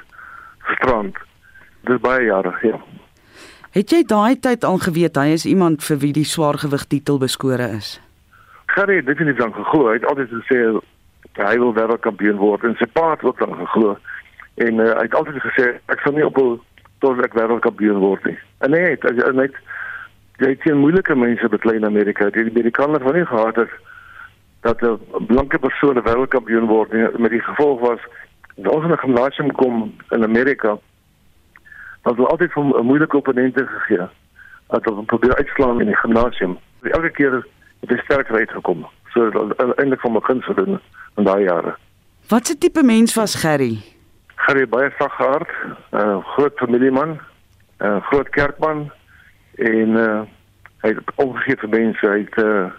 gestrand. 0.58 1.16
Dis 1.88 2.00
baie 2.00 2.24
jare, 2.24 2.52
ja. 2.62 2.80
Het 3.72 3.90
jy 3.90 4.02
daai 4.04 4.36
tyd 4.36 4.64
al 4.68 4.78
geweet 4.82 5.16
hy 5.16 5.32
is 5.32 5.46
iemand 5.48 5.84
vir 5.84 6.00
wie 6.02 6.12
die 6.12 6.26
swaargewig 6.28 6.84
titel 6.86 7.18
beskore 7.22 7.70
is? 7.78 7.94
Gary 8.74 8.98
het 9.00 9.06
definitief 9.06 9.40
dan 9.40 9.54
geglo. 9.54 9.88
Hy 9.88 9.94
het 10.00 10.08
altyd 10.10 10.34
gesê 10.42 10.58
hy 11.40 11.54
wil 11.56 11.72
wêreldkampioen 11.76 12.36
word 12.36 12.66
en 12.68 12.76
sy 12.76 12.88
pa 12.92 13.14
het 13.14 13.24
ook 13.24 13.38
dan 13.40 13.56
geglo. 13.56 13.96
En 14.60 14.80
uh, 14.84 14.90
hy 14.98 15.06
het 15.06 15.16
altyd 15.16 15.40
gesê 15.46 15.70
ek 15.92 16.04
sal 16.04 16.12
nie 16.18 16.26
op 16.26 16.36
tot 17.02 17.20
ek 17.26 17.34
wêreldkampioen 17.38 18.00
word 18.02 18.24
nie. 18.30 18.38
En 18.64 18.70
nee, 18.74 18.94
hy 18.94 19.14
het 19.18 19.34
net 19.36 19.58
jy 20.42 20.54
hier 20.64 20.78
moeilike 20.78 21.14
mense 21.18 21.48
beklei 21.48 21.76
in 21.76 21.88
Amerika. 21.88 22.30
Die 22.30 22.46
Amerikaners 22.50 23.04
van 23.04 23.18
nie 23.18 23.26
gehad 23.26 23.60
dat 24.62 24.82
'n 24.82 25.26
blanke 25.26 25.58
persoon 25.58 26.02
wêreldkampioen 26.02 26.70
word 26.70 26.92
nie. 26.92 27.06
Met 27.18 27.30
die 27.30 27.42
gevolg 27.42 27.80
was 27.80 28.00
dat 28.56 28.72
ons 28.72 28.84
in 28.84 28.92
'n 28.92 29.04
gimnasium 29.04 29.52
kom 29.52 29.94
in 30.10 30.24
Amerika 30.24 30.78
was 32.02 32.16
hulle 32.16 32.28
altyd 32.28 32.52
vir 32.52 32.64
'n 32.64 32.86
moeilike 32.86 33.16
opponente 33.16 33.66
gegee. 33.66 34.06
Dat 34.68 34.84
hulle 34.84 35.02
probeer 35.02 35.36
uitslaan 35.36 35.80
in 35.80 35.86
die 35.86 35.96
gimnasium. 35.96 36.58
Elke 36.82 37.10
keer 37.10 37.32
het 37.80 37.90
hy 37.90 37.96
sterker 37.96 38.36
uitgekom. 38.36 38.86
So 39.12 39.30
eintlik 39.76 40.00
van 40.00 40.12
begin 40.12 40.42
se 40.42 40.54
doen 40.54 40.80
in 41.16 41.24
daai 41.24 41.42
jare. 41.44 41.76
Wat 42.28 42.48
'n 42.50 42.58
tipe 42.58 42.82
mens 42.82 43.14
was 43.14 43.34
Gerry? 43.34 43.91
Gerry 44.42 44.66
baie 44.66 44.90
saggaard, 44.98 45.50
'n 45.92 45.96
uh, 45.96 46.18
groot 46.34 46.56
familieman, 46.58 47.20
'n 47.78 47.86
uh, 47.86 48.02
groot 48.10 48.28
kerkman 48.28 48.90
en 49.54 49.88
uh, 49.88 50.22
hy 50.82 50.88
het 50.88 50.98
omgegee 51.14 51.56
vir 51.56 51.68
mense. 51.68 52.06
Hy 52.06 52.24
het 52.26 52.38
uh, 52.42 52.70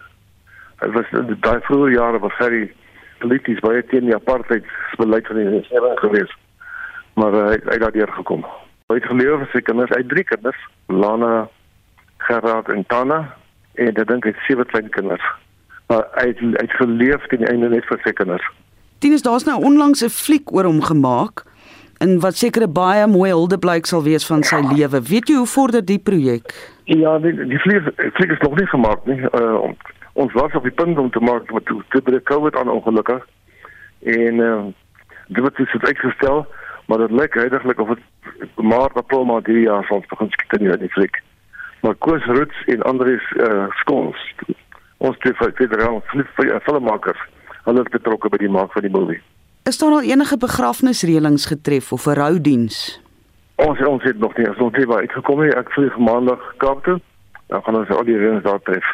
hy 0.84 0.90
was 0.96 1.12
in 1.12 1.38
daai 1.40 1.62
vroeë 1.68 1.94
jare 1.96 2.20
was 2.20 2.36
Gerry 2.40 2.66
polities 3.24 3.62
baie 3.64 3.86
teen 3.88 4.10
die 4.10 4.16
apartheidsbeleid 4.16 5.28
van 5.28 5.40
die 5.40 5.50
regering 5.50 6.00
gewees. 6.00 6.34
Maar 7.14 7.34
uh, 7.34 7.46
hy 7.54 7.60
hy 7.64 7.78
het 7.78 7.86
daardeur 7.86 8.12
gekom. 8.18 8.44
Hy 8.92 9.00
het 9.00 9.08
geleef 9.08 9.40
vir 9.46 9.52
sy 9.54 9.62
kinders, 9.62 9.94
hy 9.96 10.02
het 10.04 10.12
drie 10.12 10.26
kinders, 10.28 10.60
Lana, 10.88 11.48
Gerard 12.28 12.68
en 12.70 12.84
Tana 12.92 13.22
en 13.80 13.96
ek 13.96 14.08
dink 14.12 14.28
hy 14.28 14.36
het 14.36 14.44
sewe 14.50 14.66
klein 14.66 14.92
kinders. 14.92 15.24
Maar 15.88 16.04
hy 16.20 16.28
het, 16.34 16.44
hy 16.44 16.68
het 16.68 16.76
geleef 16.82 17.32
teen 17.32 17.46
die 17.46 17.50
einde 17.50 17.72
net 17.72 17.88
vir 17.88 18.04
sy 18.04 18.12
kinders. 18.20 18.46
Tinus, 19.04 19.24
daar's 19.24 19.48
nou 19.48 19.58
onlangs 19.64 20.04
'n 20.04 20.12
fliek 20.12 20.52
oor 20.52 20.68
hom 20.68 20.82
gemaak 20.84 21.44
en 22.04 22.20
wat 22.20 22.36
seker 22.36 22.64
'n 22.68 22.74
baie 22.74 23.08
mooi 23.08 23.32
huldeblyk 23.32 23.86
sal 23.86 24.04
wees 24.04 24.26
van 24.28 24.44
sy 24.44 24.60
lewe. 24.76 25.00
Weet 25.12 25.28
jy 25.30 25.36
hoe 25.36 25.54
vorder 25.56 25.86
die 25.86 26.00
projek? 26.00 26.48
Ja, 26.84 27.20
die 27.20 27.34
die 27.52 27.60
fliek, 27.60 27.84
fliek 28.18 28.32
is 28.32 28.44
nog 28.46 28.56
nie 28.60 28.68
gemaak 28.68 29.06
nie. 29.06 29.20
Uh, 29.40 29.72
ons 30.14 30.34
was 30.34 30.54
op 30.54 30.64
die 30.64 30.78
punt 30.82 30.98
om 30.98 31.10
te 31.12 31.20
maak 31.20 31.52
met 31.54 31.66
toe 31.66 31.84
te 31.90 32.02
breek 32.02 32.24
COVID 32.24 32.56
aan 32.56 32.70
ongelukkig. 32.70 33.28
En 34.04 34.34
uh, 34.40 34.64
dit 35.28 35.40
word 35.40 35.56
dus 35.56 35.76
uitgestel, 35.80 36.46
maar 36.86 36.98
dit 36.98 37.12
lyk 37.12 37.34
heidaglik 37.34 37.80
of 37.80 37.88
dit 37.88 38.50
maart 38.56 38.98
april 38.98 39.26
maar 39.26 39.42
hierdie 39.46 39.68
jaar 39.70 39.86
sal 39.86 40.04
begin 40.10 40.30
skiet 40.30 40.62
in 40.62 40.80
die 40.80 40.96
fliek. 40.98 41.22
Maar 41.82 41.96
Koos 41.96 42.26
Roots 42.26 42.64
en 42.66 42.82
Andries 42.82 43.32
uh, 43.32 43.66
Skons, 43.70 44.34
ons 44.98 45.18
twee 45.18 45.34
federale 45.34 46.02
filmmakers, 46.68 47.24
hulle 47.64 47.82
is 47.82 47.96
betrokke 47.96 48.30
by 48.30 48.38
die 48.38 48.52
maak 48.52 48.72
van 48.72 48.82
die 48.82 48.92
movie. 48.92 49.22
Is 49.64 49.78
daar 49.78 49.92
al 49.92 50.02
enige 50.02 50.38
begrafnisreëlings 50.38 51.46
getref 51.46 51.92
of 51.92 52.06
'n 52.06 52.14
roudiens? 52.14 53.02
Ons 53.56 53.80
ons 53.86 54.04
het 54.04 54.20
nog 54.20 54.38
nie, 54.38 54.48
ons 54.48 54.58
het 54.58 54.88
nie 54.88 54.96
uitgekom 54.96 55.42
nie. 55.42 55.56
Ek 55.56 55.72
vlieg 55.72 55.98
maandag 55.98 56.54
Kaap 56.58 56.84
toe. 56.84 57.00
Dan 57.48 57.64
gaan 57.64 57.76
ons 57.76 57.90
al 57.90 58.04
die 58.04 58.18
reëlings 58.18 58.44
daar 58.44 58.62
tref. 58.62 58.86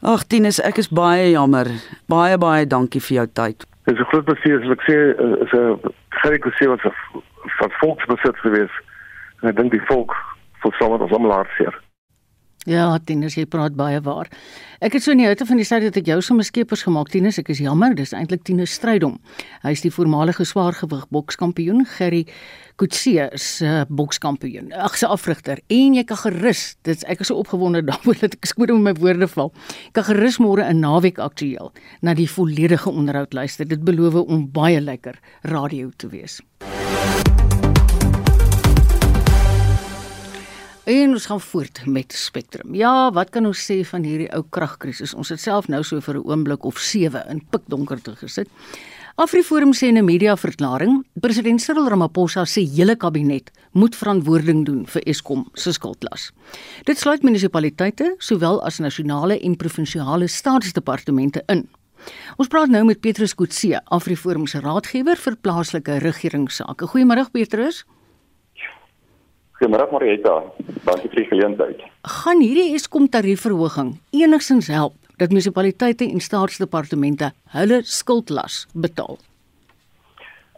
Ag 0.00 0.24
Tinus, 0.24 0.60
ek 0.60 0.76
is 0.76 0.88
baie 0.88 1.30
jammer. 1.30 1.66
Baie 2.06 2.38
baie 2.38 2.66
dankie 2.66 3.00
vir 3.00 3.16
jou 3.16 3.26
tyd. 3.32 3.66
Dit 3.84 3.94
is 3.94 4.00
'n 4.00 4.04
groot 4.04 4.24
plesier 4.24 4.60
as 4.62 4.70
ek 4.70 4.82
sê 4.82 4.96
is 5.44 5.52
'n 5.52 5.80
gerig 6.08 6.42
gesê 6.42 6.66
wat 6.68 6.80
van 7.58 7.70
volksbesit 7.70 8.36
gewees. 8.36 8.72
En 9.40 9.48
ek 9.48 9.56
dink 9.56 9.70
die 9.70 9.86
volk 9.86 10.14
voel 10.60 10.72
sommer 10.72 11.00
ons 11.00 11.12
almal 11.12 11.32
hartseer. 11.32 11.80
Ja, 12.62 12.94
Tinus, 13.02 13.34
jy 13.34 13.42
praat 13.50 13.74
baie 13.74 13.98
waar. 14.06 14.28
Ek 14.82 14.94
het 14.94 15.02
so 15.02 15.10
in 15.10 15.18
die 15.18 15.26
houte 15.26 15.46
van 15.48 15.58
die 15.58 15.66
syd 15.66 15.82
dat 15.82 15.96
ek 15.98 16.06
jou 16.06 16.20
sommer 16.22 16.46
skepers 16.46 16.84
gemaak, 16.86 17.08
Tinus. 17.10 17.40
Ek 17.42 17.50
is 17.50 17.58
jammer, 17.62 17.90
dis 17.98 18.12
eintlik 18.14 18.44
Tinus 18.46 18.76
Strydom. 18.78 19.16
Hy 19.64 19.72
is 19.74 19.82
die 19.82 19.90
voormalige 19.90 20.46
swaargewig 20.46 21.08
bokskampioen, 21.10 21.82
Gerry 21.96 22.22
Kutse 22.78 23.28
se 23.34 23.66
uh, 23.66 23.82
bokskampioen. 23.90 24.70
Ag, 24.78 24.94
se 24.98 25.10
afrigter. 25.10 25.58
En 25.74 25.98
jy 25.98 26.06
kan 26.06 26.22
gerus, 26.22 26.64
dit 26.86 27.02
ek 27.10 27.26
is 27.26 27.32
so 27.32 27.42
opgewonde 27.42 27.82
daaroor 27.90 28.22
dat 28.22 28.38
ek 28.38 28.52
skoon 28.52 28.78
met 28.78 28.94
my 28.94 28.94
woorde 29.02 29.30
val. 29.34 29.50
Ek 29.90 29.98
kan 29.98 30.10
gerus 30.12 30.38
môre 30.38 30.62
'n 30.62 30.86
naweek 30.86 31.18
aktueel 31.18 31.74
na 32.00 32.14
die 32.14 32.30
volledige 32.30 32.90
onderhoud 32.90 33.34
luister. 33.34 33.66
Dit 33.66 33.82
beloof 33.82 34.22
om 34.22 34.46
baie 34.50 34.80
lekker 34.80 35.18
radio 35.42 35.90
te 35.96 36.06
wees. 36.14 36.38
En 40.84 41.12
ons 41.14 41.26
gaan 41.26 41.40
voort 41.40 41.86
met 41.86 42.12
Spectrum. 42.12 42.74
Ja, 42.74 43.12
wat 43.14 43.28
kan 43.30 43.46
ons 43.46 43.60
sê 43.70 43.84
van 43.86 44.02
hierdie 44.02 44.26
ou 44.34 44.40
kragkrisis? 44.50 45.12
Ons 45.14 45.28
het 45.30 45.38
self 45.38 45.68
nou 45.70 45.82
so 45.86 46.00
vir 46.00 46.18
'n 46.18 46.26
oomblik 46.26 46.64
of 46.64 46.78
7 46.78 47.22
in 47.28 47.42
pikdonkerte 47.50 48.16
gesit. 48.16 48.48
Afriforum 49.14 49.72
sê 49.72 49.86
in 49.86 49.98
'n 49.98 50.04
media-verklaring, 50.04 51.04
president 51.20 51.60
Cyril 51.60 51.88
Ramaphosa 51.88 52.44
se 52.44 52.60
hele 52.60 52.96
kabinet 52.96 53.50
moet 53.72 53.96
verantwoording 53.96 54.64
doen 54.64 54.86
vir 54.86 55.02
Eskom 55.02 55.48
se 55.54 55.72
skuldlas. 55.72 56.32
Dit 56.84 56.98
sluit 56.98 57.22
munisipaliteite 57.22 58.14
sowel 58.18 58.62
as 58.64 58.78
nasionale 58.78 59.38
en 59.40 59.56
provinsiale 59.56 60.26
staatsdepartemente 60.26 61.42
in. 61.46 61.68
Ons 62.36 62.48
praat 62.48 62.68
nou 62.68 62.84
met 62.84 63.00
Petrus 63.00 63.34
Kutse, 63.34 63.80
Afriforum 63.84 64.46
se 64.46 64.60
raadgewer 64.60 65.16
vir 65.16 65.36
plaaslike 65.36 65.98
regeringsake. 65.98 66.86
Goeiemôre 66.86 67.30
Petrus. 67.30 67.84
Goeiemôre 69.62 69.92
Marieta. 69.94 70.32
Dankie 70.82 71.08
vir 71.12 71.18
die 71.20 71.28
geleentheid. 71.30 71.82
Gaan 72.02 72.40
hierdie 72.42 72.72
Eskom 72.74 73.04
tariefverhoging 73.06 73.92
enigstens 74.10 74.66
help 74.66 74.96
dat 75.22 75.30
munisipaliteite 75.30 76.08
en 76.10 76.18
staatsdepartemente 76.18 77.28
hulle 77.54 77.78
skuldlas 77.86 78.64
betaal? 78.74 79.20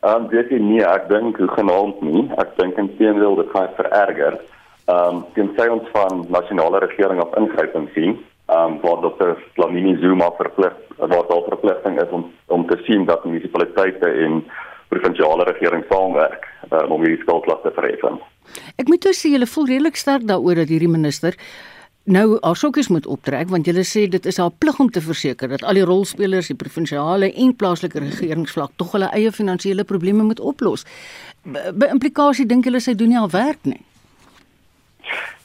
Ehm 0.01 0.25
um, 0.25 0.31
weet 0.33 0.49
jy 0.49 0.63
nie, 0.63 0.81
ek 0.81 1.11
dink 1.13 1.37
hoe 1.37 1.51
genaamd 1.53 2.01
nie. 2.01 2.25
Ek 2.41 2.57
dink 2.57 2.81
inteendeel 2.81 3.37
dit 3.43 3.53
gaan 3.53 3.77
vererger. 3.77 4.41
Ehm 4.89 5.21
um, 5.21 5.23
tensy 5.37 5.69
ons 5.77 5.93
van 5.93 6.25
nasionale 6.33 6.81
regering 6.87 7.21
op 7.21 7.37
ingryping 7.37 7.91
sien, 7.93 8.17
ehm 8.49 8.79
um, 8.79 8.81
waar 8.87 9.05
dokter 9.05 9.37
Flamini 9.53 9.99
Zuma 10.01 10.33
verplig 10.41 10.81
waar 10.97 11.29
daar 11.29 11.45
verpligting 11.53 12.01
is 12.01 12.09
om 12.21 12.31
om 12.49 12.65
te 12.73 12.81
sien 12.89 13.05
dat 13.05 13.29
munisipaliteite 13.29 14.17
en 14.25 14.41
provinsiale 14.93 15.45
regering 15.49 15.85
saamwerk 15.91 16.49
uh, 16.71 16.85
om 16.91 17.05
hierdie 17.05 17.23
skuldlas 17.23 17.63
te 17.63 17.73
verhef. 17.77 18.05
Ek 18.81 18.89
moet 18.89 19.01
toe 19.05 19.15
sê 19.17 19.33
julle 19.35 19.49
voel 19.51 19.71
redelik 19.73 19.97
sterk 19.97 20.27
daaroor 20.29 20.63
dat 20.63 20.73
hierdie 20.73 20.91
minister 20.91 21.39
nou 22.05 22.37
haar 22.43 22.59
sokkies 22.61 22.91
moet 22.93 23.07
optrek 23.09 23.49
want 23.49 23.67
julle 23.69 23.85
sê 23.89 24.05
dit 24.13 24.27
is 24.29 24.39
haar 24.41 24.53
plig 24.61 24.79
om 24.81 24.91
te 24.93 25.01
verseker 25.01 25.49
dat 25.49 25.65
al 25.65 25.79
die 25.81 25.87
rolspelers, 25.89 26.51
die 26.53 26.59
provinsiale 26.61 27.31
en 27.33 27.57
plaaslike 27.57 28.03
regeringsvlak 28.03 28.77
tog 28.77 28.93
hulle 28.93 29.09
eie 29.17 29.33
finansiële 29.33 29.87
probleme 29.89 30.27
moet 30.27 30.41
oplos. 30.41 30.85
By 31.45 31.89
implikasie 31.93 32.47
dink 32.47 32.69
julle 32.69 32.81
sy 32.85 32.95
doen 32.95 33.15
nie 33.15 33.21
haar 33.21 33.33
werk 33.33 33.65
nie. 33.65 33.81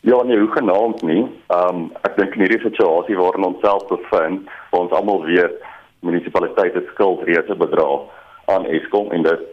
Ja, 0.08 0.22
nee, 0.24 0.40
hoe 0.40 0.52
genaamd 0.52 1.02
nie. 1.04 1.24
Ehm 1.52 1.76
um, 1.76 1.88
ek 2.08 2.16
dink 2.20 2.36
in 2.36 2.46
hierdie 2.46 2.62
situasie 2.64 3.18
waarin 3.20 3.48
ons 3.48 3.60
self 3.64 3.88
bevind, 3.88 4.48
waar 4.72 4.86
ons 4.86 4.96
almal 4.96 5.26
weet 5.28 5.60
munisipaliteite 6.08 6.84
skuld 6.92 7.24
reeds 7.28 7.52
bedrag 7.60 8.08
aan 8.50 8.66
Eskom 8.66 9.12
en 9.12 9.24
dit 9.24 9.47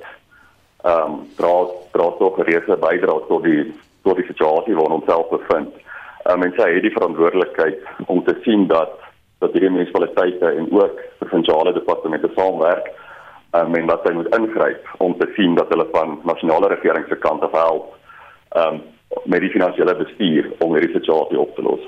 ehm 0.82 1.12
um, 1.12 1.14
dra 1.36 1.54
dra 1.92 2.10
tog 2.18 2.38
reeds 2.48 2.68
'n 2.68 2.80
bydrae 2.80 3.26
tot 3.28 3.42
die 3.42 3.74
tot 4.02 4.16
die 4.16 4.26
situasie 4.26 4.74
waarin 4.74 4.98
ons 4.98 5.08
self 5.10 5.28
bevind. 5.28 5.72
Ehm 6.24 6.42
um, 6.42 6.42
en 6.42 6.52
sy 6.56 6.68
het 6.74 6.82
die 6.82 6.96
verantwoordelikheid 6.98 7.80
om 8.06 8.24
te 8.24 8.36
sien 8.42 8.66
dat 8.66 8.92
dat 9.38 9.52
die 9.52 9.70
munisipaliteite 9.70 10.46
en 10.46 10.72
ook 10.72 11.00
provinsiale 11.18 11.72
departemente 11.72 12.30
saamwerk 12.34 12.92
um, 13.52 13.74
en 13.74 13.86
dat 13.86 14.04
hy 14.04 14.12
moet 14.12 14.36
ingryp 14.36 14.88
om 14.98 15.16
te 15.18 15.28
sien 15.36 15.54
dat 15.54 15.68
hulle 15.68 15.88
van 15.92 16.20
nasionale 16.24 16.68
regering 16.68 17.04
se 17.08 17.16
kant 17.16 17.42
af 17.42 17.52
help 17.52 17.94
um, 18.56 18.82
met 19.24 19.40
die 19.40 19.50
finansiële 19.50 19.96
bestuur 19.96 20.50
om 20.58 20.72
hierdie 20.74 20.92
situasie 20.92 21.38
op 21.40 21.54
te 21.54 21.62
los. 21.62 21.82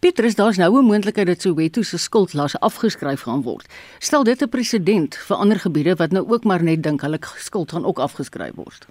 Pieter, 0.00 0.34
daar's 0.36 0.58
nou 0.58 0.78
'n 0.78 0.84
moontlikheid 0.84 1.26
dat 1.26 1.40
Soweto 1.40 1.82
se 1.82 1.98
skuldlas 1.98 2.60
afgeskryf 2.60 3.20
gaan 3.22 3.42
word. 3.42 3.66
Stel 3.98 4.24
dit 4.24 4.42
'n 4.42 4.48
presedent 4.48 5.16
vir 5.16 5.36
ander 5.36 5.58
gebiede 5.58 5.94
wat 5.96 6.10
nou 6.10 6.24
ook 6.28 6.44
maar 6.44 6.62
net 6.62 6.82
dink 6.82 7.00
hulle 7.00 7.18
skuld 7.20 7.72
gaan 7.72 7.84
ook 7.84 7.98
afgeskryf 7.98 8.54
word. 8.54 8.86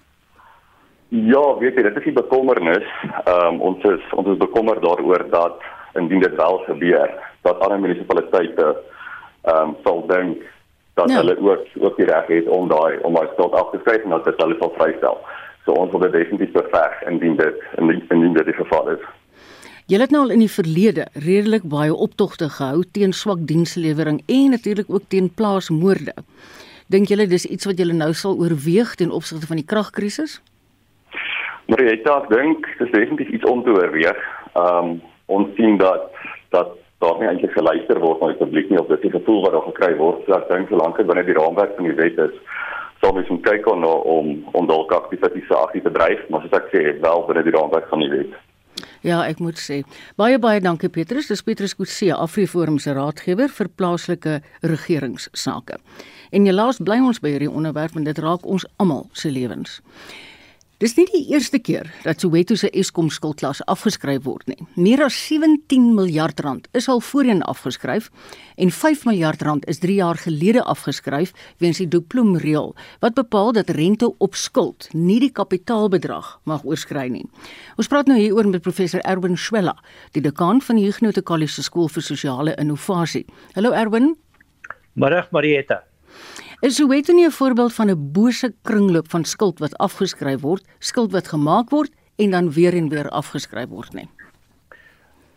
Ja, 1.07 1.57
weet 1.57 1.75
jy, 1.75 1.81
dit 1.81 1.95
is 1.97 2.03
die 2.03 2.13
bekommernis. 2.13 2.87
Ehm 3.25 3.45
um, 3.45 3.61
ons 3.61 3.83
is 3.83 4.03
ons 4.11 4.27
is 4.27 4.37
bekommerd 4.37 4.81
daaroor 4.81 5.29
dat 5.29 5.61
indien 5.93 6.19
dit 6.19 6.35
wel 6.35 6.57
gebeur, 6.57 7.09
dat 7.41 7.59
ander 7.59 7.79
munisipaliteite 7.79 8.75
ehm 9.43 9.57
um, 9.57 9.75
sal 9.83 10.07
dink 10.07 10.43
dat 10.93 11.09
ja. 11.09 11.15
hulle 11.15 11.37
ook 11.39 11.65
ook 11.79 11.97
die 11.97 12.05
reg 12.05 12.27
het 12.27 12.47
om 12.47 12.67
daai 12.67 12.99
om 13.01 13.13
daai 13.13 13.27
skuld 13.33 13.53
af 13.53 13.69
te 13.69 13.77
skryf 13.79 14.03
en 14.03 14.09
dat 14.09 14.25
dit 14.25 14.41
hulle 14.41 14.55
sal 14.59 14.73
vrystel. 14.77 15.17
So 15.63 15.71
ons 15.71 15.91
wil 15.91 15.99
dit 15.99 16.11
definitief 16.11 16.51
beveg 16.51 17.03
indien 17.07 17.35
dit 17.35 17.63
indien, 17.77 18.05
indien 18.09 18.33
dit 18.33 18.45
die 18.45 18.59
geval 18.59 18.89
is. 18.89 19.03
Julle 19.87 20.03
het 20.03 20.11
nou 20.11 20.25
al 20.25 20.33
in 20.35 20.41
die 20.43 20.51
verlede 20.51 21.05
redelik 21.15 21.63
baie 21.71 21.93
optogte 21.95 22.49
gehou 22.51 22.81
teen 22.91 23.13
swak 23.15 23.45
dienslewering 23.47 24.17
en 24.27 24.49
natuurlik 24.51 24.89
ook 24.91 25.05
teen 25.07 25.29
plaasmoorde. 25.31 26.11
Dink 26.91 27.07
julle 27.07 27.23
dis 27.31 27.45
iets 27.47 27.69
wat 27.69 27.79
julle 27.79 27.95
nou 27.95 28.09
sal 28.11 28.35
oorweeg 28.35 28.97
ten 28.99 29.13
opsigte 29.15 29.47
van 29.47 29.61
die 29.61 29.65
kragkrisis? 29.65 30.41
Marieta, 31.71 32.17
ek 32.17 32.27
dink 32.33 32.67
dis 32.81 32.91
definitief 32.91 33.31
iets 33.37 33.47
om 33.47 33.63
te 33.63 33.71
oorweeg. 33.77 34.19
Ehm 34.59 34.89
um, 34.89 34.91
ons 35.37 35.55
sien 35.55 35.79
dat 35.79 36.11
dat 36.51 36.75
daar 36.99 37.15
nie 37.21 37.29
eintlik 37.29 37.55
geluister 37.55 38.03
word 38.03 38.19
na 38.19 38.33
die 38.33 38.41
publiek 38.41 38.67
nie 38.69 38.81
of 38.81 38.91
dit 38.91 39.07
die 39.07 39.13
gevoel 39.15 39.39
wat 39.45 39.55
daar 39.55 39.69
gekry 39.69 39.93
word. 40.01 40.19
So 40.27 40.35
ek 40.35 40.51
dink 40.51 40.67
solank 40.67 40.99
dit 40.99 41.07
binne 41.07 41.23
die 41.23 41.37
raamwerk 41.39 41.79
van 41.79 41.87
die 41.87 41.95
wet 41.95 42.19
is, 42.27 42.35
sal 42.99 43.15
mens 43.15 43.31
moet 43.31 43.47
kyk 43.47 43.71
om 43.71 43.87
om 43.87 44.35
om 44.51 44.67
dalk 44.67 44.91
aktiwiteite 44.99 45.79
te 45.87 45.95
dryf, 46.01 46.27
maar 46.27 46.43
soos 46.43 46.59
ek 46.59 46.71
sê, 46.75 46.85
wel 47.07 47.25
binne 47.31 47.47
die 47.47 47.55
raamwerk 47.55 47.87
van 47.95 48.03
die 48.03 48.11
wet. 48.17 48.35
Ja, 49.05 49.21
ek 49.27 49.39
moet 49.43 49.59
sê. 49.61 49.81
Baie 50.19 50.39
baie 50.41 50.61
dankie 50.61 50.89
Petrus. 50.89 51.29
Dis 51.31 51.43
Petrus 51.45 51.75
Kutse, 51.77 52.11
Afriforum 52.15 52.79
se 52.79 52.93
raadgewer 52.93 53.51
vir 53.53 53.69
plaaslike 53.79 54.39
regeringsake. 54.61 55.77
En 56.31 56.47
jy 56.47 56.55
laat 56.55 56.81
bly 56.83 56.99
ons 57.01 57.21
by 57.23 57.35
hierdie 57.35 57.51
onderwerp 57.51 57.95
want 57.95 58.09
dit 58.09 58.23
raak 58.23 58.45
ons 58.45 58.65
almal 58.77 59.07
se 59.13 59.31
lewens. 59.31 59.79
Dis 60.77 60.93
nie 60.93 61.07
die 61.09 61.23
eerste 61.33 61.57
keer 61.57 61.87
dat 62.03 62.21
Soweto 62.21 62.53
se 62.53 62.67
Eskom 62.69 63.07
skuldklas 63.09 63.63
afgeskryf 63.65 64.27
word 64.27 64.45
nie. 64.45 64.59
Meer 64.77 65.01
as 65.07 65.15
17 65.25 65.87
miljard 65.97 66.37
rand 66.45 66.67
is 66.77 66.85
al 66.85 67.01
voorheen 67.01 67.41
afgeskryf 67.49 68.11
en 68.61 68.69
5 68.69 69.07
miljard 69.09 69.41
rand 69.41 69.65
is 69.65 69.81
3 69.81 69.95
jaar 69.97 70.21
gelede 70.21 70.61
afgeskryf 70.61 71.33
weens 71.57 71.81
die 71.81 71.89
Duplum 71.89 72.37
reël 72.45 72.75
wat 73.01 73.17
bepaal 73.17 73.55
dat 73.57 73.73
rente 73.73 74.11
op 74.21 74.37
skuld 74.37 74.91
nie 74.93 75.17
die 75.25 75.31
kapitaalbedrag 75.33 76.29
mag 76.45 76.61
oorskry 76.61 77.07
nie. 77.09 77.25
Ons 77.81 77.89
praat 77.89 78.05
nou 78.05 78.19
hieroor 78.21 78.45
met 78.45 78.61
professor 78.61 79.01
Erwin 79.01 79.33
Schwella, 79.33 79.73
die 80.13 80.21
dekaan 80.21 80.61
van 80.61 80.77
die 80.77 80.85
Huguenot 80.85 81.23
College 81.25 81.65
Skool 81.65 81.89
vir 81.89 82.05
Sosiale 82.05 82.53
Innovasie. 82.61 83.25
Hallo 83.57 83.73
Erwin. 83.73 84.13
Middag 84.93 85.33
Marieta. 85.33 85.86
Is 86.59 86.75
Soweto 86.75 87.13
nie 87.13 87.25
'n 87.25 87.31
voorbeeld 87.31 87.73
van 87.73 87.89
'n 87.89 88.11
bose 88.11 88.53
kringloop 88.61 89.09
van 89.09 89.23
skuld 89.23 89.59
wat 89.59 89.77
afgeskryf 89.77 90.41
word, 90.41 90.65
skuld 90.79 91.11
wat 91.11 91.27
gemaak 91.27 91.69
word 91.69 91.91
en 92.15 92.31
dan 92.31 92.51
weer 92.51 92.73
en 92.73 92.89
weer 92.89 93.09
afgeskryf 93.09 93.67
word 93.69 93.93
nie? 93.93 94.09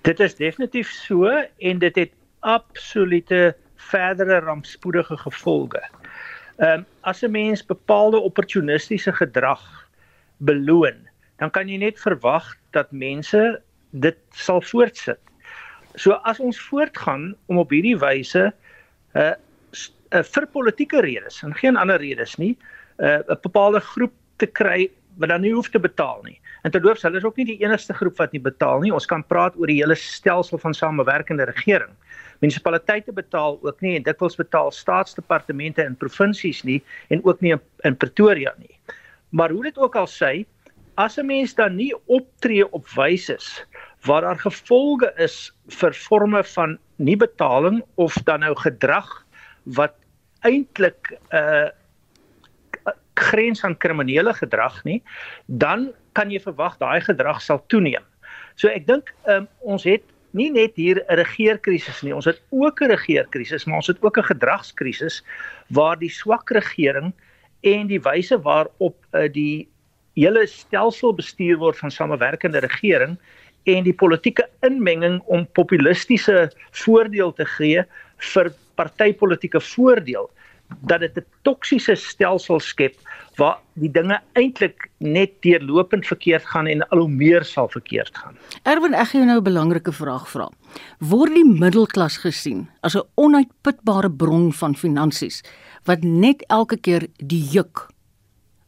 Dit 0.00 0.20
is 0.20 0.34
definitief 0.34 0.88
so 0.88 1.26
en 1.58 1.78
dit 1.78 1.96
het 1.96 2.12
absolute 2.38 3.56
verdere 3.76 4.38
rampspoedige 4.38 5.16
gevolge. 5.16 5.82
Ehm 6.56 6.78
um, 6.78 6.86
as 7.00 7.22
'n 7.22 7.30
mens 7.30 7.66
bepaalde 7.66 8.18
opportunistiese 8.18 9.12
gedrag 9.12 9.88
beloon, 10.36 11.08
dan 11.36 11.50
kan 11.50 11.68
jy 11.68 11.76
net 11.76 12.00
verwag 12.00 12.56
dat 12.70 12.92
mense 12.92 13.62
dit 13.90 14.16
sal 14.30 14.62
voortsit. 14.62 15.20
So 15.94 16.12
as 16.12 16.40
ons 16.40 16.60
voortgaan 16.60 17.36
om 17.46 17.58
op 17.58 17.70
hierdie 17.70 17.98
wyse 17.98 18.52
'n 19.12 19.18
uh, 19.18 19.32
uh, 20.14 20.22
vir 20.22 20.46
politieke 20.46 21.00
redes 21.00 21.42
en 21.42 21.54
geen 21.54 21.76
ander 21.76 22.00
redes 22.00 22.36
nie, 22.36 22.56
uh, 22.98 23.20
'n 23.28 23.38
bepaalde 23.42 23.80
groep 23.80 24.12
te 24.36 24.46
kry 24.46 24.90
wat 25.18 25.28
dan 25.28 25.40
nie 25.40 25.52
hoef 25.52 25.68
te 25.68 25.78
betaal 25.78 26.22
nie. 26.24 26.38
En 26.62 26.70
terloops, 26.70 27.02
hulle 27.02 27.16
is 27.16 27.24
ook 27.24 27.36
nie 27.36 27.44
die 27.44 27.58
enigste 27.64 27.94
groep 27.94 28.16
wat 28.16 28.32
nie 28.32 28.40
betaal 28.40 28.80
nie. 28.80 28.92
Ons 28.92 29.06
kan 29.06 29.24
praat 29.24 29.56
oor 29.56 29.66
die 29.66 29.80
hele 29.80 29.94
stelsel 29.94 30.58
van 30.58 30.74
samewerkende 30.74 31.44
regering. 31.44 31.92
Munisipaliteite 32.40 33.12
betaal 33.12 33.58
ook 33.62 33.80
nie 33.80 33.96
en 33.96 34.02
dikwels 34.02 34.36
betaal 34.36 34.70
staatsdepartemente 34.72 35.84
en 35.84 35.96
provinsies 35.96 36.62
nie 36.64 36.80
en 37.08 37.24
ook 37.24 37.40
nie 37.40 37.52
in, 37.52 37.60
in 37.84 37.96
Pretoria 37.96 38.54
nie. 38.56 38.76
Maar 39.30 39.50
hoe 39.50 39.62
dit 39.68 39.78
ook 39.78 39.96
al 39.96 40.08
sê, 40.08 40.46
as 40.96 41.18
'n 41.18 41.26
mens 41.26 41.54
dan 41.54 41.76
nie 41.76 41.94
optree 42.06 42.64
op 42.72 42.88
wyse 42.96 43.38
waar 44.04 44.20
daar 44.20 44.38
gevolge 44.38 45.12
is 45.16 45.52
vir 45.68 45.92
forme 45.92 46.44
van 46.44 46.78
nie 46.96 47.16
betaling 47.16 47.82
of 47.94 48.14
dan 48.24 48.40
nou 48.40 48.54
gedrag 48.56 49.08
wat 49.64 49.94
eintlik 50.46 51.12
'n 51.32 51.36
uh, 51.36 51.68
grens 53.20 53.64
aan 53.64 53.76
kriminele 53.76 54.34
gedrag 54.34 54.84
nie, 54.84 55.02
dan 55.46 55.92
kan 56.12 56.30
jy 56.30 56.40
verwag 56.40 56.78
daai 56.80 57.00
gedrag 57.04 57.42
sal 57.42 57.60
toeneem. 57.68 58.04
So 58.56 58.68
ek 58.68 58.86
dink 58.86 59.12
um, 59.28 59.48
ons 59.60 59.84
het 59.84 60.04
nie 60.36 60.50
net 60.50 60.76
hier 60.76 61.02
'n 61.08 61.16
regeerkrisis 61.20 62.02
nie, 62.02 62.14
ons 62.14 62.24
het 62.24 62.40
ook 62.50 62.80
'n 62.80 62.90
regeerkrisis, 62.90 63.64
maar 63.64 63.76
ons 63.76 63.86
het 63.86 64.02
ook 64.02 64.18
'n 64.18 64.30
gedragskrisis 64.32 65.22
waar 65.68 65.98
die 65.98 66.10
swak 66.10 66.50
regering 66.50 67.12
en 67.60 67.86
die 67.86 68.00
wyse 68.00 68.40
waarop 68.40 68.96
uh, 69.12 69.28
die 69.32 69.68
hele 70.14 70.46
stelsel 70.46 71.14
bestuur 71.14 71.56
word 71.56 71.78
van 71.78 71.90
samewerkende 71.90 72.58
regering 72.58 73.18
en 73.64 73.84
die 73.84 73.94
politieke 73.94 74.48
inmenging 74.60 75.20
om 75.26 75.46
populistiese 75.52 76.50
voordeel 76.70 77.32
te 77.32 77.44
gee 77.44 77.84
vir 78.32 78.52
partytetiese 78.80 79.60
voordeel 79.74 80.30
dat 80.80 81.00
dit 81.00 81.16
'n 81.16 81.26
toksiese 81.42 81.94
stelsel 81.94 82.60
skep 82.60 82.94
waar 83.36 83.58
die 83.74 83.90
dinge 83.90 84.20
eintlik 84.32 84.88
net 84.98 85.30
deurlopend 85.40 86.06
verkeerd 86.06 86.44
gaan 86.44 86.66
en 86.66 86.88
al 86.88 86.98
hoe 86.98 87.08
meer 87.08 87.44
sal 87.44 87.68
verkeerd 87.68 88.16
gaan. 88.16 88.36
Erwin, 88.62 88.94
ek 88.94 89.08
gaan 89.08 89.20
jou 89.20 89.26
nou 89.26 89.38
'n 89.38 89.44
belangrike 89.44 89.92
vraag 89.92 90.28
vra. 90.28 90.48
Word 90.98 91.34
die 91.34 91.44
middelklas 91.44 92.16
gesien 92.16 92.68
as 92.80 92.96
'n 92.96 93.08
onuitputbare 93.14 94.10
bron 94.10 94.52
van 94.52 94.74
finansies 94.74 95.42
wat 95.84 96.02
net 96.02 96.44
elke 96.48 96.76
keer 96.76 97.06
die 97.16 97.44
juk 97.50 97.88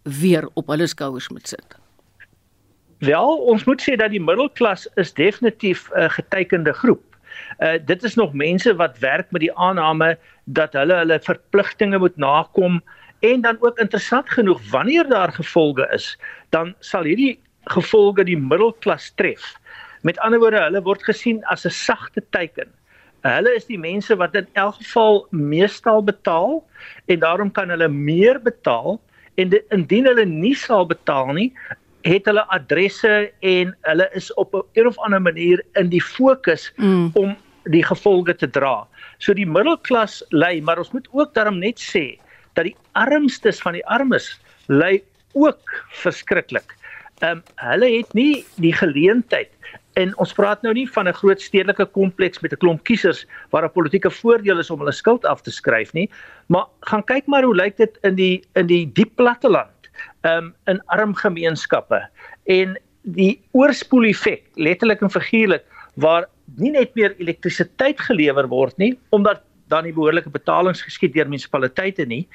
weer 0.03 0.49
op 0.55 0.67
hulle 0.67 0.87
skouers 0.87 1.29
moet 1.29 1.49
sit? 1.49 1.77
Wel, 2.99 3.37
ons 3.37 3.65
moet 3.65 3.83
sê 3.83 3.97
dat 3.97 4.11
die 4.11 4.23
middelklas 4.23 4.89
is 4.95 5.13
definitief 5.13 5.91
'n 5.95 6.11
getekende 6.11 6.73
groep. 6.73 7.12
Uh 7.63 7.79
dit 7.87 8.03
is 8.03 8.15
nog 8.19 8.33
mense 8.35 8.75
wat 8.77 8.99
werk 8.99 9.31
met 9.31 9.45
die 9.45 9.55
aanname 9.55 10.17
dat 10.45 10.73
hulle 10.75 10.97
hulle 11.03 11.19
verpligtinge 11.23 11.99
moet 12.03 12.17
nakom 12.17 12.81
en 13.23 13.41
dan 13.41 13.57
ook 13.61 13.79
interessant 13.79 14.31
genoeg 14.31 14.61
wanneer 14.71 15.09
daar 15.09 15.33
gevolge 15.33 15.87
is, 15.95 16.19
dan 16.51 16.75
sal 16.79 17.07
hierdie 17.07 17.39
gevolge 17.71 18.25
die 18.27 18.39
middelklas 18.39 19.13
tref. 19.15 19.55
Met 20.03 20.19
ander 20.19 20.41
woorde, 20.43 20.59
hulle 20.59 20.83
word 20.83 21.05
gesien 21.07 21.45
as 21.45 21.67
'n 21.67 21.71
sagte 21.71 22.23
teiken. 22.31 22.67
Hulle 23.23 23.55
is 23.55 23.67
die 23.71 23.79
mense 23.79 24.17
wat 24.17 24.35
in 24.35 24.47
elk 24.53 24.75
geval 24.75 25.27
meestal 25.31 26.03
betaal 26.03 26.65
en 27.07 27.19
daarom 27.19 27.51
kan 27.51 27.71
hulle 27.71 27.89
meer 27.89 28.43
betaal 28.43 29.01
en 29.35 29.49
dit, 29.49 29.65
indien 29.71 30.07
hulle 30.07 30.25
nie 30.27 30.55
sal 30.55 30.87
betaal 30.87 31.33
nie, 31.33 31.53
het 32.03 32.27
hulle 32.27 32.43
adresse 32.51 33.31
en 33.41 33.77
hulle 33.87 34.09
is 34.19 34.35
op 34.35 34.55
'n 34.55 34.87
of 34.87 34.99
ander 34.99 35.23
manier 35.23 35.63
in 35.75 35.89
die 35.89 36.03
fokus 36.03 36.73
mm. 36.77 37.11
om 37.15 37.37
die 37.71 37.85
gevolge 37.85 38.35
te 38.35 38.51
dra. 38.51 38.87
So 39.19 39.35
die 39.35 39.47
middelklas 39.47 40.23
ly, 40.31 40.61
maar 40.61 40.79
ons 40.79 40.93
moet 40.93 41.09
ook 41.13 41.35
daarom 41.35 41.59
net 41.59 41.81
sê 41.81 42.19
dat 42.55 42.65
die 42.65 42.77
armstes 42.93 43.61
van 43.63 43.79
die 43.79 43.87
armes 43.87 44.41
ly 44.69 45.03
ook 45.35 45.75
verskriklik. 46.03 46.77
Ehm 47.23 47.39
um, 47.39 47.43
hulle 47.63 47.89
het 47.99 48.15
nie 48.15 48.45
die 48.57 48.75
geleentheid 48.75 49.51
en 50.01 50.13
ons 50.21 50.33
praat 50.33 50.63
nou 50.65 50.73
nie 50.75 50.87
van 50.89 51.09
'n 51.09 51.15
groot 51.15 51.41
stedelike 51.41 51.87
kompleks 51.93 52.41
met 52.41 52.53
'n 52.53 52.57
klomp 52.57 52.85
kiesers 52.85 53.27
waar 53.51 53.65
'n 53.65 53.73
politieke 53.73 54.11
voordeel 54.11 54.59
is 54.59 54.71
om 54.71 54.79
hulle 54.79 54.93
skuld 54.93 55.25
af 55.25 55.43
te 55.43 55.51
skryf 55.51 55.93
nie, 55.93 56.11
maar 56.47 56.67
gaan 56.81 57.05
kyk 57.05 57.27
maar 57.27 57.43
hoe 57.43 57.55
lyk 57.55 57.77
dit 57.77 57.99
in 58.03 58.15
die 58.15 58.43
in 58.55 58.67
die 58.67 58.93
diep 58.93 59.17
platteland 59.17 59.91
um, 60.23 60.55
in 60.67 60.81
arm 60.87 61.15
gemeenskappe 61.15 62.09
en 62.45 62.79
die 63.03 63.41
oorspoel 63.53 64.05
effek 64.05 64.43
letterlik 64.55 65.03
en 65.03 65.11
figuurlik 65.11 65.65
waar 65.95 66.27
nie 66.57 66.71
net 66.71 66.95
meer 66.95 67.15
elektrisiteit 67.19 68.01
gelewer 68.01 68.49
word 68.49 68.77
nie 68.79 68.97
omdat 69.11 69.43
dan 69.73 69.85
nie 69.85 69.93
behoorlike 69.93 70.31
betalings 70.31 70.83
geskied 70.83 71.15
deur 71.15 71.31
munisipaliteite 71.31 72.07
nie 72.07 72.27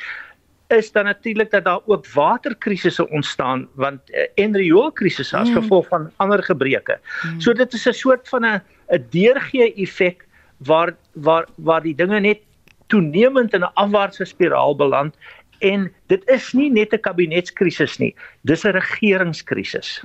is 0.74 0.92
dan 0.92 1.06
natuurlik 1.06 1.52
dat 1.52 1.64
daar 1.64 1.80
ook 1.86 2.08
waterkrisisse 2.14 3.10
ontstaan 3.10 3.68
want 3.76 4.02
en 4.36 4.56
rioolkrisisse 4.56 5.38
as 5.38 5.50
mm. 5.50 5.56
gevolg 5.62 5.88
van 5.88 6.10
ander 6.18 6.44
gebreke. 6.44 7.00
Mm. 7.24 7.40
So 7.42 7.54
dit 7.54 7.74
is 7.74 7.88
'n 7.88 7.94
soort 7.94 8.28
van 8.28 8.46
'n 8.46 8.62
'n 8.92 9.06
deurgee 9.10 9.74
effek 9.74 10.28
waar 10.58 10.96
waar 11.14 11.48
waar 11.56 11.82
die 11.82 11.96
dinge 11.96 12.20
net 12.20 12.40
toenemend 12.88 13.54
in 13.54 13.64
'n 13.64 13.74
afwaartse 13.74 14.26
spiraal 14.26 14.76
beland 14.76 15.16
En 15.60 15.88
dit 16.06 16.22
is 16.30 16.52
nie 16.54 16.70
net 16.72 16.94
'n 16.94 17.02
kabinetskrisis 17.02 17.98
nie, 17.98 18.16
dis 18.42 18.64
'n 18.64 18.72
regeringskrisis. 18.72 20.04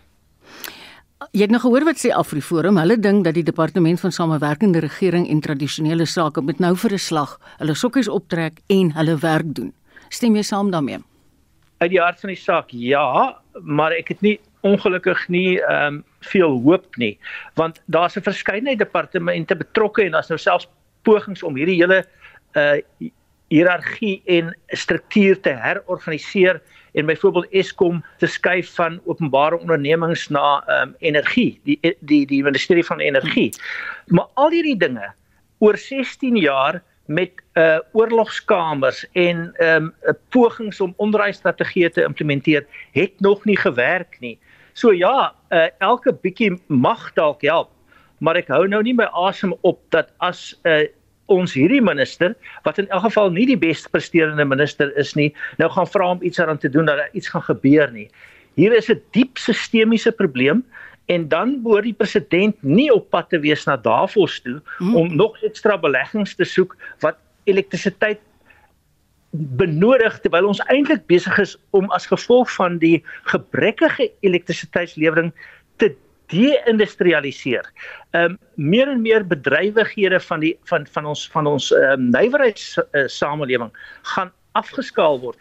Jy 1.30 1.44
het 1.44 1.52
nou 1.54 1.60
gehoor 1.62 1.84
wat 1.86 2.00
sê 2.00 2.10
Afriforum, 2.14 2.78
hulle 2.80 2.96
dink 2.98 3.24
dat 3.26 3.36
die 3.36 3.44
departement 3.46 4.00
van 4.00 4.12
samewerkende 4.12 4.80
regering 4.82 5.28
en 5.30 5.40
tradisionele 5.44 6.06
sake 6.06 6.42
moet 6.42 6.58
nou 6.58 6.74
vir 6.76 6.92
'n 6.92 6.98
slag 6.98 7.38
hulle 7.58 7.74
sokkies 7.74 8.08
optrek 8.08 8.58
en 8.68 8.92
hulle 8.92 9.16
werk 9.16 9.54
doen. 9.54 9.72
Stem 10.08 10.34
jy 10.36 10.42
saam 10.42 10.70
daarmee? 10.70 10.98
Uit 11.78 11.90
die 11.90 12.00
hart 12.00 12.20
van 12.20 12.28
die 12.28 12.36
saak, 12.36 12.70
ja, 12.70 13.38
maar 13.60 13.92
ek 13.92 14.08
het 14.08 14.20
nie 14.20 14.40
ongelukkig 14.62 15.28
nie 15.28 15.60
ehm 15.60 15.94
um, 15.94 16.04
veel 16.20 16.60
hoop 16.62 16.96
nie, 16.96 17.18
want 17.54 17.80
daar's 17.86 18.16
'n 18.16 18.22
verskeidenheid 18.22 18.78
departemente 18.78 19.56
betrokke 19.56 20.04
en 20.04 20.12
daar's 20.12 20.28
nou 20.28 20.38
selfs 20.38 20.68
pogings 21.02 21.42
om 21.42 21.56
hierdie 21.56 21.80
hele 21.80 22.04
uh 22.54 23.08
hiërargie 23.52 24.22
en 24.26 24.54
struktuur 24.68 25.40
te 25.40 25.50
herorganiseer 25.50 26.62
en 26.92 27.06
byvoorbeeld 27.06 27.50
Eskom 27.50 28.04
te 28.18 28.26
skuif 28.26 28.74
van 28.74 29.00
openbare 29.04 29.58
ondernemings 29.58 30.28
na 30.28 30.62
um, 30.66 30.94
energie 30.98 31.60
die 31.64 31.78
die 32.00 32.26
die 32.26 32.42
ministerie 32.42 32.84
van 32.84 33.00
energie 33.00 33.50
maar 34.06 34.28
al 34.34 34.50
hierdie 34.50 34.78
dinge 34.78 35.12
oor 35.58 35.78
16 35.78 36.36
jaar 36.36 36.82
met 37.06 37.42
uh 37.54 37.78
oorlogskamers 37.92 39.04
en 39.12 39.52
ehm 39.54 39.90
um, 40.02 40.16
pogings 40.28 40.80
om 40.80 40.94
onderwysstrategieë 40.96 41.90
te 41.90 42.02
implementeer 42.02 42.66
het 42.92 43.20
nog 43.20 43.44
nie 43.44 43.56
gewerk 43.56 44.16
nie. 44.20 44.38
So 44.72 44.92
ja, 44.92 45.34
uh 45.50 45.66
elke 45.78 46.14
bietjie 46.14 46.60
mag 46.66 47.12
dalk 47.12 47.42
help, 47.42 47.70
maar 48.18 48.36
ek 48.36 48.48
hou 48.48 48.66
nou 48.68 48.82
nie 48.82 48.94
my 48.94 49.08
asem 49.12 49.54
op 49.60 49.80
dat 49.90 50.12
as 50.18 50.52
uh 50.64 50.86
ons 51.32 51.54
hierdie 51.56 51.82
minister 51.82 52.34
wat 52.66 52.78
in 52.78 52.88
elk 52.90 53.06
geval 53.08 53.30
nie 53.30 53.46
die 53.46 53.58
beste 53.58 53.90
presterende 53.92 54.44
minister 54.44 54.92
is 55.00 55.14
nie, 55.18 55.30
nou 55.58 55.70
gaan 55.72 55.88
vra 55.88 56.10
om 56.16 56.22
iets 56.22 56.40
aan 56.40 56.58
te 56.58 56.70
doen 56.70 56.86
dat 56.86 57.08
iets 57.12 57.28
gaan 57.32 57.44
gebeur 57.48 57.90
nie. 57.92 58.08
Hier 58.54 58.72
is 58.76 58.90
'n 58.90 59.00
diep 59.12 59.38
sistemiese 59.38 60.12
probleem 60.12 60.64
en 61.06 61.28
dan 61.28 61.62
behoort 61.62 61.84
die 61.84 61.96
president 61.96 62.56
nie 62.62 62.90
op 62.92 63.10
pad 63.10 63.28
te 63.30 63.38
wees 63.38 63.64
na 63.66 63.76
Davos 63.76 64.40
toe 64.40 64.60
hmm. 64.78 64.96
om 64.96 65.16
nog 65.16 65.36
ekstra 65.42 65.76
beleggings 65.76 66.34
te 66.34 66.44
soek 66.44 66.76
wat 67.00 67.16
elektrisiteit 67.44 68.20
benodig 69.32 70.20
terwyl 70.20 70.46
ons 70.46 70.60
eintlik 70.68 71.06
besig 71.08 71.38
is 71.38 71.56
om 71.70 71.88
as 71.90 72.06
gevolg 72.06 72.50
van 72.52 72.76
die 72.78 73.02
gebrekkige 73.32 74.10
elektrisiteitslewering 74.20 75.32
te 75.32 75.61
deindustrialiseer. 76.32 77.70
Ehm 78.16 78.34
um, 78.34 78.38
meer 78.56 78.88
en 78.88 79.00
meer 79.04 79.24
bedrywighede 79.26 80.20
van 80.20 80.40
die 80.40 80.56
van 80.68 80.86
van 80.96 81.06
ons 81.14 81.28
van 81.32 81.46
ons 81.46 81.70
ehm 81.72 81.92
um, 81.92 82.10
nywerheids 82.10 82.78
uh, 82.92 83.68
gaan 84.02 84.32
afgeskaal 84.52 85.20
word 85.20 85.38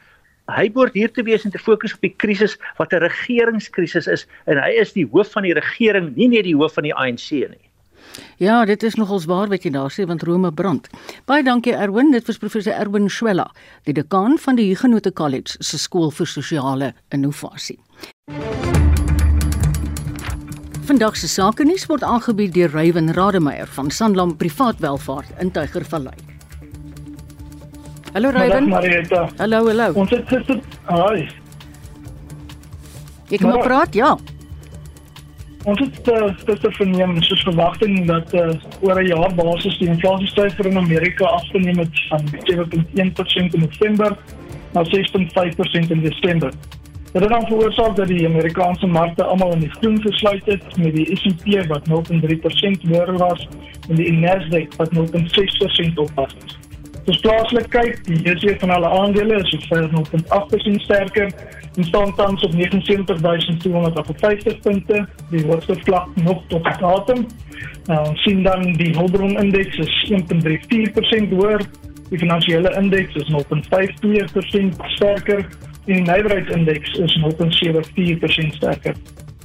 hy 0.56 0.68
behoort 0.74 0.96
hier 0.98 1.12
te 1.12 1.24
wees 1.24 1.46
en 1.46 1.54
te 1.54 1.62
fokus 1.62 1.96
op 1.96 2.06
die 2.06 2.14
krisis 2.24 2.58
wat 2.80 2.94
'n 2.94 3.04
regeringskrisis 3.04 4.08
is 4.08 4.28
en 4.46 4.58
hy 4.58 4.72
is 4.82 4.94
die 4.94 5.06
hoof 5.06 5.32
van 5.32 5.44
die 5.44 5.54
regering, 5.54 6.16
nie 6.16 6.28
net 6.28 6.44
die 6.44 6.56
hoof 6.56 6.74
van 6.74 6.84
die 6.84 6.96
ANC 6.96 7.32
nie. 7.32 7.70
Ja, 8.38 8.66
dit 8.66 8.84
is 8.84 8.96
nogals 8.96 9.26
waar 9.26 9.48
wat 9.48 9.64
jy 9.64 9.72
daar 9.72 9.92
sê 9.92 10.06
want 10.06 10.24
Rome 10.24 10.52
brand. 10.52 10.90
Baie 11.26 11.44
dankie 11.44 11.74
Erwin, 11.74 12.12
dit 12.12 12.26
was 12.28 12.38
professor 12.38 12.74
Erwin 12.74 13.10
Schwella, 13.10 13.52
die 13.84 13.94
dekaan 13.94 14.38
van 14.38 14.56
die 14.56 14.68
Huguenot 14.68 15.14
College 15.14 15.56
se 15.60 15.78
skool 15.78 16.12
vir 16.12 16.28
sosiale 16.28 16.94
innovasie. 17.10 17.80
Vandag 20.92 21.16
se 21.16 21.28
sake 21.32 21.64
nuus 21.64 21.86
word 21.88 22.04
aangebied 22.04 22.52
deur 22.52 22.74
Ryan 22.76 23.14
Rademeier 23.16 23.70
van 23.76 23.90
Sanlam 23.96 24.34
Privaat 24.36 24.82
Welvaart 24.84 25.30
in 25.40 25.52
Tygervallei. 25.56 26.18
Hallo 28.12 28.32
Ruben. 28.36 28.68
Hallo, 29.38 29.62
hallo. 29.68 29.86
Ons 29.96 30.12
het 30.12 30.28
gister, 30.28 30.60
hi. 30.90 31.22
Ek 33.30 33.40
kom 33.40 33.56
praat, 33.64 33.96
ja. 33.96 34.10
Ons 35.64 35.80
het 35.80 36.12
uh, 36.12 36.28
gister 36.42 36.76
verneem 36.76 37.16
soos 37.24 37.46
verwagting 37.48 37.96
dat 38.12 38.36
uh, 38.36 38.50
oor 38.84 39.00
'n 39.00 39.08
jaar 39.14 39.32
basis 39.40 39.80
die 39.80 39.88
inflasiesyfer 39.96 40.68
in 40.74 40.78
Amerika 40.84 41.32
afgeneem 41.40 41.80
het 41.86 42.04
van 42.10 42.28
7.1% 42.52 43.56
in 43.56 43.64
November 43.64 44.18
na 44.76 44.84
6.5% 44.84 45.96
in 45.96 46.04
Desember. 46.04 46.52
Dit 47.12 47.22
het 47.22 47.30
dan 47.30 47.48
veroorsaak 47.48 47.96
dat 47.96 48.08
die 48.08 48.28
Amerikaanse 48.28 48.88
markte 48.88 49.24
almal 49.24 49.54
in 49.54 49.60
die 49.60 49.70
groen 49.70 50.02
gesluit 50.02 50.46
het 50.46 50.78
met 50.78 50.96
die 50.96 51.16
S&P 51.16 51.68
wat 51.68 51.90
0.3% 51.90 51.94
hoër 52.88 53.18
was 53.18 53.48
en 53.90 53.96
die 53.96 54.14
Nasdaq 54.14 54.76
wat 54.78 54.90
0.6% 54.96 55.94
op 55.96 56.12
was. 56.16 56.36
Dis 57.06 57.20
plaaslik 57.20 57.70
kyk, 57.70 58.06
die 58.06 58.22
JSE 58.24 58.56
van 58.60 58.70
alle 58.70 58.90
aandele 58.90 59.36
is 59.42 59.54
op 59.58 59.64
5.8% 59.72 59.76
sterker 60.86 61.30
en 61.76 61.84
staan 61.84 62.16
tans 62.16 62.44
op 62.44 62.52
79250 62.52 64.60
punte. 64.60 65.08
Die 65.30 65.46
hoogste 65.46 65.76
vlak 65.84 66.08
nog 66.16 66.44
tot 66.48 66.64
die 66.64 66.78
datum. 66.80 67.28
Nou 67.86 68.08
ons 68.08 68.22
sien 68.22 68.44
dan 68.44 68.74
die 68.80 68.96
Hulbron 68.96 69.40
indeks 69.40 69.78
is 69.78 70.12
1.34% 70.12 70.16
hoër. 71.36 71.62
Die 72.10 72.20
finansiële 72.20 72.76
indeks 72.80 73.16
is 73.16 73.32
0.52% 73.32 73.36
sterker 74.96 75.48
en 75.86 75.94
die 75.94 76.02
nywerheidsindeks 76.02 76.92
is 76.92 77.18
0.74% 77.18 78.56
sterker. 78.56 78.96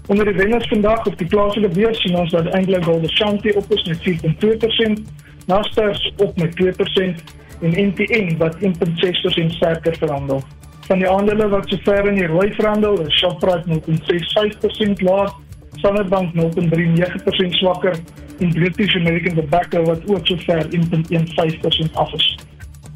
Onder 0.07 0.24
die 0.24 0.34
wenners 0.34 0.68
vandag 0.68 1.07
op 1.07 1.18
die 1.18 1.26
plaaslike 1.26 1.68
beurs 1.68 2.01
sien 2.01 2.16
ons 2.16 2.30
dat 2.30 2.47
eintlik 2.55 2.84
Gold 2.84 3.05
Ashanti 3.09 3.51
op 3.59 3.72
is 3.74 3.82
met 3.84 3.99
4.2%, 4.05 5.01
Naspers 5.47 6.12
op 6.16 6.37
met 6.37 6.55
2% 6.62 7.34
en 7.61 7.74
NTN 7.89 8.37
wat 8.39 8.57
1.6% 8.57 9.57
sterker 9.57 9.97
verhandel. 9.97 10.43
Van 10.87 10.99
die 10.99 11.09
aandele 11.11 11.49
wat 11.49 11.68
sover 11.68 12.09
in 12.09 12.14
die 12.14 12.26
rooi 12.26 12.53
verhandel, 12.55 13.01
is 13.01 13.18
Shoprite 13.18 13.66
0.65% 13.66 15.03
laag, 15.03 15.32
Standard 15.76 16.09
Bank 16.09 16.34
0.39% 16.34 17.59
swakker 17.59 17.99
en 18.39 18.53
British 18.53 18.95
American 18.95 19.34
Tobacco 19.34 19.82
wat 19.84 20.11
ook 20.11 20.26
sover 20.26 20.66
1.15% 20.70 21.93
af 21.93 22.12
is. 22.12 22.37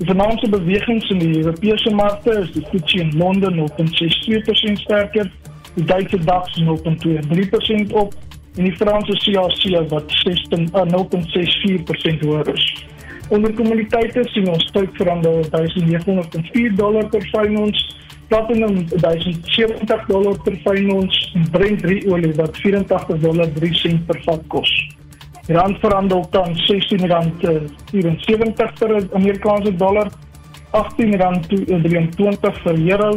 Die 0.01 0.09
finansiële 0.09 0.57
bewegings 0.57 1.11
in 1.11 1.18
die 1.20 1.42
Europese 1.42 1.90
markte 1.92 2.32
is 2.40 2.48
die 2.55 2.62
FTSE 2.64 3.03
in 3.03 3.11
Londen 3.20 3.59
0.62% 3.61 4.80
sterker, 4.80 5.28
die 5.74 5.84
Duitse 5.84 6.18
DAX 6.24 6.57
0.23% 6.57 7.92
op 7.92 8.14
en 8.57 8.64
die 8.64 8.76
Franse 8.76 9.12
CAC 9.24 9.62
wat 9.90 10.12
6.0.64% 10.22 12.24
hoër 12.24 12.48
is. 12.55 12.84
Onder 13.28 13.53
kommoditeite 13.53 14.24
sien 14.32 14.48
ons 14.48 14.64
stuk 14.70 14.90
verandering 14.96 15.46
1904 15.53 16.74
dollar 16.80 17.05
per 17.12 17.24
fyn 17.34 17.55
ons, 17.66 17.78
platinum 18.32 18.74
1070 18.94 20.09
dollar 20.09 20.36
per 20.46 20.57
fyn 20.64 20.88
ons 20.96 21.14
en 21.34 21.44
Brent 21.53 21.84
olie 21.84 22.32
wat 22.40 22.57
84 22.64 23.20
dollar 23.26 23.48
3 23.61 23.74
sent 23.84 24.01
per 24.09 24.18
vat 24.24 24.42
kos. 24.48 24.72
Rand 25.51 25.78
verhandel 25.82 26.24
tans 26.30 26.66
16 26.66 27.07
rand 27.11 27.44
74 27.90 28.74
per 28.78 28.92
Amerikaanse 29.18 29.72
dollar, 29.76 30.11
18 30.70 31.16
rand 31.18 31.48
23 31.48 32.61
vir 32.64 32.82
euro 32.92 33.11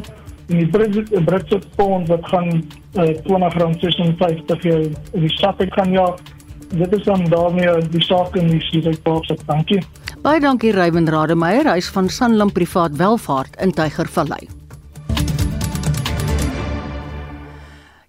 en 0.49 0.57
die 0.57 0.67
Britse 0.67 1.21
Britse 1.27 1.59
pond 1.77 2.09
wat 2.11 2.25
gaan 2.31 2.49
uh, 2.97 3.11
20 3.27 3.59
rand 3.61 3.85
56 3.85 4.63
vir 4.65 4.87
die 5.13 5.33
stad 5.35 5.61
kan 5.77 5.93
ja 5.93 6.07
dit 6.73 6.95
is 6.97 7.05
dan 7.05 7.25
daarmee 7.29 7.77
die 7.93 8.01
saak 8.01 8.35
in 8.35 8.49
die 8.49 8.61
Suid-Afrika. 8.71 9.43
Dankie. 9.45 9.83
Baie 10.25 10.41
dankie 10.41 10.73
Ruben 10.73 11.09
Rademeier, 11.11 11.69
hy's 11.75 11.91
van 11.93 12.09
Sanlam 12.09 12.51
Privaat 12.51 12.97
Welvaart 12.97 13.61
in 13.61 13.75
Tygervallei. 13.77 14.62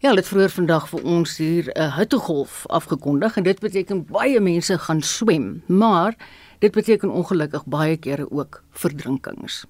Ja, 0.04 0.10
dit 0.12 0.26
vroeër 0.28 0.50
vandag 0.52 0.88
vir 0.90 1.04
ons 1.08 1.36
hier 1.40 1.70
'n 1.72 1.92
hittegolf 1.96 2.66
afgekondig 2.66 3.36
en 3.36 3.42
dit 3.42 3.60
beteken 3.60 4.04
baie 4.04 4.40
mense 4.40 4.78
gaan 4.78 5.00
swem, 5.02 5.62
maar 5.66 6.14
dit 6.58 6.72
beteken 6.72 7.10
ongelukkig 7.10 7.64
baie 7.64 7.96
kere 7.96 8.30
ook 8.30 8.63
verdrinkings. 8.78 9.64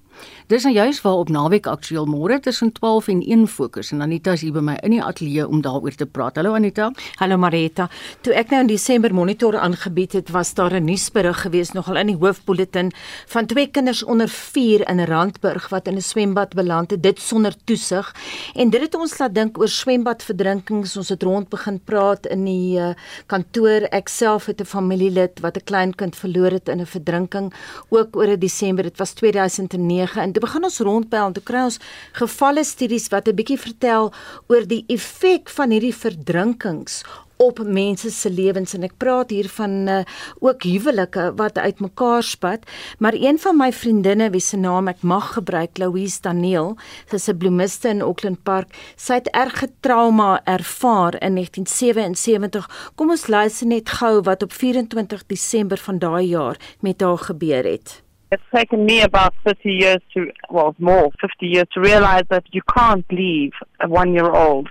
Dis 0.47 0.63
nou 0.63 0.73
juist 0.75 1.01
waar 1.03 1.19
op 1.23 1.29
naweek 1.33 1.65
aktueel 1.67 2.05
môre 2.07 2.37
tussen 2.39 2.71
12 2.71 3.07
en 3.11 3.21
1 3.25 3.47
fokus 3.49 3.91
en 3.91 4.03
Anita 4.05 4.35
is 4.37 4.43
hier 4.45 4.53
by 4.53 4.61
my 4.63 4.75
in 4.85 4.93
die 4.95 5.01
ateljee 5.03 5.47
om 5.47 5.61
daaroor 5.65 5.95
te 5.97 6.05
praat. 6.05 6.37
Hallo 6.39 6.53
Anita. 6.55 6.91
Hallo 7.19 7.37
Marita. 7.41 7.89
Toe 8.23 8.35
ek 8.37 8.53
nou 8.53 8.61
in 8.63 8.69
Desember 8.69 9.13
monitor 9.13 9.57
aangebied 9.57 10.13
het, 10.19 10.29
was 10.31 10.53
daar 10.53 10.73
'n 10.73 10.85
nuusberig 10.85 11.41
gewees 11.41 11.73
nogal 11.73 11.97
in 11.97 12.07
die 12.07 12.15
hoofbulletin 12.15 12.91
van 13.27 13.45
twee 13.45 13.67
kinders 13.67 14.03
onder 14.03 14.29
4 14.29 14.87
in 14.89 15.05
Randburg 15.05 15.69
wat 15.69 15.87
in 15.87 15.95
'n 15.95 16.01
swembad 16.01 16.53
beland 16.53 16.91
het, 16.91 17.03
dit 17.03 17.19
sonder 17.19 17.55
toesig. 17.65 18.15
En 18.55 18.69
dit 18.69 18.81
het 18.81 18.95
ons 18.95 19.17
laat 19.17 19.33
dink 19.33 19.57
oor 19.57 19.67
swembadverdrinkings. 19.67 20.97
Ons 20.97 21.09
het 21.09 21.23
rond 21.23 21.49
begin 21.49 21.79
praat 21.83 22.25
in 22.25 22.45
die 22.45 22.79
uh, 22.79 22.93
kantoor. 23.25 23.81
Ek 23.91 24.07
self 24.07 24.45
het 24.45 24.61
'n 24.61 24.65
familielid 24.65 25.39
wat 25.39 25.57
'n 25.57 25.63
klein 25.63 25.95
kind 25.95 26.15
verloor 26.15 26.51
het 26.51 26.69
in 26.69 26.79
'n 26.79 26.85
verdrinking 26.85 27.53
ook 27.89 28.15
oor 28.15 28.27
'n 28.27 28.39
Desember. 28.39 28.94
Dit 28.95 29.03
was 29.03 29.13
2009 29.13 30.21
en 30.21 30.31
toe 30.31 30.41
begin 30.41 30.63
ons 30.63 30.79
rondbel 30.79 31.25
en 31.27 31.33
toe 31.35 31.43
kry 31.43 31.65
ons 31.67 31.81
gevalle 32.15 32.63
studies 32.63 33.09
wat 33.11 33.27
'n 33.27 33.35
bietjie 33.35 33.59
vertel 33.59 34.13
oor 34.47 34.63
die 34.63 34.85
effek 34.87 35.49
van 35.51 35.75
hierdie 35.75 35.95
verdrinkings 35.95 37.03
op 37.35 37.59
mense 37.59 38.09
se 38.11 38.29
lewens 38.29 38.73
en 38.73 38.87
ek 38.87 38.95
praat 38.97 39.33
hier 39.35 39.49
van 39.57 39.73
uh, 39.91 39.97
ook 40.39 40.63
huwelike 40.63 41.33
wat 41.35 41.57
uitmekaar 41.57 42.23
spat 42.23 42.63
maar 43.03 43.17
een 43.19 43.39
van 43.39 43.57
my 43.57 43.71
vriendinne 43.73 44.29
wie 44.31 44.39
se 44.39 44.57
naam 44.57 44.87
ek 44.87 45.03
mag 45.03 45.33
gebruik 45.33 45.75
Louise 45.77 46.21
Daniel 46.21 46.77
sy's 47.11 47.27
'n 47.27 47.37
bloemiste 47.37 47.89
in 47.89 48.01
Auckland 48.01 48.43
Park 48.43 48.71
sy 48.95 49.19
het 49.19 49.27
erge 49.35 49.67
trauma 49.81 50.39
ervaar 50.45 51.19
in 51.19 51.35
1977 51.35 52.71
kom 52.95 53.09
ons 53.09 53.27
luister 53.27 53.67
net 53.67 53.89
gou 53.89 54.21
wat 54.21 54.43
op 54.43 54.53
24 54.53 55.27
Desember 55.27 55.77
van 55.77 55.99
daai 55.99 56.27
jaar 56.27 56.57
met 56.79 57.01
haar 57.01 57.17
gebeur 57.17 57.63
het 57.67 58.04
It's 58.35 58.43
taken 58.53 58.85
me 58.85 58.99
about 58.99 59.33
30 59.45 59.71
years 59.71 59.99
to, 60.13 60.29
well, 60.49 60.75
more, 60.77 61.09
50 61.21 61.47
years 61.47 61.67
to 61.73 61.79
realize 61.79 62.23
that 62.29 62.43
you 62.51 62.61
can't 62.77 63.05
leave 63.09 63.53
a 63.79 63.87
one 63.87 64.13
year 64.13 64.29
old 64.29 64.67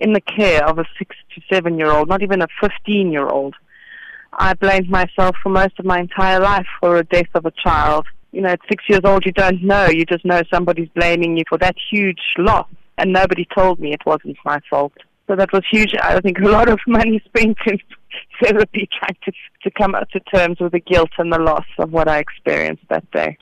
in 0.00 0.14
the 0.14 0.20
care 0.20 0.64
of 0.64 0.80
a 0.80 0.84
six 0.98 1.14
to 1.32 1.40
seven 1.48 1.78
year 1.78 1.92
old, 1.92 2.08
not 2.08 2.24
even 2.24 2.42
a 2.42 2.48
15 2.60 3.12
year 3.12 3.28
old. 3.28 3.54
I 4.32 4.54
blamed 4.54 4.90
myself 4.90 5.36
for 5.40 5.50
most 5.50 5.78
of 5.78 5.84
my 5.84 6.00
entire 6.00 6.40
life 6.40 6.66
for 6.80 6.96
a 6.96 7.04
death 7.04 7.28
of 7.34 7.46
a 7.46 7.52
child. 7.52 8.04
You 8.32 8.40
know, 8.40 8.48
at 8.48 8.58
six 8.68 8.82
years 8.88 9.02
old, 9.04 9.24
you 9.24 9.30
don't 9.30 9.62
know. 9.62 9.86
You 9.86 10.04
just 10.04 10.24
know 10.24 10.42
somebody's 10.52 10.88
blaming 10.88 11.36
you 11.36 11.44
for 11.48 11.58
that 11.58 11.76
huge 11.88 12.18
loss. 12.36 12.66
And 12.98 13.12
nobody 13.12 13.46
told 13.56 13.78
me 13.78 13.92
it 13.92 14.04
wasn't 14.04 14.38
my 14.44 14.58
fault. 14.68 14.94
So 15.28 15.36
that 15.36 15.52
was 15.52 15.62
huge. 15.70 15.94
I 16.02 16.18
think 16.18 16.40
a 16.40 16.48
lot 16.48 16.68
of 16.68 16.80
money 16.88 17.22
spent 17.26 17.58
in 17.66 17.78
therapy 18.42 18.88
trying 18.98 19.16
to 19.24 19.32
to 19.62 19.70
come 19.70 19.94
up 19.94 20.08
to 20.10 20.20
terms 20.20 20.58
with 20.60 20.72
the 20.72 20.80
guilt 20.80 21.10
and 21.18 21.32
the 21.32 21.38
loss 21.38 21.66
of 21.78 21.92
what 21.92 22.08
I 22.08 22.18
experienced 22.18 22.84
that 22.88 23.10
day. 23.10 23.38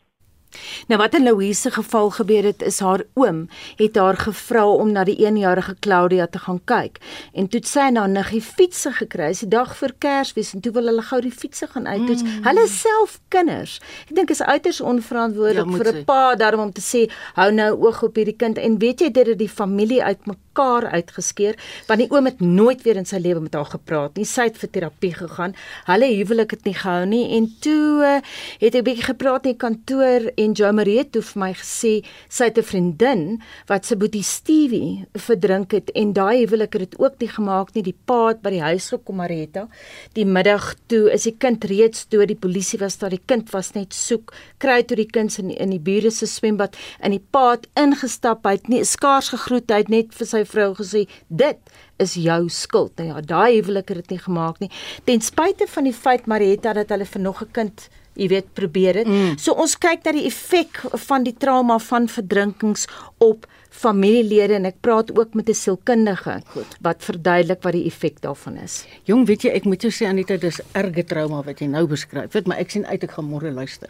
Nou 0.88 0.98
wat 1.00 1.14
in 1.14 1.24
Louise 1.24 1.60
se 1.60 1.70
geval 1.70 2.10
gebeur 2.10 2.44
het 2.44 2.62
is 2.62 2.80
haar 2.80 3.04
oom 3.14 3.48
het 3.76 3.96
haar 3.96 4.16
gevra 4.16 4.66
om 4.68 4.92
na 4.92 5.04
die 5.04 5.16
1-jarige 5.16 5.76
Claudia 5.80 6.26
te 6.26 6.38
gaan 6.38 6.60
kyk 6.64 6.98
en 7.32 7.48
toe 7.48 7.60
sy 7.66 7.88
na 7.94 8.06
niggie 8.06 8.42
fietsse 8.42 8.92
gekry 8.92 9.30
is 9.32 9.42
die 9.44 9.50
dag 9.52 9.76
voor 9.78 9.94
Kersfees 9.98 10.52
en 10.54 10.60
toe 10.64 10.72
wil 10.72 10.90
hulle 10.90 11.04
gou 11.06 11.20
die 11.24 11.32
fietsse 11.32 11.66
gaan 11.72 11.86
uittoets. 11.86 12.22
Mm. 12.22 12.44
Hulle 12.46 12.66
self 12.68 13.18
kinders. 13.32 13.78
Ek 14.08 14.14
dink 14.16 14.32
is 14.34 14.42
uiters 14.42 14.80
onverantwoordelik 14.80 15.70
ja, 15.70 15.78
vir 15.78 15.92
'n 15.92 16.04
pa 16.04 16.34
daarom 16.36 16.66
om 16.68 16.72
te 16.72 16.84
sê 16.84 17.08
hou 17.34 17.50
nou 17.52 17.70
oog 17.86 18.02
op 18.02 18.16
hierdie 18.16 18.36
kind 18.36 18.58
en 18.58 18.78
weet 18.78 19.00
jy 19.00 19.10
dit 19.10 19.26
het 19.26 19.38
die 19.38 19.48
familie 19.48 20.02
uitmekaar 20.02 20.86
uitgeskeer 20.92 21.56
want 21.86 22.00
die 22.00 22.10
oom 22.10 22.26
het 22.26 22.40
nooit 22.40 22.82
weer 22.82 22.96
in 22.96 23.06
sy 23.06 23.18
lewe 23.18 23.40
met 23.40 23.54
haar 23.54 23.70
gepraat 23.70 24.16
nie. 24.16 24.24
Sy 24.24 24.48
het 24.50 24.58
vir 24.58 24.70
terapie 24.70 25.14
gegaan. 25.14 25.54
Hulle 25.86 26.08
huwelik 26.14 26.50
het 26.50 26.64
nie 26.64 26.74
gehou 26.74 27.06
nie 27.06 27.24
en 27.36 27.48
toe 27.60 28.02
uh, 28.02 28.20
het 28.60 28.74
hy 28.74 28.80
'n 28.80 28.84
bietjie 28.84 29.08
gepraat 29.12 29.46
in 29.46 29.52
die 29.52 29.58
kantoor 29.58 30.32
en 30.44 30.54
Jo 30.58 30.72
Marie 30.72 30.98
het 30.98 31.16
vir 31.16 31.38
my 31.40 31.52
gesê 31.54 31.92
sy 32.28 32.44
het 32.48 32.58
'n 32.58 32.62
vriendin 32.62 33.42
wat 33.68 33.86
se 33.86 33.96
boetie 33.96 34.22
Stevie 34.22 35.06
verdrink 35.14 35.72
het 35.72 35.90
en 35.94 36.12
daai 36.12 36.44
huwelik 36.44 36.72
het 36.72 36.90
dit 36.90 36.98
ook 36.98 37.20
nie 37.20 37.28
gemaak 37.28 37.74
nie. 37.74 37.82
Die 37.82 37.96
pa 38.06 38.28
het 38.28 38.42
by 38.42 38.50
die 38.50 38.60
huis 38.60 38.88
gekom 38.88 39.16
Marita. 39.16 39.68
Die 40.14 40.24
middag 40.24 40.74
toe 40.88 41.10
is 41.12 41.22
die 41.22 41.36
kind 41.38 41.64
reeds 41.64 42.06
toe 42.08 42.26
die 42.26 42.36
polisie 42.36 42.78
was 42.78 42.98
daar. 42.98 43.10
Die 43.10 43.22
kind 43.26 43.50
was 43.50 43.72
net 43.74 43.94
soek. 43.94 44.32
Kry 44.58 44.82
toe 44.82 44.96
die 44.96 45.10
kind 45.10 45.38
in 45.38 45.50
in 45.50 45.70
die 45.70 45.80
bure 45.80 46.10
se 46.10 46.26
swembad 46.26 46.76
en 47.00 47.10
die 47.10 47.24
pa 47.30 47.50
het 47.50 47.68
ingestap. 47.74 48.44
Hy 48.44 48.52
het 48.52 48.68
nie 48.68 48.84
skaars 48.84 49.28
gegroet. 49.28 49.70
Hy 49.70 49.76
het 49.76 49.88
net 49.88 50.14
vir 50.14 50.26
sy 50.26 50.44
vrou 50.44 50.74
gesê 50.74 51.06
dit 51.28 51.58
is 52.02 52.14
jou 52.14 52.48
skuld. 52.48 52.96
Nou 52.98 53.08
ja, 53.08 53.20
daai 53.20 53.60
huwelik 53.60 53.88
het 53.92 54.02
dit 54.02 54.16
nie 54.16 54.22
gemaak 54.22 54.60
nie. 54.60 54.70
Ten 55.04 55.20
spyte 55.20 55.68
van 55.68 55.84
die 55.88 55.96
feit 55.96 56.26
Marita 56.26 56.72
dat 56.72 56.90
hulle 56.94 57.06
vir 57.06 57.20
nog 57.20 57.42
'n 57.42 57.52
kind 57.52 57.88
jy 58.14 58.28
weet 58.28 58.52
probeer 58.54 59.00
dit. 59.02 59.08
Mm. 59.08 59.38
So 59.40 59.52
ons 59.52 59.76
kyk 59.78 60.04
na 60.04 60.12
die 60.16 60.26
effek 60.28 60.82
van 61.06 61.24
die 61.24 61.34
trauma 61.38 61.78
van 61.78 62.08
verdrinkings 62.08 62.86
op 63.18 63.46
familielede 63.72 64.58
en 64.58 64.68
ek 64.68 64.82
praat 64.84 65.10
ook 65.16 65.34
met 65.34 65.48
'n 65.48 65.54
sielkundige 65.54 66.42
wat 66.80 67.04
verduidelik 67.04 67.62
wat 67.62 67.72
die 67.72 67.86
effek 67.86 68.20
daarvan 68.20 68.56
is. 68.56 68.84
Jong, 69.04 69.26
weet 69.26 69.42
jy, 69.42 69.50
ek 69.50 69.64
moet 69.64 69.82
jou 69.82 69.92
sê 69.92 70.06
Anita, 70.06 70.36
dis 70.36 70.60
erge 70.72 71.04
trauma 71.04 71.42
wat 71.42 71.58
jy 71.60 71.66
nou 71.66 71.86
beskryf. 71.86 72.32
Weet 72.32 72.46
maar 72.46 72.58
ek 72.58 72.70
sien 72.70 72.86
uit 72.86 73.02
ek 73.02 73.10
gaan 73.10 73.28
môre 73.28 73.50
luister. 73.50 73.88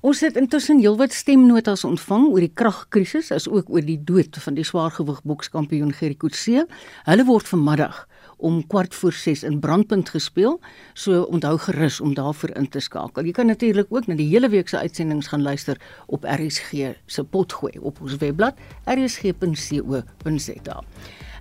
Ons 0.00 0.20
het 0.20 0.36
intussen 0.36 0.78
heelwat 0.78 1.12
stemnotas 1.12 1.84
ontvang 1.84 2.28
oor 2.28 2.40
die 2.40 2.52
kragkrisis 2.54 3.32
as 3.32 3.48
ook 3.48 3.68
oor 3.68 3.82
die 3.82 3.98
dood 4.04 4.36
van 4.38 4.54
die 4.54 4.64
swaargewig 4.64 5.22
bokskampioen 5.22 5.92
Gerrie 5.92 6.16
Coetzee. 6.16 6.66
Hulle 7.04 7.24
word 7.24 7.48
vanmiddag 7.48 8.07
om 8.38 8.66
kwart 8.66 8.94
voor 8.94 9.12
6 9.12 9.42
in 9.42 9.58
Brandpunt 9.60 10.08
gespeel. 10.08 10.60
So 10.92 11.22
onthou 11.22 11.58
gerus 11.58 12.00
om 12.00 12.14
daarvoor 12.14 12.50
in 12.56 12.68
te 12.68 12.80
skakel. 12.80 13.24
Jy 13.24 13.32
kan 13.32 13.46
natuurlik 13.46 13.86
ook 13.90 14.06
na 14.06 14.14
die 14.14 14.28
hele 14.28 14.48
week 14.48 14.68
se 14.68 14.78
uitsendings 14.78 15.26
gaan 15.26 15.42
luister 15.42 15.80
op 16.06 16.24
RSG 16.24 16.72
se 17.06 17.24
potgooi 17.24 17.78
op 17.80 18.00
ons 18.00 18.16
webblad 18.16 18.54
rsg.co.za. 18.84 20.82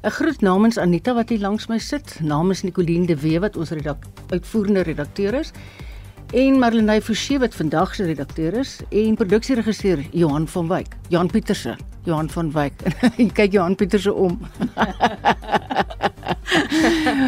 'n 0.03 0.11
Groet 0.11 0.41
namens 0.41 0.77
Anita 0.77 1.13
wat 1.13 1.29
hier 1.29 1.39
langs 1.39 1.67
my 1.67 1.77
sit, 1.79 2.19
namens 2.21 2.61
Nicoline 2.61 3.05
de 3.05 3.17
Wee 3.17 3.39
wat 3.39 3.57
ons 3.57 3.69
redak 3.69 4.05
uitvoerende 4.29 4.81
redakteur 4.81 5.33
is 5.33 5.51
en 6.31 6.59
Marlenae 6.59 7.01
Forsie 7.01 7.39
wat 7.39 7.55
vandag 7.55 7.95
se 7.95 8.03
redakteur 8.03 8.53
is 8.53 8.79
en 8.89 9.15
produksieregisseur 9.15 10.05
Johan 10.11 10.47
van 10.47 10.67
Wyk. 10.67 10.95
Jan 11.09 11.27
Pieterse, 11.27 11.77
Johan 12.03 12.29
van 12.29 12.51
Wyk. 12.51 12.73
Kyk 13.37 13.51
Johan 13.51 13.75
Pieterse 13.75 14.13
om. 14.13 14.39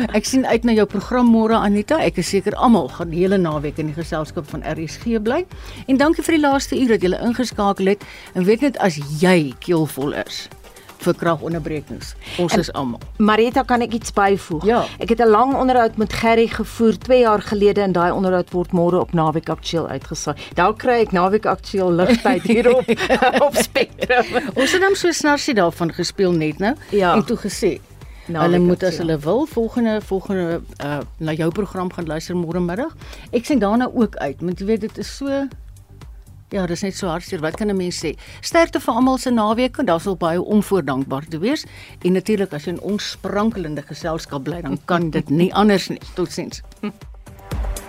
ek 0.17 0.25
sien 0.25 0.45
uit 0.45 0.63
na 0.63 0.73
jou 0.73 0.85
program 0.89 1.29
môre 1.29 1.57
Anita. 1.57 1.99
Ek 2.03 2.17
is 2.17 2.29
seker 2.29 2.55
almal 2.55 2.89
gaan 2.89 3.09
die 3.13 3.23
hele 3.23 3.37
naweek 3.37 3.79
in 3.79 3.91
die 3.91 3.97
geselskap 3.97 4.47
van 4.49 4.63
RSG 4.65 5.19
bly. 5.23 5.45
En 5.87 5.97
dankie 5.97 6.23
vir 6.25 6.37
die 6.37 6.45
laaste 6.45 6.79
uur 6.79 6.95
dat 6.95 7.03
jy 7.03 7.15
ingeskakel 7.19 7.93
het. 7.95 8.05
En 8.33 8.47
weet 8.47 8.61
net 8.61 8.77
as 8.77 8.99
jy 9.21 9.53
keelvol 9.59 10.13
is 10.25 10.47
vir 10.99 11.15
kragonderbrekings. 11.15 12.13
Ons 12.43 12.55
en, 12.55 12.63
is 12.63 12.71
almal. 12.75 13.01
Marita, 13.23 13.63
kan 13.67 13.83
ek 13.85 13.95
iets 13.95 14.13
byvoeg? 14.15 14.65
Ja. 14.67 14.81
Ek 14.99 15.13
het 15.13 15.21
'n 15.23 15.31
lang 15.31 15.55
onderhoud 15.55 15.97
met 15.97 16.13
Gerry 16.13 16.47
gevoer 16.47 16.97
2 16.97 17.19
jaar 17.19 17.41
gelede 17.41 17.81
en 17.81 17.91
daai 17.91 18.11
onderhoud 18.11 18.51
word 18.51 18.71
môre 18.71 18.99
op 18.99 19.13
Naweek 19.13 19.49
Aktueel 19.49 19.87
uitgesaai. 19.87 20.35
Daar 20.55 20.73
kry 20.73 20.99
ek 21.01 21.11
Naweek 21.11 21.45
Aktueel 21.45 21.91
ligtyd 21.91 22.43
hierop 22.43 22.89
op 23.47 23.55
Spectrum. 23.55 24.25
Ons 24.55 24.71
het 24.71 24.83
hom 24.83 24.95
so 24.95 25.11
snarsie 25.11 25.53
daarvan 25.53 25.93
gespeel 25.93 26.31
net 26.31 26.59
nou 26.59 26.75
ja. 26.91 27.15
en 27.15 27.23
toe 27.23 27.37
gesê 27.37 27.79
Nou, 28.29 28.43
hulle 28.45 28.59
moet 28.61 28.83
as 28.85 28.99
hulle 29.01 29.17
wil 29.19 29.47
volgende 29.49 30.01
volgende 30.05 30.61
uh 30.85 30.99
na 31.17 31.33
jou 31.33 31.49
program 31.51 31.89
gaan 31.93 32.05
luister 32.05 32.37
môre 32.37 32.61
middag. 32.61 32.93
Ek 33.33 33.45
sien 33.45 33.59
daarna 33.59 33.89
ook 33.89 34.15
uit, 34.15 34.41
want 34.41 34.59
jy 34.61 34.65
weet 34.69 34.85
dit 34.85 35.01
is 35.01 35.15
so 35.17 35.47
Ja, 36.49 36.63
dis 36.65 36.81
net 36.81 36.95
so 36.97 37.07
hartseer. 37.07 37.41
Wat 37.41 37.55
kan 37.57 37.69
'n 37.69 37.77
mens 37.77 37.99
sê? 38.05 38.15
Sterkte 38.41 38.79
vir 38.79 38.93
almal 38.93 39.17
se 39.17 39.29
naweek 39.29 39.77
en 39.77 39.85
daar 39.85 40.01
sal 40.01 40.17
baie 40.17 40.41
onvoordankbaar 40.41 41.27
te 41.29 41.39
wees. 41.39 41.65
En 42.01 42.11
natuurlik 42.11 42.53
as 42.53 42.65
jy 42.65 42.71
in 42.71 42.81
ons 42.81 43.09
sprankelende 43.09 43.81
geselskap 43.81 44.43
bly, 44.43 44.61
dan 44.61 44.79
kan 44.85 45.09
dit 45.09 45.29
nie 45.29 45.53
anders 45.53 45.89
nie. 45.89 46.01
Totsiens. 46.15 46.61